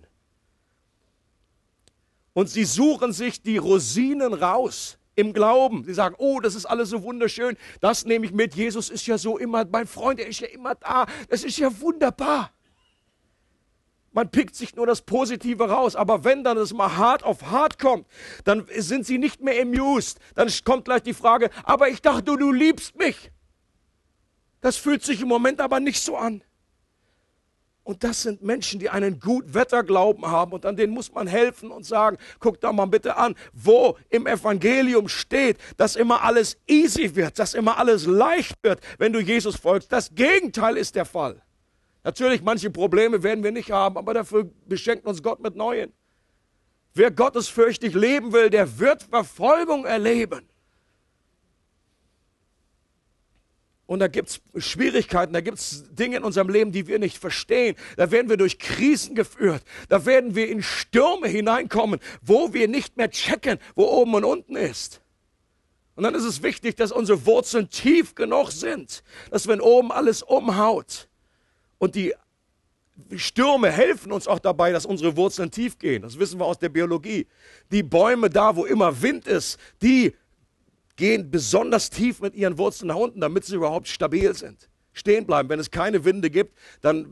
Und 2.32 2.50
sie 2.50 2.64
suchen 2.64 3.12
sich 3.12 3.40
die 3.40 3.58
Rosinen 3.58 4.34
raus 4.34 4.98
im 5.20 5.32
Glauben. 5.32 5.84
Sie 5.84 5.94
sagen, 5.94 6.14
oh, 6.18 6.40
das 6.40 6.54
ist 6.54 6.66
alles 6.66 6.90
so 6.90 7.02
wunderschön, 7.02 7.56
das 7.80 8.04
nehme 8.04 8.26
ich 8.26 8.32
mit. 8.32 8.54
Jesus 8.54 8.90
ist 8.90 9.06
ja 9.06 9.18
so 9.18 9.38
immer, 9.38 9.64
mein 9.64 9.86
Freund, 9.86 10.20
er 10.20 10.26
ist 10.26 10.40
ja 10.40 10.48
immer 10.48 10.74
da. 10.74 11.06
Das 11.28 11.44
ist 11.44 11.58
ja 11.58 11.80
wunderbar. 11.80 12.50
Man 14.12 14.30
pickt 14.30 14.56
sich 14.56 14.74
nur 14.74 14.86
das 14.86 15.02
Positive 15.02 15.68
raus, 15.68 15.94
aber 15.94 16.24
wenn 16.24 16.42
dann 16.42 16.58
es 16.58 16.72
mal 16.72 16.96
hart 16.96 17.22
auf 17.22 17.50
hart 17.50 17.78
kommt, 17.78 18.06
dann 18.44 18.66
sind 18.76 19.06
sie 19.06 19.18
nicht 19.18 19.40
mehr 19.40 19.62
amused. 19.62 20.18
Dann 20.34 20.50
kommt 20.64 20.84
gleich 20.86 21.02
die 21.02 21.14
Frage, 21.14 21.50
aber 21.62 21.88
ich 21.88 22.02
dachte, 22.02 22.24
du, 22.24 22.36
du 22.36 22.50
liebst 22.50 22.96
mich. 22.96 23.30
Das 24.60 24.76
fühlt 24.76 25.04
sich 25.04 25.22
im 25.22 25.28
Moment 25.28 25.60
aber 25.60 25.78
nicht 25.78 26.00
so 26.00 26.16
an. 26.16 26.42
Und 27.82 28.04
das 28.04 28.22
sind 28.22 28.42
Menschen, 28.42 28.78
die 28.78 28.90
einen 28.90 29.18
Gutwetterglauben 29.18 30.26
haben 30.26 30.52
und 30.52 30.66
an 30.66 30.76
denen 30.76 30.92
muss 30.92 31.12
man 31.12 31.26
helfen 31.26 31.70
und 31.70 31.84
sagen, 31.84 32.18
guck 32.38 32.60
da 32.60 32.72
mal 32.72 32.86
bitte 32.86 33.16
an, 33.16 33.34
wo 33.52 33.96
im 34.10 34.26
Evangelium 34.26 35.08
steht, 35.08 35.56
dass 35.76 35.96
immer 35.96 36.22
alles 36.22 36.58
easy 36.66 37.16
wird, 37.16 37.38
dass 37.38 37.54
immer 37.54 37.78
alles 37.78 38.06
leicht 38.06 38.62
wird, 38.62 38.80
wenn 38.98 39.12
du 39.12 39.20
Jesus 39.20 39.56
folgst. 39.56 39.90
Das 39.90 40.14
Gegenteil 40.14 40.76
ist 40.76 40.94
der 40.94 41.06
Fall. 41.06 41.42
Natürlich, 42.04 42.42
manche 42.42 42.70
Probleme 42.70 43.22
werden 43.22 43.42
wir 43.42 43.52
nicht 43.52 43.70
haben, 43.70 43.96
aber 43.96 44.14
dafür 44.14 44.50
beschenkt 44.66 45.06
uns 45.06 45.22
Gott 45.22 45.40
mit 45.40 45.56
neuen. 45.56 45.92
Wer 46.94 47.10
gottesfürchtig 47.10 47.94
leben 47.94 48.32
will, 48.32 48.50
der 48.50 48.78
wird 48.78 49.02
Verfolgung 49.02 49.84
erleben. 49.84 50.49
Und 53.90 53.98
da 53.98 54.06
gibt 54.06 54.40
es 54.54 54.64
Schwierigkeiten, 54.64 55.32
da 55.32 55.40
gibt 55.40 55.58
es 55.58 55.82
Dinge 55.92 56.18
in 56.18 56.22
unserem 56.22 56.48
Leben, 56.48 56.70
die 56.70 56.86
wir 56.86 57.00
nicht 57.00 57.18
verstehen. 57.18 57.74
Da 57.96 58.12
werden 58.12 58.28
wir 58.28 58.36
durch 58.36 58.60
Krisen 58.60 59.16
geführt. 59.16 59.64
Da 59.88 60.06
werden 60.06 60.36
wir 60.36 60.48
in 60.48 60.62
Stürme 60.62 61.26
hineinkommen, 61.26 61.98
wo 62.22 62.54
wir 62.54 62.68
nicht 62.68 62.96
mehr 62.96 63.10
checken, 63.10 63.58
wo 63.74 63.86
oben 63.86 64.14
und 64.14 64.22
unten 64.22 64.54
ist. 64.54 65.00
Und 65.96 66.04
dann 66.04 66.14
ist 66.14 66.22
es 66.22 66.40
wichtig, 66.40 66.76
dass 66.76 66.92
unsere 66.92 67.26
Wurzeln 67.26 67.68
tief 67.68 68.14
genug 68.14 68.52
sind, 68.52 69.02
dass 69.32 69.48
wenn 69.48 69.60
oben 69.60 69.90
alles 69.90 70.22
umhaut 70.22 71.08
und 71.78 71.96
die 71.96 72.14
Stürme 73.16 73.72
helfen 73.72 74.12
uns 74.12 74.28
auch 74.28 74.38
dabei, 74.38 74.70
dass 74.70 74.86
unsere 74.86 75.16
Wurzeln 75.16 75.50
tief 75.50 75.80
gehen. 75.80 76.02
Das 76.02 76.16
wissen 76.16 76.38
wir 76.38 76.46
aus 76.46 76.60
der 76.60 76.68
Biologie. 76.68 77.26
Die 77.72 77.82
Bäume 77.82 78.30
da, 78.30 78.54
wo 78.54 78.66
immer 78.66 79.02
Wind 79.02 79.26
ist, 79.26 79.58
die 79.82 80.14
gehen 81.00 81.30
besonders 81.30 81.88
tief 81.88 82.20
mit 82.20 82.34
ihren 82.34 82.58
Wurzeln 82.58 82.88
nach 82.88 82.96
unten, 82.96 83.20
damit 83.20 83.46
sie 83.46 83.56
überhaupt 83.56 83.88
stabil 83.88 84.34
sind. 84.34 84.68
Stehen 84.92 85.26
bleiben. 85.26 85.48
Wenn 85.48 85.58
es 85.58 85.70
keine 85.70 86.04
Winde 86.04 86.28
gibt, 86.28 86.56
dann 86.82 87.06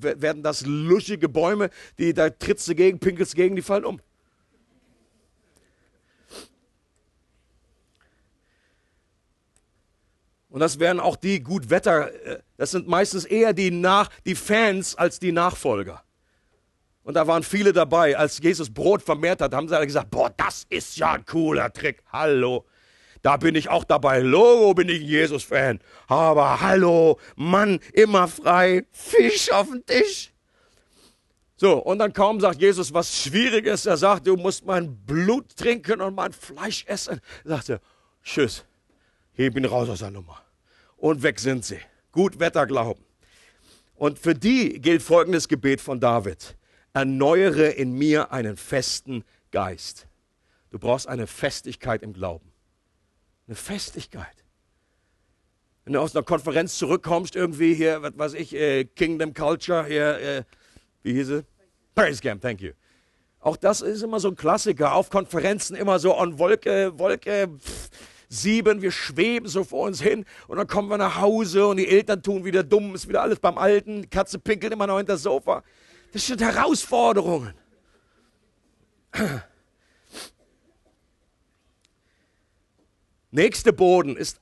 werden 0.00 0.44
das 0.44 0.64
luschige 0.64 1.28
Bäume, 1.28 1.70
die 1.98 2.14
da 2.14 2.30
trittst 2.30 2.68
du 2.68 2.76
gegen, 2.76 3.00
pinkelst 3.00 3.34
gegen, 3.34 3.56
die 3.56 3.62
fallen 3.62 3.84
um. 3.84 4.00
Und 10.48 10.60
das 10.60 10.78
wären 10.78 11.00
auch 11.00 11.16
die 11.16 11.42
Gutwetter, 11.42 12.12
äh, 12.24 12.38
das 12.56 12.70
sind 12.70 12.86
meistens 12.86 13.24
eher 13.24 13.52
die, 13.52 13.72
Nach, 13.72 14.10
die 14.24 14.36
Fans 14.36 14.94
als 14.94 15.18
die 15.18 15.32
Nachfolger. 15.32 16.04
Und 17.02 17.14
da 17.14 17.26
waren 17.26 17.42
viele 17.42 17.72
dabei, 17.72 18.16
als 18.16 18.38
Jesus 18.38 18.72
Brot 18.72 19.02
vermehrt 19.02 19.40
hat, 19.40 19.52
haben 19.54 19.68
sie 19.68 19.76
alle 19.76 19.86
gesagt, 19.86 20.10
boah, 20.10 20.32
das 20.36 20.66
ist 20.70 20.96
ja 20.96 21.12
ein 21.14 21.26
cooler 21.26 21.72
Trick. 21.72 22.02
Hallo. 22.12 22.64
Da 23.22 23.36
bin 23.36 23.54
ich 23.54 23.68
auch 23.68 23.84
dabei. 23.84 24.20
Logo 24.20 24.74
bin 24.74 24.88
ich 24.88 25.00
ein 25.00 25.06
Jesus-Fan. 25.06 25.80
Aber 26.06 26.60
hallo, 26.60 27.18
Mann, 27.36 27.80
immer 27.92 28.28
frei, 28.28 28.84
Fisch 28.92 29.50
auf 29.50 29.68
dem 29.68 29.84
Tisch. 29.84 30.32
So, 31.56 31.78
und 31.78 31.98
dann 31.98 32.12
kaum 32.12 32.40
sagt 32.40 32.60
Jesus 32.60 32.94
was 32.94 33.22
Schwieriges. 33.22 33.84
Er 33.86 33.96
sagt, 33.96 34.28
du 34.28 34.36
musst 34.36 34.64
mein 34.64 34.96
Blut 35.04 35.56
trinken 35.56 36.00
und 36.00 36.14
mein 36.14 36.32
Fleisch 36.32 36.84
essen. 36.86 37.20
Sagt 37.44 37.70
er, 37.70 37.80
tschüss, 38.22 38.64
ich 39.34 39.52
bin 39.52 39.64
raus 39.64 39.88
aus 39.88 39.98
der 39.98 40.12
Nummer. 40.12 40.40
Und 40.96 41.22
weg 41.22 41.40
sind 41.40 41.64
sie. 41.64 41.80
Gut 42.12 42.38
Wetter 42.38 42.66
glauben. 42.66 43.04
Und 43.96 44.20
für 44.20 44.34
die 44.34 44.80
gilt 44.80 45.02
folgendes 45.02 45.48
Gebet 45.48 45.80
von 45.80 45.98
David. 45.98 46.56
Erneuere 46.92 47.70
in 47.70 47.92
mir 47.92 48.30
einen 48.32 48.56
festen 48.56 49.24
Geist. 49.50 50.06
Du 50.70 50.78
brauchst 50.78 51.08
eine 51.08 51.26
Festigkeit 51.26 52.02
im 52.02 52.12
Glauben. 52.12 52.52
Eine 53.48 53.56
Festigkeit. 53.56 54.44
Wenn 55.84 55.94
du 55.94 56.00
aus 56.00 56.14
einer 56.14 56.22
Konferenz 56.22 56.76
zurückkommst, 56.76 57.34
irgendwie 57.34 57.72
hier, 57.74 58.02
was 58.02 58.12
weiß 58.16 58.34
ich, 58.34 58.54
äh, 58.54 58.84
Kingdom 58.84 59.32
Culture, 59.32 59.86
hier, 59.86 60.18
äh, 60.18 60.44
wie 61.02 61.14
hieß 61.14 61.30
es? 61.30 61.44
Praise 61.94 62.20
Camp, 62.20 62.42
thank 62.42 62.60
you. 62.60 62.72
Auch 63.40 63.56
das 63.56 63.80
ist 63.80 64.02
immer 64.02 64.20
so 64.20 64.28
ein 64.28 64.36
Klassiker. 64.36 64.94
Auf 64.94 65.08
Konferenzen 65.08 65.76
immer 65.76 65.98
so 65.98 66.14
an 66.14 66.38
Wolke, 66.38 66.98
Wolke 66.98 67.48
pff, 67.58 67.88
sieben, 68.28 68.82
wir 68.82 68.92
schweben 68.92 69.48
so 69.48 69.64
vor 69.64 69.86
uns 69.86 70.02
hin 70.02 70.26
und 70.46 70.58
dann 70.58 70.66
kommen 70.66 70.90
wir 70.90 70.98
nach 70.98 71.18
Hause 71.18 71.66
und 71.68 71.78
die 71.78 71.88
Eltern 71.88 72.22
tun 72.22 72.44
wieder 72.44 72.62
dumm, 72.62 72.94
ist 72.94 73.08
wieder 73.08 73.22
alles 73.22 73.40
beim 73.40 73.56
Alten, 73.56 74.02
die 74.02 74.08
Katze 74.08 74.38
pinkelt 74.38 74.74
immer 74.74 74.86
noch 74.86 74.98
hinter 74.98 75.14
das 75.14 75.22
Sofa. 75.22 75.62
Das 76.12 76.26
sind 76.26 76.42
Herausforderungen. 76.42 77.54
Nächste 83.30 83.72
Boden 83.72 84.16
ist 84.16 84.40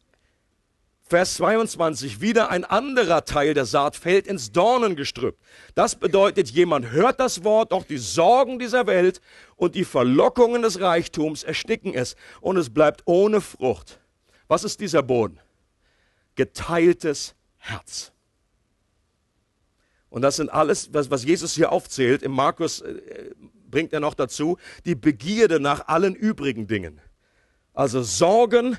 Vers 1.09 1.35
22, 1.35 2.21
wieder 2.21 2.51
ein 2.51 2.65
anderer 2.65 3.25
Teil 3.25 3.55
der 3.55 3.65
Saat 3.65 3.95
fällt 3.95 4.27
ins 4.27 4.51
Dornengestrüpp. 4.51 5.39
Das 5.77 5.95
bedeutet, 5.95 6.51
jemand 6.51 6.91
hört 6.91 7.21
das 7.21 7.45
Wort, 7.45 7.71
doch 7.71 7.85
die 7.85 7.99
Sorgen 7.99 8.59
dieser 8.59 8.89
Welt 8.89 9.21
und 9.55 9.77
die 9.77 9.85
Verlockungen 9.85 10.63
des 10.63 10.81
Reichtums 10.81 11.45
ersticken 11.45 11.95
es 11.95 12.17
und 12.41 12.57
es 12.57 12.71
bleibt 12.71 13.03
ohne 13.05 13.41
Frucht. 13.41 14.01
Was 14.49 14.65
ist 14.65 14.81
dieser 14.81 15.05
Boden? 15.05 15.39
Geteiltes 16.35 17.37
Herz. 17.59 18.11
Und 20.11 20.23
das 20.23 20.37
sind 20.37 20.49
alles, 20.49 20.91
was, 20.93 21.25
Jesus 21.25 21.55
hier 21.55 21.71
aufzählt. 21.71 22.23
Im 22.23 22.33
Markus 22.33 22.81
äh, 22.81 23.31
bringt 23.71 23.93
er 23.93 24.01
noch 24.01 24.15
dazu, 24.15 24.59
die 24.85 24.95
Begierde 24.95 25.61
nach 25.61 25.87
allen 25.87 26.15
übrigen 26.15 26.67
Dingen. 26.67 27.01
Also 27.77 28.03
Sorgen, 28.03 28.79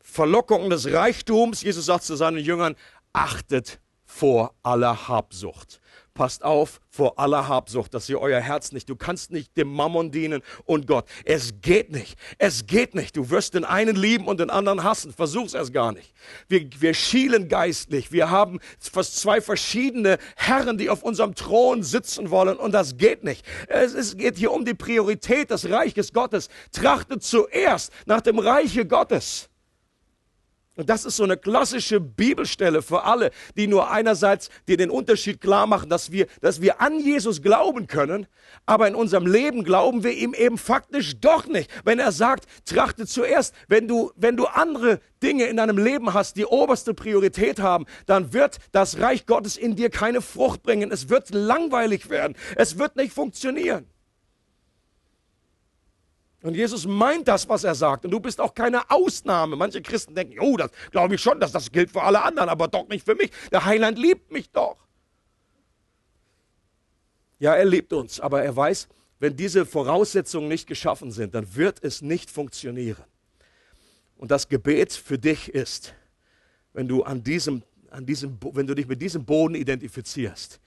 Verlockungen 0.00 0.70
des 0.70 0.90
Reichtums. 0.90 1.62
Jesus 1.62 1.84
sagt 1.84 2.04
zu 2.04 2.16
seinen 2.16 2.38
Jüngern, 2.38 2.76
achtet 3.12 3.78
vor 4.06 4.54
aller 4.62 5.06
Habsucht. 5.06 5.82
Passt 6.14 6.44
auf 6.44 6.80
vor 6.90 7.18
aller 7.18 7.48
Habsucht, 7.48 7.92
dass 7.92 8.08
ihr 8.08 8.20
euer 8.20 8.40
Herz 8.40 8.70
nicht, 8.70 8.88
du 8.88 8.94
kannst 8.94 9.32
nicht 9.32 9.56
dem 9.56 9.72
Mammon 9.72 10.12
dienen 10.12 10.42
und 10.64 10.86
Gott. 10.86 11.06
Es 11.24 11.54
geht 11.60 11.90
nicht. 11.90 12.16
Es 12.38 12.66
geht 12.66 12.94
nicht. 12.94 13.16
Du 13.16 13.30
wirst 13.30 13.54
den 13.54 13.64
einen 13.64 13.96
lieben 13.96 14.28
und 14.28 14.38
den 14.38 14.48
anderen 14.48 14.84
hassen. 14.84 15.12
Versuch's 15.12 15.54
erst 15.54 15.72
gar 15.72 15.90
nicht. 15.90 16.14
Wir, 16.46 16.68
wir 16.78 16.94
schielen 16.94 17.48
geistlich. 17.48 18.12
Wir 18.12 18.30
haben 18.30 18.60
fast 18.78 19.16
zwei 19.16 19.40
verschiedene 19.40 20.18
Herren, 20.36 20.78
die 20.78 20.88
auf 20.88 21.02
unserem 21.02 21.34
Thron 21.34 21.82
sitzen 21.82 22.30
wollen 22.30 22.58
und 22.58 22.72
das 22.72 22.96
geht 22.96 23.24
nicht. 23.24 23.44
Es, 23.66 23.92
es 23.92 24.16
geht 24.16 24.36
hier 24.36 24.52
um 24.52 24.64
die 24.64 24.74
Priorität 24.74 25.50
des 25.50 25.68
Reiches 25.68 26.12
Gottes. 26.12 26.48
Trachtet 26.70 27.24
zuerst 27.24 27.92
nach 28.06 28.20
dem 28.20 28.38
Reiche 28.38 28.86
Gottes. 28.86 29.48
Und 30.76 30.90
das 30.90 31.04
ist 31.04 31.16
so 31.16 31.22
eine 31.22 31.36
klassische 31.36 32.00
Bibelstelle 32.00 32.82
für 32.82 33.04
alle, 33.04 33.30
die 33.56 33.68
nur 33.68 33.90
einerseits 33.92 34.50
dir 34.66 34.76
den 34.76 34.90
Unterschied 34.90 35.40
klar 35.40 35.68
machen, 35.68 35.88
dass 35.88 36.10
wir, 36.10 36.26
dass 36.40 36.60
wir 36.60 36.80
an 36.80 36.98
Jesus 36.98 37.42
glauben 37.42 37.86
können, 37.86 38.26
aber 38.66 38.88
in 38.88 38.96
unserem 38.96 39.26
Leben 39.26 39.62
glauben 39.62 40.02
wir 40.02 40.12
ihm 40.12 40.34
eben 40.34 40.58
faktisch 40.58 41.20
doch 41.20 41.46
nicht. 41.46 41.70
Wenn 41.84 42.00
er 42.00 42.10
sagt, 42.10 42.46
trachte 42.64 43.06
zuerst, 43.06 43.54
wenn 43.68 43.86
du, 43.86 44.10
wenn 44.16 44.36
du 44.36 44.46
andere 44.46 44.98
Dinge 45.22 45.44
in 45.44 45.58
deinem 45.58 45.78
Leben 45.78 46.12
hast, 46.12 46.36
die 46.36 46.44
oberste 46.44 46.92
Priorität 46.92 47.60
haben, 47.60 47.86
dann 48.06 48.32
wird 48.32 48.58
das 48.72 48.98
Reich 48.98 49.26
Gottes 49.26 49.56
in 49.56 49.76
dir 49.76 49.90
keine 49.90 50.20
Frucht 50.20 50.64
bringen. 50.64 50.90
Es 50.90 51.08
wird 51.08 51.32
langweilig 51.32 52.10
werden. 52.10 52.34
Es 52.56 52.78
wird 52.78 52.96
nicht 52.96 53.12
funktionieren. 53.12 53.86
Und 56.44 56.54
Jesus 56.54 56.86
meint 56.86 57.26
das, 57.26 57.48
was 57.48 57.64
er 57.64 57.74
sagt. 57.74 58.04
Und 58.04 58.10
du 58.10 58.20
bist 58.20 58.38
auch 58.38 58.52
keine 58.52 58.90
Ausnahme. 58.90 59.56
Manche 59.56 59.80
Christen 59.80 60.14
denken, 60.14 60.38
oh, 60.40 60.58
das 60.58 60.70
glaube 60.90 61.14
ich 61.14 61.22
schon, 61.22 61.40
dass 61.40 61.52
das 61.52 61.72
gilt 61.72 61.90
für 61.90 62.02
alle 62.02 62.22
anderen, 62.22 62.50
aber 62.50 62.68
doch 62.68 62.86
nicht 62.86 63.06
für 63.06 63.14
mich. 63.14 63.30
Der 63.50 63.64
Heiland 63.64 63.98
liebt 63.98 64.30
mich 64.30 64.50
doch. 64.50 64.76
Ja, 67.38 67.54
er 67.54 67.64
liebt 67.64 67.94
uns, 67.94 68.20
aber 68.20 68.44
er 68.44 68.54
weiß, 68.54 68.88
wenn 69.20 69.34
diese 69.36 69.64
Voraussetzungen 69.64 70.48
nicht 70.48 70.66
geschaffen 70.66 71.12
sind, 71.12 71.34
dann 71.34 71.54
wird 71.54 71.82
es 71.82 72.02
nicht 72.02 72.30
funktionieren. 72.30 73.04
Und 74.18 74.30
das 74.30 74.50
Gebet 74.50 74.92
für 74.92 75.18
dich 75.18 75.48
ist, 75.48 75.94
wenn 76.74 76.86
du 76.86 77.04
an 77.04 77.22
diesem, 77.22 77.62
an 77.90 78.04
diesem, 78.04 78.38
wenn 78.52 78.66
du 78.66 78.74
dich 78.74 78.86
mit 78.86 79.00
diesem 79.00 79.24
Boden 79.24 79.54
identifizierst, 79.54 80.60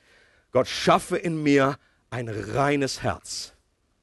Gott 0.51 0.67
schaffe 0.67 1.17
in 1.17 1.43
mir 1.43 1.77
ein 2.09 2.29
reines 2.29 3.03
Herz 3.03 3.53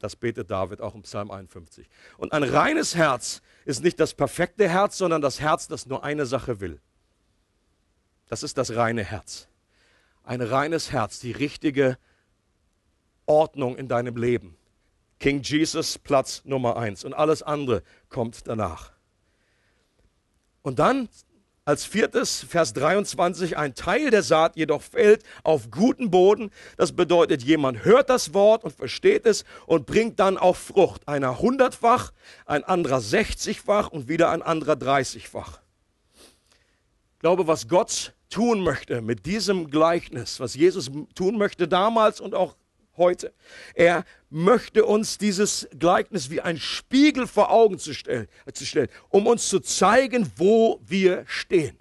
das 0.05 0.17
betet 0.17 0.51
David 0.51 0.83
auch 0.83 0.95
im 0.95 1.01
Psalm 1.01 1.31
51. 1.31 1.89
Und 2.19 2.35
ein 2.35 2.43
reines 2.43 2.95
Herz 2.95 3.41
ist 3.65 3.83
nicht 3.83 3.99
das 3.99 4.13
perfekte 4.13 4.69
Herz, 4.69 4.99
sondern 4.99 5.23
das 5.23 5.41
Herz, 5.41 5.67
das 5.67 5.87
nur 5.87 6.05
eine 6.05 6.27
Sache 6.27 6.61
will. 6.61 6.79
Das 8.29 8.43
ist 8.43 8.59
das 8.59 8.77
reine 8.77 9.03
Herz. 9.03 9.49
Ein 10.23 10.43
reines 10.43 10.93
Herz, 10.93 11.21
die 11.21 11.33
richtige 11.33 11.97
Ordnung 13.25 13.79
in 13.79 13.89
deinem 13.89 14.19
Leben. 14.19 14.59
King 15.21 15.41
Jesus 15.41 15.97
Platz 15.97 16.43
Nummer 16.45 16.77
eins 16.77 17.03
und 17.07 17.15
alles 17.15 17.43
andere 17.43 17.83
kommt 18.11 18.47
danach. 18.47 18.93
Und 20.61 20.81
dann 20.81 21.09
als 21.67 21.87
viertes, 21.87 22.45
Vers 22.47 22.75
23, 22.75 23.57
ein 23.57 23.75
Teil 23.75 24.11
der 24.11 24.23
Saat 24.23 24.57
jedoch 24.57 24.83
fällt 24.83 25.23
auf 25.43 25.71
guten 25.71 26.11
Boden. 26.11 26.51
Das 26.77 26.93
bedeutet, 26.93 27.43
jemand 27.43 27.85
hört 27.85 28.11
das 28.11 28.35
Wort 28.35 28.65
und 28.65 28.75
versteht 28.75 29.25
es 29.25 29.45
und 29.67 29.87
bringt 29.87 30.21
dann 30.21 30.37
auch 30.37 30.57
Frucht. 30.57 31.09
Einer 31.09 31.39
hundertfach, 31.39 32.13
ein 32.45 32.65
anderer 32.65 33.01
sechzigfach 33.01 33.89
und 33.89 34.09
wieder 34.09 34.31
ein 34.31 34.43
anderer 34.43 34.77
dreißigfach. 34.77 35.61
Ich 37.15 37.21
glaube, 37.21 37.47
was 37.47 37.69
Gott 37.69 38.13
tun 38.29 38.61
möchte 38.61 39.01
mit 39.01 39.25
diesem 39.25 39.71
Gleichnis, 39.71 40.41
was 40.41 40.55
Jesus 40.55 40.91
tun 41.15 41.39
möchte 41.39 41.67
damals 41.67 42.21
und 42.21 42.35
auch 42.35 42.57
heute. 42.97 43.33
Er 43.75 44.05
möchte 44.31 44.85
uns 44.85 45.19
dieses 45.19 45.69
Gleichnis 45.79 46.31
wie 46.31 46.41
ein 46.41 46.59
Spiegel 46.59 47.27
vor 47.27 47.51
Augen 47.51 47.79
zu 47.79 47.95
stellen, 47.95 48.29
zu 48.53 48.65
stellen, 48.65 48.89
um 49.09 49.27
uns 49.27 49.49
zu 49.49 49.61
zeigen, 49.61 50.31
wo 50.37 50.81
wir 50.85 51.25
stehen. 51.27 51.79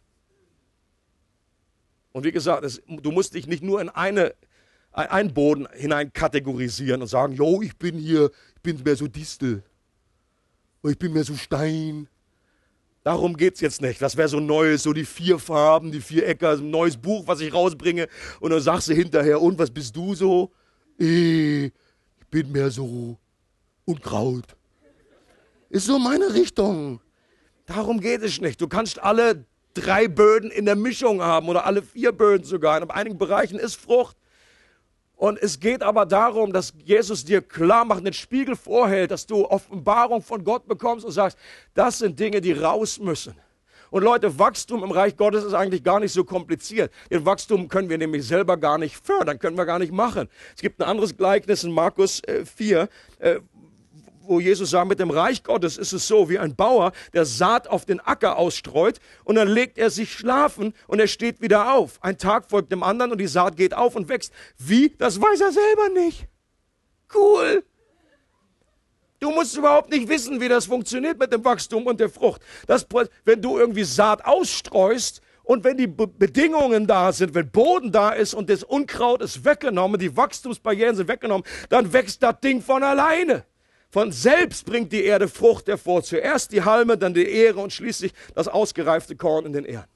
Und 2.11 2.23
wie 2.23 2.31
gesagt, 2.31 2.63
es, 2.63 2.81
du 2.87 3.11
musst 3.11 3.33
dich 3.33 3.47
nicht 3.47 3.63
nur 3.63 3.81
in 3.81 3.89
eine, 3.89 4.35
einen 4.91 5.33
Boden 5.33 5.67
hinein 5.73 6.13
kategorisieren 6.13 7.01
und 7.01 7.07
sagen, 7.07 7.33
jo, 7.33 7.61
ich 7.61 7.75
bin 7.75 7.97
hier, 7.97 8.29
ich 8.55 8.61
bin 8.61 8.81
mehr 8.83 8.95
so 8.95 9.07
Distel. 9.07 9.63
Ich 10.83 10.97
bin 10.97 11.13
mehr 11.13 11.23
so 11.23 11.35
Stein. 11.35 12.07
Darum 13.03 13.35
geht 13.35 13.55
es 13.55 13.61
jetzt 13.61 13.81
nicht. 13.81 14.01
Das 14.01 14.15
wäre 14.15 14.29
so 14.29 14.39
Neues, 14.39 14.83
so 14.83 14.93
die 14.93 15.05
vier 15.05 15.39
Farben, 15.39 15.91
die 15.91 16.01
vier 16.01 16.27
Äcker, 16.27 16.51
ein 16.51 16.69
neues 16.69 16.95
Buch, 16.95 17.23
was 17.25 17.41
ich 17.41 17.53
rausbringe. 17.53 18.07
Und 18.39 18.51
dann 18.51 18.61
sagst 18.61 18.87
du 18.89 18.93
hinterher, 18.93 19.41
und 19.41 19.57
was 19.57 19.71
bist 19.71 19.95
du 19.95 20.13
so? 20.13 20.51
Eh, 21.03 21.65
ich 21.65 22.27
bin 22.29 22.51
mehr 22.51 22.71
so 22.71 23.17
Unkraut. 23.85 24.45
Ist 25.69 25.87
so 25.87 25.99
meine 25.99 26.33
Richtung. 26.33 27.01
Darum 27.65 27.99
geht 27.99 28.21
es 28.21 28.39
nicht. 28.39 28.61
Du 28.61 28.67
kannst 28.67 29.01
alle 29.03 29.45
drei 29.73 30.07
Böden 30.07 30.49
in 30.49 30.65
der 30.65 30.75
Mischung 30.75 31.21
haben 31.21 31.49
oder 31.49 31.65
alle 31.65 31.81
vier 31.81 32.11
Böden 32.13 32.45
sogar. 32.45 32.81
In 32.81 32.89
einigen 32.89 33.17
Bereichen 33.17 33.59
ist 33.59 33.75
Frucht. 33.75 34.15
Und 35.15 35.41
es 35.41 35.59
geht 35.59 35.83
aber 35.83 36.05
darum, 36.05 36.53
dass 36.53 36.73
Jesus 36.83 37.25
dir 37.25 37.41
klar 37.41 37.85
macht, 37.85 38.05
den 38.05 38.13
Spiegel 38.13 38.55
vorhält, 38.55 39.11
dass 39.11 39.25
du 39.25 39.45
Offenbarung 39.45 40.21
von 40.21 40.43
Gott 40.43 40.67
bekommst 40.67 41.05
und 41.05 41.11
sagst, 41.11 41.37
das 41.73 41.99
sind 41.99 42.19
Dinge, 42.19 42.39
die 42.39 42.53
raus 42.53 42.99
müssen. 42.99 43.35
Und 43.93 44.01
Leute, 44.01 44.39
Wachstum 44.39 44.83
im 44.83 44.89
Reich 44.89 45.15
Gottes 45.17 45.43
ist 45.43 45.53
eigentlich 45.53 45.83
gar 45.83 45.99
nicht 45.99 46.13
so 46.13 46.23
kompliziert. 46.23 46.91
Den 47.11 47.27
Wachstum 47.27 47.67
können 47.69 47.89
wir 47.89 47.99
nämlich 47.99 48.25
selber 48.25 48.57
gar 48.57 48.79
nicht 48.79 48.97
fördern, 48.97 49.37
können 49.37 49.55
wir 49.55 49.67
gar 49.67 49.77
nicht 49.77 49.91
machen. 49.91 50.29
Es 50.55 50.63
gibt 50.63 50.81
ein 50.81 50.89
anderes 50.89 51.15
Gleichnis 51.15 51.63
in 51.63 51.71
Markus 51.71 52.19
4, 52.55 52.89
äh, 53.19 53.39
wo 54.21 54.39
Jesus 54.39 54.71
sagt, 54.71 54.89
mit 54.89 54.99
dem 54.99 55.11
Reich 55.11 55.43
Gottes 55.43 55.77
ist 55.77 55.93
es 55.93 56.07
so, 56.07 56.27
wie 56.27 56.39
ein 56.39 56.55
Bauer, 56.55 56.91
der 57.13 57.25
Saat 57.25 57.67
auf 57.67 57.85
den 57.85 57.99
Acker 57.99 58.37
ausstreut 58.37 58.99
und 59.25 59.35
dann 59.35 59.47
legt 59.47 59.77
er 59.77 59.91
sich 59.91 60.11
schlafen 60.11 60.73
und 60.87 60.99
er 60.99 61.05
steht 61.05 61.39
wieder 61.39 61.75
auf. 61.75 61.99
Ein 62.01 62.17
Tag 62.17 62.49
folgt 62.49 62.71
dem 62.71 62.81
anderen 62.81 63.11
und 63.11 63.19
die 63.19 63.27
Saat 63.27 63.57
geht 63.57 63.75
auf 63.75 63.95
und 63.95 64.09
wächst. 64.09 64.33
Wie? 64.57 64.95
Das 64.97 65.21
weiß 65.21 65.39
er 65.39 65.51
selber 65.51 65.89
nicht. 65.89 66.27
Cool. 67.13 67.52
Musst 69.43 69.57
überhaupt 69.57 69.89
nicht 69.89 70.07
wissen, 70.07 70.39
wie 70.39 70.47
das 70.47 70.67
funktioniert 70.67 71.19
mit 71.19 71.33
dem 71.33 71.43
Wachstum 71.43 71.85
und 71.85 71.99
der 71.99 72.07
Frucht. 72.07 72.41
Das, 72.65 72.87
wenn 73.25 73.41
du 73.41 73.57
irgendwie 73.59 73.83
Saat 73.83 74.23
ausstreust 74.23 75.19
und 75.43 75.65
wenn 75.65 75.75
die 75.75 75.87
Be 75.87 76.07
Bedingungen 76.07 76.87
da 76.87 77.11
sind, 77.11 77.35
wenn 77.35 77.51
Boden 77.51 77.91
da 77.91 78.11
ist 78.11 78.33
und 78.33 78.49
das 78.49 78.63
Unkraut 78.63 79.21
ist 79.21 79.43
weggenommen, 79.43 79.99
die 79.99 80.15
Wachstumsbarrieren 80.15 80.95
sind 80.95 81.09
weggenommen, 81.09 81.45
dann 81.67 81.91
wächst 81.91 82.23
das 82.23 82.39
Ding 82.39 82.61
von 82.61 82.83
alleine. 82.83 83.43
Von 83.89 84.13
selbst 84.13 84.65
bringt 84.65 84.93
die 84.93 85.03
Erde 85.03 85.27
Frucht 85.27 85.67
hervor. 85.67 86.03
Zuerst 86.03 86.53
die 86.53 86.63
Halme, 86.63 86.97
dann 86.97 87.13
die 87.13 87.27
Ehre 87.29 87.59
und 87.59 87.73
schließlich 87.73 88.13
das 88.35 88.47
ausgereifte 88.47 89.17
Korn 89.17 89.45
in 89.45 89.51
den 89.51 89.65
Ähren. 89.65 89.89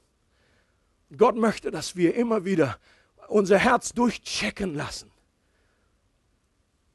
Gott 1.15 1.37
möchte, 1.37 1.71
dass 1.71 1.95
wir 1.95 2.15
immer 2.15 2.43
wieder 2.43 2.79
unser 3.29 3.59
Herz 3.59 3.93
durchchecken 3.93 4.75
lassen. 4.75 5.09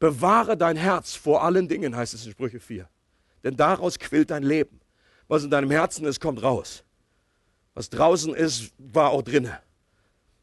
Bewahre 0.03 0.57
dein 0.57 0.77
Herz 0.77 1.15
vor 1.15 1.45
allen 1.45 1.69
Dingen, 1.69 1.95
heißt 1.95 2.13
es 2.13 2.27
in 2.27 2.33
Sprüche 2.33 2.59
4. 2.59 2.89
Denn 3.45 3.57
daraus 3.57 4.01
quillt 4.01 4.33
dein 4.33 4.43
Leben. 4.43 4.81
Was 5.29 5.45
in 5.45 5.51
deinem 5.51 5.71
Herzen 5.71 6.07
ist, 6.07 6.19
kommt 6.19 6.43
raus. 6.43 6.83
Was 7.75 7.89
draußen 7.89 8.35
ist, 8.35 8.73
war 8.79 9.11
auch 9.11 9.23
drinnen. 9.23 9.53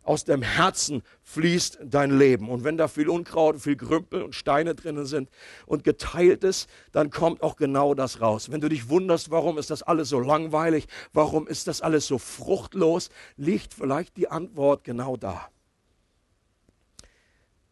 Aus 0.03 0.24
dem 0.24 0.43
Herzen 0.43 1.03
fließt 1.24 1.80
dein 1.84 2.18
Leben. 2.18 2.47
Und 2.47 2.64
wenn 2.64 2.78
da 2.78 2.88
viel 2.88 3.10
Unkraut, 3.10 3.60
viel 3.60 3.76
Grümpel 3.76 4.24
und 4.24 4.34
Steine 4.34 4.76
drinnen 4.76 5.05
sind 5.05 5.30
und 5.66 5.84
geteilt 5.84 6.45
ist, 6.45 6.70
dann 6.93 7.10
kommt 7.10 7.43
auch 7.43 7.57
genau 7.57 7.93
das 7.93 8.22
raus. 8.22 8.49
Wenn 8.53 8.62
du 8.62 8.70
dich 8.70 8.88
wunderst, 8.88 9.30
warum 9.30 9.57
ist 9.57 9.72
das 9.72 9.84
alles 9.84 10.07
so 10.07 10.22
langweilig, 10.22 10.88
warum 11.12 11.49
ist 11.49 11.68
das 11.68 11.82
alles 11.82 12.07
so 12.07 12.18
fruchtlos, 12.18 13.10
liegt 13.36 13.74
vielleicht 13.74 14.16
die 14.16 14.30
Antwort 14.30 14.86
genau 14.86 15.18
da. 15.18 15.49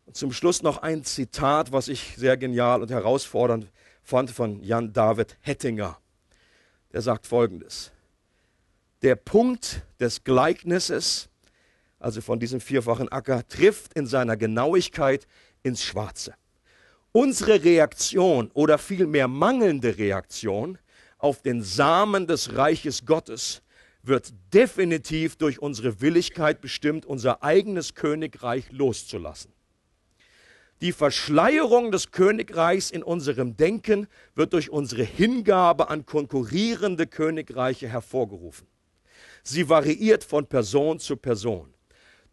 Und 0.07 0.15
zum 0.15 0.31
Schluss 0.33 0.63
noch 0.63 0.79
ein 0.79 1.03
Zitat, 1.03 1.71
was 1.71 1.87
ich 1.87 2.15
sehr 2.17 2.35
genial 2.35 2.81
und 2.81 2.89
herausfordernd 2.89 3.71
fand 4.01 4.31
von 4.31 4.63
Jan 4.63 4.91
David 4.91 5.37
Hettinger. 5.41 5.99
Der 6.91 7.01
sagt 7.03 7.27
folgendes. 7.27 7.91
Der 9.03 9.15
Punkt 9.15 9.83
des 9.99 10.23
Gleichnisses 10.23 11.29
also 11.99 12.21
von 12.21 12.39
diesem 12.39 12.59
vierfachen 12.59 13.09
Acker, 13.09 13.47
trifft 13.47 13.93
in 13.93 14.05
seiner 14.05 14.37
Genauigkeit 14.37 15.27
ins 15.63 15.83
Schwarze. 15.83 16.35
Unsere 17.11 17.63
Reaktion 17.63 18.51
oder 18.53 18.77
vielmehr 18.77 19.27
mangelnde 19.27 19.97
Reaktion 19.97 20.77
auf 21.17 21.41
den 21.41 21.63
Samen 21.63 22.27
des 22.27 22.55
Reiches 22.55 23.05
Gottes 23.05 23.63
wird 24.03 24.33
definitiv 24.53 25.35
durch 25.35 25.59
unsere 25.59 25.99
Willigkeit 25.99 26.61
bestimmt, 26.61 27.05
unser 27.05 27.43
eigenes 27.43 27.95
Königreich 27.95 28.71
loszulassen. 28.71 29.51
Die 30.81 30.91
Verschleierung 30.91 31.91
des 31.91 32.11
Königreichs 32.11 32.91
in 32.91 33.01
unserem 33.01 33.57
Denken 33.57 34.07
wird 34.35 34.53
durch 34.53 34.69
unsere 34.69 35.03
Hingabe 35.03 35.89
an 35.89 36.05
konkurrierende 36.05 37.07
Königreiche 37.07 37.87
hervorgerufen. 37.87 38.67
Sie 39.41 39.69
variiert 39.69 40.23
von 40.23 40.45
Person 40.45 40.99
zu 40.99 41.17
Person. 41.17 41.73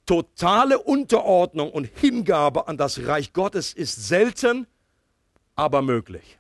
Totale 0.05 0.79
Unterordnung 0.79 1.73
und 1.73 1.87
Hingabe 1.87 2.69
an 2.69 2.77
das 2.77 3.07
Reich 3.07 3.33
Gottes 3.33 3.73
ist 3.73 4.07
selten, 4.07 4.67
aber 5.55 5.81
möglich. 5.81 6.39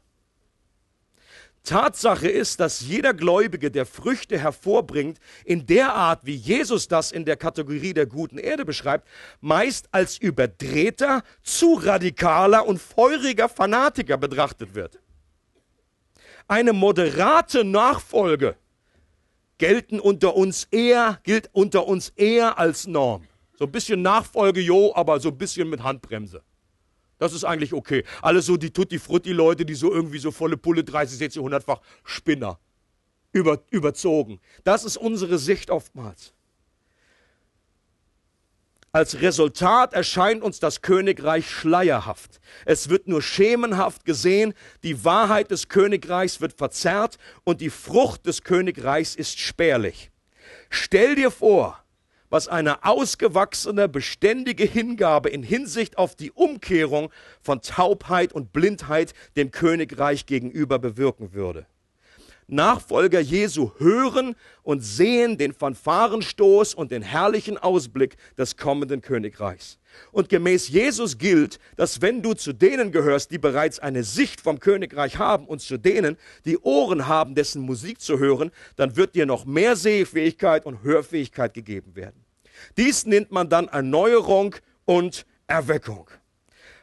Tatsache 1.65 2.29
ist, 2.29 2.61
dass 2.61 2.83
jeder 2.83 3.15
Gläubige, 3.15 3.71
der 3.71 3.87
Früchte 3.87 4.39
hervorbringt, 4.39 5.19
in 5.45 5.67
der 5.67 5.95
Art, 5.95 6.21
wie 6.25 6.35
Jesus 6.35 6.89
das 6.89 7.11
in 7.11 7.25
der 7.25 7.37
Kategorie 7.37 7.95
der 7.95 8.07
guten 8.07 8.39
Erde 8.39 8.65
beschreibt, 8.65 9.09
meist 9.41 9.89
als 9.91 10.19
überdrehter, 10.19 11.23
zu 11.43 11.75
radikaler 11.75 12.67
und 12.67 12.81
feuriger 12.81 13.49
Fanatiker 13.49 14.19
betrachtet 14.19 14.75
wird. 14.75 15.01
Eine 16.47 16.75
moderate 16.75 17.65
Nachfolge 17.65 18.57
gelten 19.57 19.99
unter 20.01 20.37
uns 20.37 20.65
eher, 20.71 21.19
gilt 21.23 21.49
unter 21.53 21.87
uns 21.87 22.11
eher 22.11 22.59
als 22.59 22.87
Norm. 22.87 23.27
So 23.57 23.65
ein 23.65 23.73
bisschen 23.73 24.03
Nachfolge, 24.03 24.61
jo, 24.61 24.93
aber 24.95 25.21
so 25.21 25.31
ein 25.31 25.39
bisschen 25.39 25.71
mit 25.71 25.83
Handbremse. 25.83 26.43
Das 27.25 27.33
ist 27.33 27.45
eigentlich 27.45 27.72
okay. 27.72 28.05
Alle 28.20 28.43
so 28.43 28.59
die 28.59 28.70
Tutti-Frutti-Leute, 28.70 29.64
die 29.64 29.75
so 29.75 29.91
irgendwie 29.91 30.18
so 30.18 30.31
volle 30.31 30.59
Pulle 30.59 30.85
30, 30.85 31.16
60, 31.16 31.43
100-fach 31.43 31.81
Spinner. 32.05 32.59
Über, 33.33 33.62
überzogen. 33.70 34.41
Das 34.62 34.85
ist 34.85 34.99
unsere 34.99 35.39
Sicht 35.39 35.70
oftmals. 35.70 36.35
Als 38.93 39.22
Resultat 39.22 39.95
erscheint 39.95 40.43
uns 40.43 40.61
das 40.61 40.83
Königreich 40.83 41.51
schleierhaft. 41.51 42.41
Es 42.66 42.91
wird 42.91 43.09
nur 43.09 43.22
schemenhaft 43.22 44.05
gesehen, 44.05 44.53
die 44.83 45.03
Wahrheit 45.05 45.51
des 45.51 45.68
Königreichs 45.68 46.43
wird 46.43 46.53
verzerrt 46.53 47.16
und 47.43 47.62
die 47.62 47.70
Frucht 47.70 48.27
des 48.27 48.43
Königreichs 48.45 49.16
ist 49.16 49.41
spärlich. 49.41 50.12
Stell 50.68 51.14
dir 51.14 51.31
vor, 51.31 51.84
was 52.35 52.49
eine 52.49 52.85
ausgewachsene, 52.85 53.89
beständige 53.89 54.64
Hingabe 54.64 55.28
in 55.28 55.45
Hinsicht 55.45 55.97
auf 55.97 56.16
die 56.16 56.32
Umkehrung 56.32 57.12
von 57.41 57.62
Taubheit 57.62 58.32
und 58.32 58.53
Blindheit 58.53 59.14
dem 59.37 59.53
Königreich 59.53 60.26
gegenüber 60.26 60.80
bewirken 60.80 61.32
würde. 61.32 61.64
Nachfolger 62.49 63.20
Jesu 63.20 63.70
hören 63.78 64.35
und 64.64 64.80
sehen 64.80 65.39
den 65.39 65.53
Fanfarenstoß 65.53 66.74
und 66.74 66.91
den 66.91 67.03
herrlichen 67.03 67.57
Ausblick 67.57 68.16
des 68.37 68.57
kommenden 68.57 69.01
Königreichs. 69.01 69.78
Und 70.11 70.28
gemäß 70.28 70.68
Jesus 70.68 71.18
gilt, 71.18 71.61
dass 71.76 72.03
wenn 72.03 72.20
du 72.20 72.35
zu 72.35 72.53
denen 72.53 72.91
gehörst, 72.91 73.30
die 73.30 73.39
bereits 73.39 73.78
eine 73.78 74.03
Sicht 74.03 74.41
vom 74.41 74.59
Königreich 74.59 75.18
haben 75.18 75.47
und 75.47 75.61
zu 75.61 75.78
denen, 75.78 76.16
die 76.45 76.59
Ohren 76.59 77.07
haben, 77.07 77.37
dessen 77.37 77.62
Musik 77.62 78.01
zu 78.01 78.18
hören, 78.18 78.51
dann 78.74 78.97
wird 78.97 79.14
dir 79.14 79.24
noch 79.24 79.45
mehr 79.45 79.76
Sehfähigkeit 79.76 80.66
und 80.66 80.82
Hörfähigkeit 80.82 81.55
gegeben 81.55 81.95
werden. 81.95 82.24
Dies 82.76 83.07
nennt 83.07 83.32
man 83.32 83.48
dann 83.48 83.68
Erneuerung 83.68 84.57
und 84.84 85.26
Erweckung. 85.46 86.11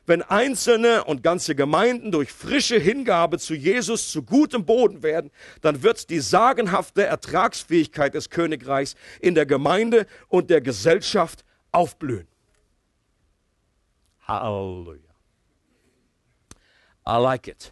Wenn 0.06 0.24
Einzelne 0.24 1.04
und 1.04 1.24
ganze 1.24 1.56
Gemeinden 1.56 2.12
durch 2.12 2.32
frische 2.32 2.78
Hingabe 2.78 3.38
zu 3.38 3.54
Jesus 3.54 4.12
zu 4.12 4.24
gutem 4.24 4.66
Boden 4.66 5.04
werden, 5.04 5.32
dann 5.62 5.84
wird 5.84 6.10
die 6.10 6.20
sagenhafte 6.20 7.04
Ertragsfähigkeit 7.04 8.14
des 8.14 8.30
Königreichs 8.30 8.96
in 9.20 9.36
der 9.36 9.46
Gemeinde 9.46 10.08
und 10.28 10.50
der 10.50 10.62
Gesellschaft 10.62 11.46
aufblühen. 11.72 12.28
Halleluja. 14.28 15.00
I 17.08 17.18
like 17.22 17.48
it. 17.48 17.72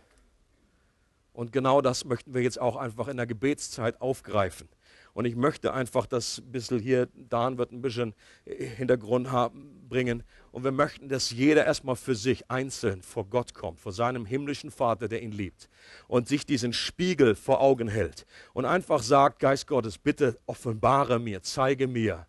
Und 1.33 1.51
genau 1.51 1.81
das 1.81 2.05
möchten 2.05 2.33
wir 2.33 2.41
jetzt 2.41 2.59
auch 2.59 2.75
einfach 2.75 3.07
in 3.07 3.17
der 3.17 3.25
Gebetszeit 3.25 4.01
aufgreifen. 4.01 4.67
Und 5.13 5.25
ich 5.25 5.35
möchte 5.35 5.73
einfach 5.73 6.05
das 6.05 6.39
ein 6.39 6.51
bisschen 6.51 6.79
hier, 6.79 7.07
Dan 7.13 7.57
wird 7.57 7.71
ein 7.71 7.81
bisschen 7.81 8.13
Hintergrund 8.45 9.31
haben, 9.31 9.87
bringen. 9.89 10.23
Und 10.51 10.63
wir 10.63 10.71
möchten, 10.71 11.09
dass 11.09 11.31
jeder 11.31 11.65
erstmal 11.65 11.95
für 11.95 12.15
sich 12.15 12.49
einzeln 12.49 13.01
vor 13.01 13.25
Gott 13.25 13.53
kommt, 13.53 13.79
vor 13.79 13.91
seinem 13.91 14.25
himmlischen 14.25 14.71
Vater, 14.71 15.07
der 15.07 15.21
ihn 15.21 15.31
liebt. 15.31 15.69
Und 16.07 16.27
sich 16.27 16.45
diesen 16.45 16.73
Spiegel 16.73 17.35
vor 17.35 17.61
Augen 17.61 17.87
hält. 17.87 18.25
Und 18.53 18.65
einfach 18.65 19.01
sagt, 19.01 19.39
Geist 19.39 19.67
Gottes, 19.67 19.97
bitte 19.97 20.39
offenbare 20.45 21.19
mir, 21.19 21.41
zeige 21.41 21.87
mir, 21.87 22.27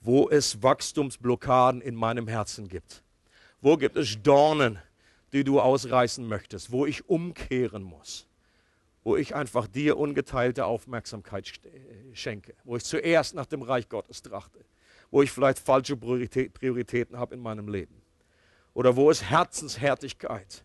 wo 0.00 0.28
es 0.28 0.62
Wachstumsblockaden 0.62 1.80
in 1.80 1.94
meinem 1.94 2.28
Herzen 2.28 2.68
gibt 2.68 3.02
Wo 3.60 3.76
gibt 3.76 3.96
es 3.96 4.22
Dornen, 4.22 4.78
die 5.32 5.42
du 5.42 5.60
ausreißen 5.60 6.26
möchtest? 6.26 6.70
Wo 6.70 6.86
ich 6.86 7.08
umkehren 7.08 7.82
muss? 7.82 8.26
Wo 9.06 9.16
ich 9.16 9.36
einfach 9.36 9.68
dir 9.68 9.98
ungeteilte 9.98 10.66
Aufmerksamkeit 10.66 11.60
schenke? 12.12 12.56
Wo 12.64 12.74
ich 12.74 12.82
zuerst 12.82 13.36
nach 13.36 13.46
dem 13.46 13.62
Reich 13.62 13.88
Gottes 13.88 14.20
trachte? 14.20 14.64
Wo 15.12 15.22
ich 15.22 15.30
vielleicht 15.30 15.60
falsche 15.60 15.96
Prioritäten 15.96 17.16
habe 17.16 17.36
in 17.36 17.40
meinem 17.40 17.68
Leben? 17.68 18.02
Oder 18.74 18.96
wo 18.96 19.08
ist 19.08 19.22
Herzenshärtigkeit? 19.22 20.64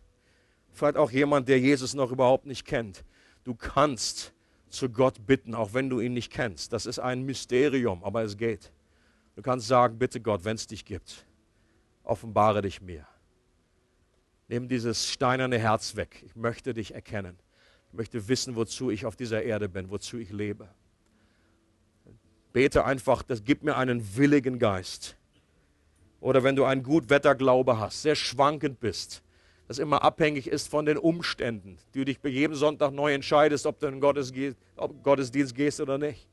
Vielleicht 0.72 0.96
auch 0.96 1.12
jemand, 1.12 1.48
der 1.48 1.60
Jesus 1.60 1.94
noch 1.94 2.10
überhaupt 2.10 2.46
nicht 2.46 2.64
kennt. 2.64 3.04
Du 3.44 3.54
kannst 3.54 4.32
zu 4.68 4.90
Gott 4.90 5.24
bitten, 5.24 5.54
auch 5.54 5.72
wenn 5.72 5.88
du 5.88 6.00
ihn 6.00 6.14
nicht 6.14 6.32
kennst. 6.32 6.72
Das 6.72 6.84
ist 6.84 6.98
ein 6.98 7.22
Mysterium, 7.22 8.02
aber 8.02 8.24
es 8.24 8.36
geht. 8.36 8.72
Du 9.36 9.42
kannst 9.42 9.68
sagen, 9.68 10.00
bitte 10.00 10.20
Gott, 10.20 10.44
wenn 10.44 10.56
es 10.56 10.66
dich 10.66 10.84
gibt, 10.84 11.28
offenbare 12.02 12.60
dich 12.60 12.82
mir. 12.82 13.06
Nimm 14.48 14.66
dieses 14.66 15.08
steinerne 15.08 15.60
Herz 15.60 15.94
weg. 15.94 16.24
Ich 16.26 16.34
möchte 16.34 16.74
dich 16.74 16.92
erkennen. 16.92 17.38
Ich 17.92 17.98
möchte 17.98 18.26
wissen, 18.26 18.56
wozu 18.56 18.90
ich 18.90 19.04
auf 19.04 19.16
dieser 19.16 19.42
Erde 19.42 19.68
bin, 19.68 19.90
wozu 19.90 20.16
ich 20.16 20.30
lebe. 20.30 20.66
Bete 22.54 22.86
einfach, 22.86 23.22
das 23.22 23.44
gibt 23.44 23.64
mir 23.64 23.76
einen 23.76 24.16
willigen 24.16 24.58
Geist. 24.58 25.16
Oder 26.20 26.42
wenn 26.42 26.56
du 26.56 26.64
einen 26.64 26.82
Gutwetterglaube 26.82 27.78
hast, 27.78 28.00
sehr 28.00 28.14
schwankend 28.14 28.80
bist, 28.80 29.22
das 29.68 29.78
immer 29.78 30.02
abhängig 30.02 30.46
ist 30.46 30.68
von 30.68 30.86
den 30.86 30.96
Umständen, 30.96 31.76
du 31.92 32.04
dich 32.04 32.20
bei 32.20 32.30
jedem 32.30 32.54
Sonntag 32.54 32.92
neu 32.92 33.12
entscheidest, 33.12 33.66
ob 33.66 33.78
du 33.78 33.88
in 33.88 34.00
den 34.00 34.00
Gottesdienst 34.00 35.54
gehst 35.54 35.80
oder 35.80 35.98
nicht. 35.98 36.26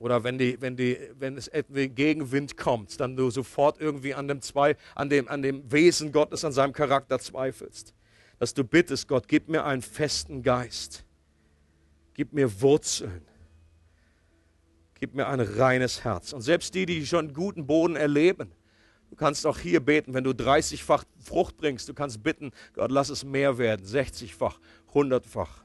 Oder 0.00 0.24
wenn, 0.24 0.38
die, 0.38 0.60
wenn, 0.60 0.76
die, 0.76 0.98
wenn 1.18 1.36
es 1.36 1.50
Gegenwind 1.68 2.56
kommt, 2.56 2.98
dann 3.00 3.16
du 3.16 3.30
sofort 3.30 3.80
irgendwie 3.80 4.12
an 4.12 4.26
dem, 4.26 4.42
Zwei, 4.42 4.76
an, 4.96 5.08
dem, 5.08 5.28
an 5.28 5.40
dem 5.40 5.70
Wesen 5.70 6.10
Gottes, 6.10 6.44
an 6.44 6.52
seinem 6.52 6.72
Charakter 6.72 7.20
zweifelst. 7.20 7.95
Dass 8.38 8.52
du 8.52 8.64
bittest, 8.64 9.08
Gott, 9.08 9.28
gib 9.28 9.48
mir 9.48 9.64
einen 9.64 9.82
festen 9.82 10.42
Geist. 10.42 11.04
Gib 12.14 12.32
mir 12.32 12.60
Wurzeln. 12.60 13.22
Gib 14.98 15.14
mir 15.14 15.26
ein 15.26 15.40
reines 15.40 16.04
Herz. 16.04 16.32
Und 16.32 16.42
selbst 16.42 16.74
die, 16.74 16.86
die 16.86 17.06
schon 17.06 17.34
guten 17.34 17.66
Boden 17.66 17.96
erleben, 17.96 18.50
du 19.10 19.16
kannst 19.16 19.46
auch 19.46 19.58
hier 19.58 19.80
beten, 19.80 20.14
wenn 20.14 20.24
du 20.24 20.30
30-fach 20.30 21.04
Frucht 21.18 21.56
bringst, 21.56 21.88
du 21.88 21.94
kannst 21.94 22.22
bitten, 22.22 22.52
Gott, 22.74 22.90
lass 22.90 23.10
es 23.10 23.24
mehr 23.24 23.58
werden, 23.58 23.84
60-fach, 23.84 24.58
100-fach. 24.92 25.64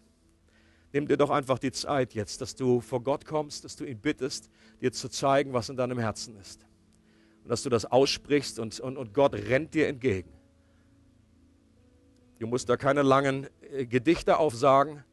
Nimm 0.93 1.07
dir 1.07 1.15
doch 1.15 1.29
einfach 1.29 1.57
die 1.57 1.71
Zeit 1.71 2.13
jetzt, 2.13 2.41
dass 2.41 2.55
du 2.55 2.81
vor 2.81 3.01
Gott 3.01 3.25
kommst, 3.25 3.63
dass 3.63 3.77
du 3.77 3.85
ihn 3.85 3.99
bittest, 3.99 4.49
dir 4.81 4.91
zu 4.91 5.07
zeigen, 5.07 5.53
was 5.53 5.69
in 5.69 5.77
deinem 5.77 5.99
Herzen 5.99 6.35
ist. 6.35 6.67
Und 7.43 7.49
dass 7.49 7.63
du 7.63 7.69
das 7.69 7.85
aussprichst 7.85 8.59
und, 8.59 8.77
und, 8.81 8.97
und 8.97 9.13
Gott 9.13 9.33
rennt 9.33 9.73
dir 9.73 9.87
entgegen. 9.87 10.29
Du 12.41 12.47
musst 12.47 12.67
da 12.69 12.75
keine 12.75 13.03
langen 13.03 13.47
äh, 13.69 13.85
Gedichte 13.85 14.37
aufsagen, 14.37 15.03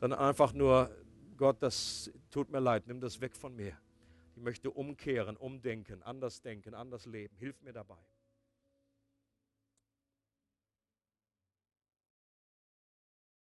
sondern 0.00 0.20
einfach 0.20 0.54
nur, 0.54 0.90
Gott, 1.36 1.58
das 1.60 2.10
tut 2.30 2.50
mir 2.50 2.60
leid, 2.60 2.86
nimm 2.86 2.98
das 2.98 3.20
weg 3.20 3.36
von 3.36 3.54
mir. 3.54 3.76
Ich 4.34 4.42
möchte 4.42 4.70
umkehren, 4.70 5.36
umdenken, 5.36 6.02
anders 6.02 6.40
denken, 6.40 6.72
anders 6.72 7.04
leben. 7.04 7.36
Hilf 7.36 7.60
mir 7.60 7.74
dabei. 7.74 7.98